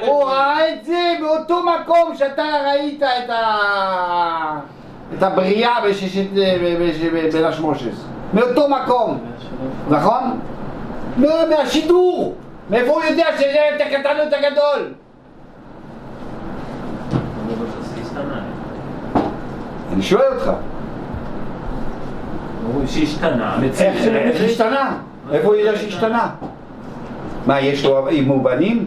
הוא 0.00 0.24
ראה 0.24 0.68
את 0.68 0.84
זה 0.84 1.14
באותו 1.20 1.62
מקום 1.62 2.14
שאתה 2.16 2.42
ראית 2.66 3.02
את 5.18 5.22
הבריאה 5.22 5.74
בין 7.32 7.44
השמושס. 7.44 8.13
מאותו 8.34 8.68
מקום, 8.68 9.18
נכון? 9.90 10.40
מה- 11.16 11.28
מהשידור! 11.50 12.34
מאיפה 12.70 12.92
הוא 12.92 13.02
יודע 13.02 13.26
שזה 13.38 13.46
את 13.76 13.80
הקטן 13.80 14.16
או 14.18 14.28
את 14.28 14.32
הגדול? 14.32 14.92
אני 19.92 20.02
שואל 20.02 20.32
אותך. 20.34 20.50
אומרים 22.68 22.86
שהשתנה, 22.88 23.52
המציאות 23.54 23.94
איך 23.94 24.04
שלהם. 24.04 24.28
איך 24.28 24.44
השתנה? 24.44 24.96
איפה 25.32 25.46
הוא 25.48 25.54
יודע 25.54 25.78
שהשתנה? 25.78 26.28
מה, 27.46 27.60
יש 27.60 27.84
לו, 27.84 28.08
אם 28.08 28.24
הוא 28.28 28.44
בנים? 28.44 28.86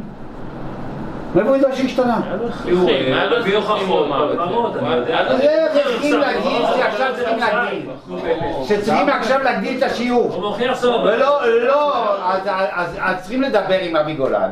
מאיפה 1.38 1.50
הוא 1.50 1.58
יודע 1.58 1.76
שהשתנה? 1.76 2.22
הוא 2.72 2.90
מביא 3.40 3.58
הוכחות. 3.58 4.08
אז 5.14 5.42
איך 5.42 5.72
צריכים 5.74 6.20
להגיד 6.20 6.62
שעכשיו 6.78 7.14
צריכים 7.16 7.40
להגדיל? 7.40 7.90
שצריכים 8.68 9.10
עכשיו 9.10 9.44
להגדיל 9.44 9.78
את 9.78 9.84
השיעור. 9.84 10.56
ולא, 11.04 11.40
לא, 11.68 12.14
אז- 12.74 13.18
צריכים 13.22 13.42
לדבר 13.42 13.80
עם 13.82 13.96
אבי 13.96 14.14
גולן. 14.14 14.50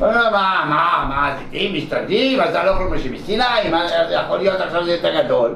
מה, 0.00 0.30
מה, 0.30 1.04
מה, 1.08 1.34
זיתים 1.38 1.74
משתלטים, 1.74 2.40
אז 2.40 2.54
לא 2.54 2.72
מסיני, 3.12 3.42
מה 3.70 3.88
זה 3.88 4.14
יכול 4.14 4.38
להיות 4.38 4.60
עכשיו 4.60 4.84
זה 4.84 4.92
יותר 4.92 5.22
גדול? 5.22 5.54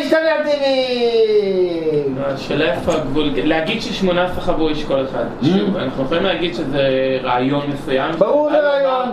השתנה 0.00 0.18
טבעי. 0.44 2.04
השאלה 2.26 2.72
איפה 2.72 2.92
הגבול, 2.92 3.30
להגיד 3.44 3.82
ש-18 3.82 4.40
חוו 4.40 4.68
איש 4.68 4.84
כל 4.84 5.04
אחד, 5.10 5.24
שוב, 5.42 5.76
אנחנו 5.76 6.04
יכולים 6.04 6.22
להגיד 6.22 6.54
שזה 6.54 6.88
רעיון 7.22 7.66
מסוים, 7.66 8.12
ברור 8.18 8.50
זה 8.50 8.60
רעיון. 8.60 9.08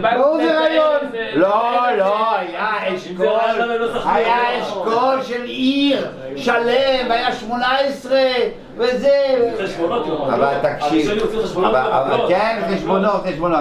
בא 0.00 0.16
ברור 0.18 0.36
זה 0.36 0.58
רעיון. 0.60 1.00
לא, 1.34 1.64
לא, 1.98 2.36
היה 2.38 2.94
אשכול, 2.96 3.26
לא. 3.26 3.40
היה 4.04 4.62
אשכול 4.62 5.22
של 5.22 5.42
עיר 5.42 6.06
שלם, 6.36 6.64
היה 7.10 7.32
18 7.32 8.18
וזה. 8.76 9.10
חשבונות 9.64 10.06
יום. 10.06 10.30
אבל 10.30 10.54
תקשיב, 10.62 11.10
אבל- 11.56 11.76
אבל 11.76 12.10
במקלות. 12.10 12.28
כן, 12.30 12.60
חשבונות, 12.74 13.22
חשבונות, 13.26 13.58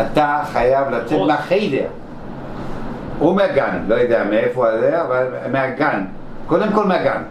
אתה 0.00 0.40
חייב 0.52 0.90
לצאת. 0.90 1.18
מהחיידר. 1.26 1.86
הוא 3.18 3.36
מהגן, 3.36 3.84
לא 3.88 3.94
יודע 3.94 4.24
מאיפה 4.24 4.66
זה, 4.80 5.02
אבל 5.02 5.26
מהגן. 5.52 6.04
קודם 6.46 6.72
כל 6.72 6.84
מהגן. 6.84 7.22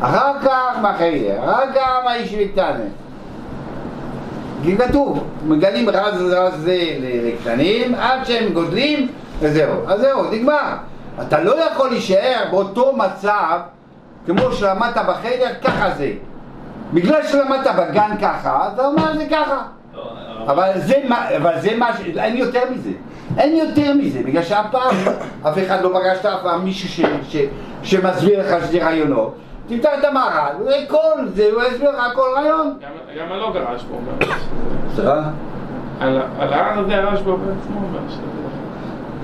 אחר 0.00 0.32
כך 0.44 0.76
מהחיידר, 0.82 1.38
אחר 1.44 1.72
כך 1.74 1.88
מהישיבתנה. 2.04 2.72
כי 4.66 4.76
כתוב, 4.76 5.24
מגלים 5.44 5.88
רז 5.88 6.22
רז 6.22 6.54
זה 6.60 6.78
לקטנים 7.00 7.94
עד 7.94 8.24
שהם 8.24 8.52
גודלים 8.52 9.08
וזהו. 9.40 9.72
אז 9.86 10.00
זהו, 10.00 10.30
נגמר. 10.30 10.74
אתה 11.22 11.40
לא 11.40 11.70
יכול 11.70 11.90
להישאר 11.90 12.44
באותו 12.50 12.96
מצב 12.96 13.58
כמו 14.26 14.52
שלמדת 14.52 14.96
בחדר, 15.08 15.54
ככה 15.64 15.90
זה. 15.90 16.12
בגלל 16.92 17.26
שלמדת 17.26 17.74
בגן 17.78 18.10
ככה, 18.22 18.70
אתה 18.74 18.86
אומר 18.86 19.16
זה 19.16 19.26
ככה. 19.30 19.62
לא, 19.94 20.12
אבל 20.46 20.70
זה 20.76 20.94
מה, 21.08 21.36
אבל 21.36 21.60
זה 21.60 21.76
מה. 21.76 21.90
אין 22.16 22.36
יותר 22.36 22.62
מזה. 22.70 22.90
אין 23.38 23.56
יותר 23.56 23.94
מזה, 23.94 24.22
בגלל 24.24 24.42
שאף 24.42 24.66
פעם, 24.70 24.94
אף 25.42 25.58
אחד 25.66 25.82
לא 25.82 26.00
פגשת 26.00 26.26
אף 26.26 26.42
פעם 26.42 26.64
מישהו 26.64 26.88
ש, 26.88 27.00
ש, 27.28 27.36
שמסביר 27.82 28.40
לך 28.40 28.66
שזה 28.66 28.84
רעיונות. 28.84 29.34
תפתח 29.68 29.88
את 29.98 30.04
המהר"ל, 30.04 30.52
הוא 30.58 30.70
יראה 30.70 30.86
כל 30.88 31.26
זה, 31.26 31.48
הוא 31.54 31.62
יסביר 31.62 31.90
לך 31.90 32.14
כל 32.14 32.28
רעיון. 32.36 32.74
גם- 32.82 33.20
גם 33.20 33.32
הלא 33.32 33.52
גרש 33.52 33.82
בו, 33.82 33.94
אומר. 33.96 34.12
בסדר? 34.92 35.20
על 36.00 36.20
על 36.40 36.52
ההר 36.52 36.78
הזה 36.78 36.96
הרש 36.96 37.20
בו 37.20 37.36
בעצמו, 37.36 37.80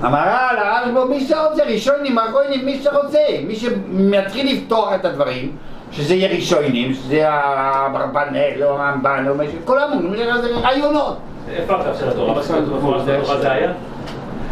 המהר"ל, 0.01 0.57
הרשב"א, 0.57 1.05
מי 1.09 1.19
שרוצה, 1.19 1.63
ראשונים, 1.65 2.19
אחרונים, 2.19 2.65
מי 2.65 2.79
שרוצה, 2.83 3.17
מי 3.47 3.55
שמתחיל 3.55 4.53
לפתוח 4.57 4.93
את 4.95 5.05
הדברים, 5.05 5.51
שזה 5.91 6.15
יהיה 6.15 6.35
ראשונים, 6.35 6.93
שזה 6.93 7.29
האברבנאל 7.29 8.63
או 8.63 8.69
הרמב"ן 8.69 9.25
או 9.29 9.35
משהו, 9.35 9.53
כולם 9.65 9.89
אומרים 9.93 10.37
זה 10.41 10.47
רעיונות. 10.63 11.17
איפה 11.51 11.73
הקו 11.75 11.89
של 11.99 12.09
התורה? 12.09 12.33
בתורה 12.33 13.03
זה 13.41 13.51
היה? 13.51 13.71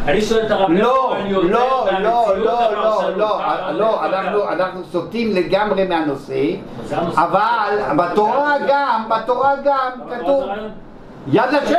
אני 0.08 0.22
שואל 0.22 0.46
את 0.46 0.52
הרב, 0.52 0.70
לא, 0.72 1.16
לא, 1.30 1.44
לא, 1.44 2.00
לא, 2.00 2.38
לא? 2.40 3.12
לא, 3.18 3.42
לא, 3.72 4.04
איפה 4.06 4.52
אנחנו- 4.54 4.84
סוטים 4.92 5.36
לגמרי 5.36 5.88
מהנושא. 5.88 6.44
אבל 7.16 7.80
בתורה 7.98 8.54
גם, 8.68 9.04
בתורה 9.10 9.54
גם 9.64 9.90
כתוב? 10.10 10.44
יד 11.28 11.44
השם. 11.64 11.78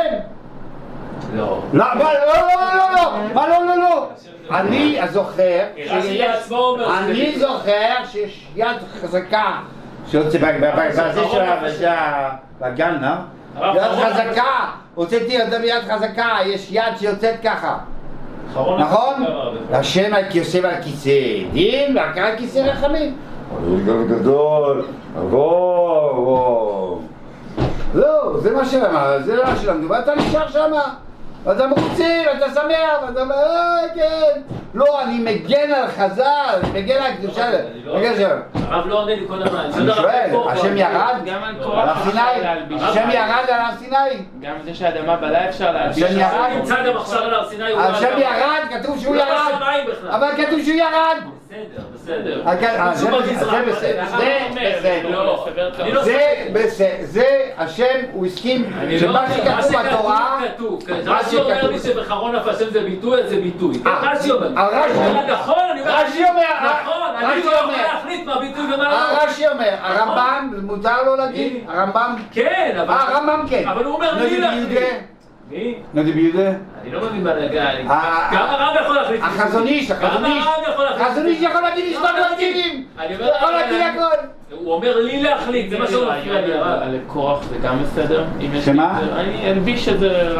לא. 1.34 1.60
לא, 1.72 1.84
לא, 1.94 2.04
לא, 2.04 2.34
לא, 2.76 2.90
לא, 2.96 3.12
מה 3.34 3.48
לא, 3.48 3.66
לא, 3.66 3.76
לא. 3.76 4.08
אני 4.50 4.98
זוכר, 5.10 5.60
רש"י 5.90 6.02
שיש- 6.02 6.20
בעצמו 6.20 6.56
אומר 6.58 6.84
שזה 6.84 6.98
אני. 6.98 7.38
זוכר 7.38 7.94
שיש 8.06 8.46
יד 8.56 8.66
חזקה 9.02 9.52
בזה 11.10 11.28
של 11.28 11.88
בגן, 12.60 13.04
אה? 13.04 13.16
הרב 13.56 13.76
יד 13.76 13.82
חזקה, 13.82 14.50
הוצאתי 14.94 15.38
יד 15.64 15.82
חזקה, 15.90 16.28
יש 16.46 16.68
יד 16.70 16.96
שיוצאת 16.98 17.34
ככה, 17.44 17.78
נכון? 18.56 19.24
השם 19.72 20.14
על- 20.14 20.24
יושב 20.34 20.64
על 20.64 20.74
כיסא 20.82 21.10
דין 21.52 21.96
ועל 21.96 22.36
כיסא 22.36 22.58
רחמים. 22.58 23.16
גדול, 24.08 24.84
וואו, 25.30 26.98
לא, 27.94 28.38
זה 28.40 28.50
מה 28.56 28.64
שאמר, 28.64 29.18
זה 29.24 29.36
מה 29.44 29.56
שלמדו, 29.56 29.88
ואתה 29.88 30.14
נשאר 30.14 30.48
שמה. 30.48 30.82
ואתה 31.44 31.66
מרוצה, 31.66 32.04
ואתה 32.26 32.54
שמח, 32.54 33.02
ואתה 33.08 33.20
אומר, 33.20 33.34
אה, 33.34 33.78
כן. 33.94 34.40
לא, 34.74 35.02
אני 35.02 35.18
מגן 35.18 35.72
על 35.72 35.86
חז"ל, 35.88 36.24
אני 36.62 36.82
מגן 36.82 37.02
על 37.02 37.12
קדושה. 37.14 37.48
אני 37.48 37.58
לא- 37.84 37.96
מגן 37.98 38.16
שם. 38.16 38.60
הרב 38.68 38.86
לא 38.86 38.98
עונה 38.98 39.14
לי 39.14 39.24
כל 39.28 39.42
הזמן. 39.42 39.58
אני 39.74 39.92
שואל, 39.94 40.30
השם 40.48 40.76
ירד? 40.76 41.14
על 41.74 41.88
הר 41.88 41.94
סיני? 42.04 42.20
השם 42.82 43.10
ירד 43.10 43.44
על 43.50 43.60
הר 43.60 43.76
סיני? 43.78 44.24
גם 44.40 44.54
זה 44.64 44.74
שהאדמה 44.74 45.16
בלעה 45.16 45.48
אפשר 45.48 45.72
להלביש. 45.72 46.02
השם 46.02 46.18
ירד? 46.20 46.50
השם 47.76 48.06
לא- 48.14 48.18
ירד, 48.20 48.60
כתוב 48.70 48.98
שהוא 48.98 49.08
הוא 49.08 49.16
לא 49.16 49.22
ירד. 49.22 49.62
אבל 50.10 50.28
כתוב 50.36 50.60
שהוא 50.64 50.74
ירד. 50.76 51.16
בסדר, 51.52 51.82
בסדר. 51.94 52.42
אה, 52.46 52.56
כן, 52.56 52.76
אה, 52.80 52.94
זה 52.94 53.10
הוא 53.10 53.20
בסדר. 53.20 54.04
זה 54.18 54.48
בסדר. 54.56 55.10
לא, 55.10 55.24
לא. 55.26 55.46
בסדר, 56.52 56.94
זה 57.02 57.24
השם, 57.56 58.00
הוא 58.12 58.26
הסכים 58.26 58.72
לא 58.90 58.98
שמה 58.98 59.26
שכתוב 59.34 59.82
בתורה, 59.82 60.40
מה 61.04 61.18
רש"י 61.18 61.36
אומר 61.36 61.70
לי. 61.70 61.78
שבחרון 61.78 62.36
אף 62.36 62.48
השם 62.48 62.70
זה 62.70 62.80
ביטוי, 62.80 63.22
אז 63.22 63.30
זה 63.30 63.36
ביטוי. 63.36 63.82
רש"י 63.84 64.30
אומר. 64.30 64.56
אה, 64.56 64.68
רש"י. 64.68 64.98
אומר, 64.98 65.32
נכון, 65.32 65.64
אני 65.72 65.80
אומר, 65.80 66.04
רש"י 66.04 66.24
אומר, 66.30 66.42
נכון, 66.64 67.14
אני 67.16 67.26
רש"י 67.26 67.46
לא 67.46 67.52
יכול. 67.52 67.72
להחליט 67.72 68.26
מה 68.26 68.38
ביטוי 68.38 68.74
ומה 68.74 68.90
לא. 68.90 68.96
הרש"י 68.96 69.48
אומר, 69.48 69.74
הרמב"ם, 69.82 70.50
מותר 70.62 71.02
לו 71.02 71.16
להגיד, 71.16 71.64
הרמב"ם, 71.68 72.14
כן, 72.32 72.76
אבל... 72.82 72.94
הרמב"ם 72.94 73.46
כן. 73.48 73.68
אבל 73.68 73.84
הוא 73.84 73.94
אומר 73.94 74.14
לי 74.14 74.38
להחליט. 74.38 74.78
מי? 75.50 75.74
נביא 75.94 76.14
ביהודה. 76.14 76.50
אני 76.82 76.90
לא 76.92 77.00
מבין 77.06 77.24
בהנהגה, 77.24 77.70
אני- 77.70 77.88
אה, 77.88 78.30
גם 78.34 78.46
הרב 78.48 78.76
יכול 78.84 78.94
להחליט. 78.96 79.20
החזון 79.22 79.66
איש, 79.66 79.90
החזון 79.90 80.24
איש. 80.24 80.44
החזון 81.00 81.26
איש 81.26 81.42
יכול 81.42 81.60
להגיד 81.62 81.84
לא 81.94 82.00
מספר 82.00 82.18
יכול 83.36 83.50
להגיד. 83.52 83.80
הכל. 83.94 84.16
הוא 84.50 84.72
אומר 84.74 84.96
לי 85.00 85.22
להחליט, 85.22 85.70
זה 85.70 85.78
מה 85.78 85.86
שהוא 85.86 86.04
מפריע 86.04 86.40
לי. 86.40 86.52
על 86.54 86.98
קורח 87.06 87.42
זה 87.42 87.56
גם 87.62 87.78
בסדר? 87.82 88.24
שמה? 88.64 89.00
אני 89.16 89.50
אלביש 89.50 89.88
איזה 89.88 90.34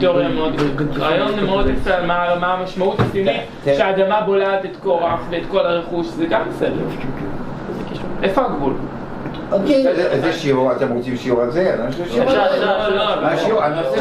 תיאוריה 0.00 0.28
מאוד, 0.28 0.52
רעיון 0.98 1.44
מאוד 1.46 1.66
יפה 1.68 1.90
על 1.94 2.06
מה 2.06 2.34
מה 2.40 2.54
המשמעות 2.54 3.00
הסמלית 3.00 3.40
כן. 3.64 3.74
שהאדמה 3.76 4.20
בולעת 4.20 4.64
את 4.64 4.76
קורח 4.82 5.20
ואת 5.30 5.42
כל 5.50 5.66
הרכוש, 5.66 6.06
זה 6.06 6.26
גם 6.26 6.40
בסדר. 6.48 6.84
איפה 8.22 8.44
הגבול? 8.44 8.72
אוקיי, 9.52 9.82
זה- 9.82 10.20
זה 10.20 10.32
שיעור, 10.32 10.72
אתם 10.72 10.92
רוצים 10.92 11.16
שיעור 11.16 11.40
על 11.42 11.50
זה? 11.50 11.76
שיעור 12.10 12.30
על 12.30 12.58
זה. 12.58 12.64
לא, 12.66 12.88
לא, 12.96 13.32
עושה 13.32 13.44
שיעור 13.44 13.62
על 13.62 13.72
זה. 13.74 14.00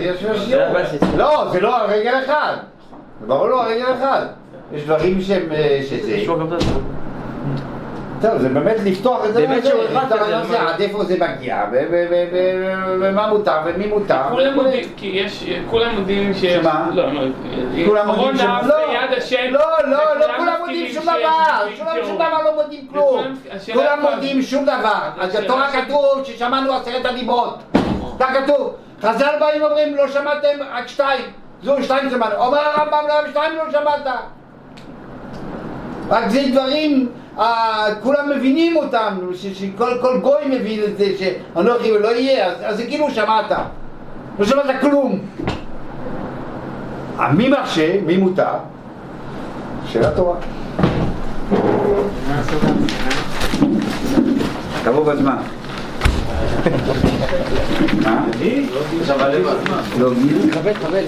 יש 0.00 0.20
שיעור. 0.44 0.64
לא, 1.16 1.48
זה 1.52 1.60
לא 1.60 1.76
על 1.84 1.90
רגל 1.90 2.14
אחד. 2.24 2.52
זה 3.20 3.26
ברור 3.26 3.48
לא 3.48 3.64
על 3.64 3.72
רגל 3.72 3.84
אחד. 3.98 4.26
יש 4.72 4.82
דברים 4.84 5.20
שהם... 5.20 5.52
אה, 5.52 5.80
שזה... 5.90 6.18
טוב, 8.20 8.38
זה 8.38 8.48
באמת 8.48 8.76
לפתוח 8.84 9.24
את 9.24 9.34
זה 9.34 9.40
באמת 9.46 9.66
שיעור 9.66 9.84
אחד 9.84 10.12
כזה, 10.18 10.58
מה? 10.58 10.70
עד 10.70 10.80
איפה 10.80 11.04
זה 11.04 11.16
מגיע, 11.20 11.64
ומה 13.00 13.26
מותר 13.28 13.56
ומי 13.64 13.86
מותר. 13.86 14.22
כולם 14.30 14.56
יודעים, 14.56 14.84
כי 14.96 15.06
יש, 15.06 15.44
כולם 15.70 15.94
יודעים 15.94 16.34
שיש... 16.34 16.62
שמה? 16.62 16.88
לא, 16.92 17.12
לא, 17.12 17.20
כולם 17.86 18.10
אחרון 18.10 18.24
מודים 18.26 18.36
שם, 18.38 18.48
לאף 18.48 18.64
לא, 19.50 19.60
לא, 19.84 19.90
לא, 19.90 20.20
לא 20.20 20.26
כולם 20.36 20.54
מסכימים 20.60 20.60
מודים 20.60 20.92
שום 20.92 21.02
דבר, 21.02 21.68
כולם 21.78 22.04
שום. 22.06 22.14
דבר 22.14 22.42
לא 22.44 22.62
מודים 22.62 22.86
כלום, 22.92 23.24
כולם 23.72 24.00
מודים 24.00 24.42
שום 24.42 24.64
דבר, 24.64 25.00
אז 25.20 25.36
בתורה 25.36 25.68
ש- 25.72 25.76
כתוב 25.76 26.20
ששמענו 26.24 26.74
עשרת 26.74 27.06
הדיברות, 27.06 27.58
כך 28.20 28.32
כתוב, 28.44 28.74
חז"ל 29.02 29.34
באים 29.40 29.62
ואומרים 29.62 29.94
לא 29.96 30.08
שמעתם 30.08 30.48
רק 30.76 30.88
שתיים, 30.88 31.24
זו 31.62 31.82
שתיים 31.82 32.10
שמענו, 32.10 32.34
אומר 32.36 32.58
הרמב"ם 32.58 33.04
לא 33.08 33.30
שתיים 33.30 33.52
לא 33.56 33.70
שמעת, 33.72 34.06
רק 36.10 36.28
זה 36.28 36.40
דברים, 36.52 37.08
אה, 37.08 37.12
כולם 38.02 38.30
מבינים 38.36 38.76
אותם, 38.76 39.18
ש- 39.34 39.46
שכל 39.46 39.90
כל 40.00 40.18
גוי 40.22 40.58
מבין 40.58 40.80
את 40.84 40.98
זה, 40.98 41.06
שאנוכי 41.18 41.92
ולא 41.92 42.08
יהיה, 42.16 42.46
אז, 42.46 42.56
אז 42.62 42.76
זה 42.76 42.84
כאילו 42.86 43.10
שמעת, 43.10 43.52
לא 44.38 44.44
שמעת 44.46 44.80
כלום. 44.80 45.18
אה, 47.20 47.32
מי 47.32 47.48
מרשה, 47.48 48.00
מי 48.06 48.16
מותר? 48.16 48.44
שאלה 49.86 50.10
טובה. 50.10 50.34
תבוא 54.84 55.12
בזמן. 55.12 55.36
מה? 58.02 58.24
לא, 59.98 60.10
מי? 60.14 60.50
כבד, 60.52 60.74
כבד. 60.74 61.02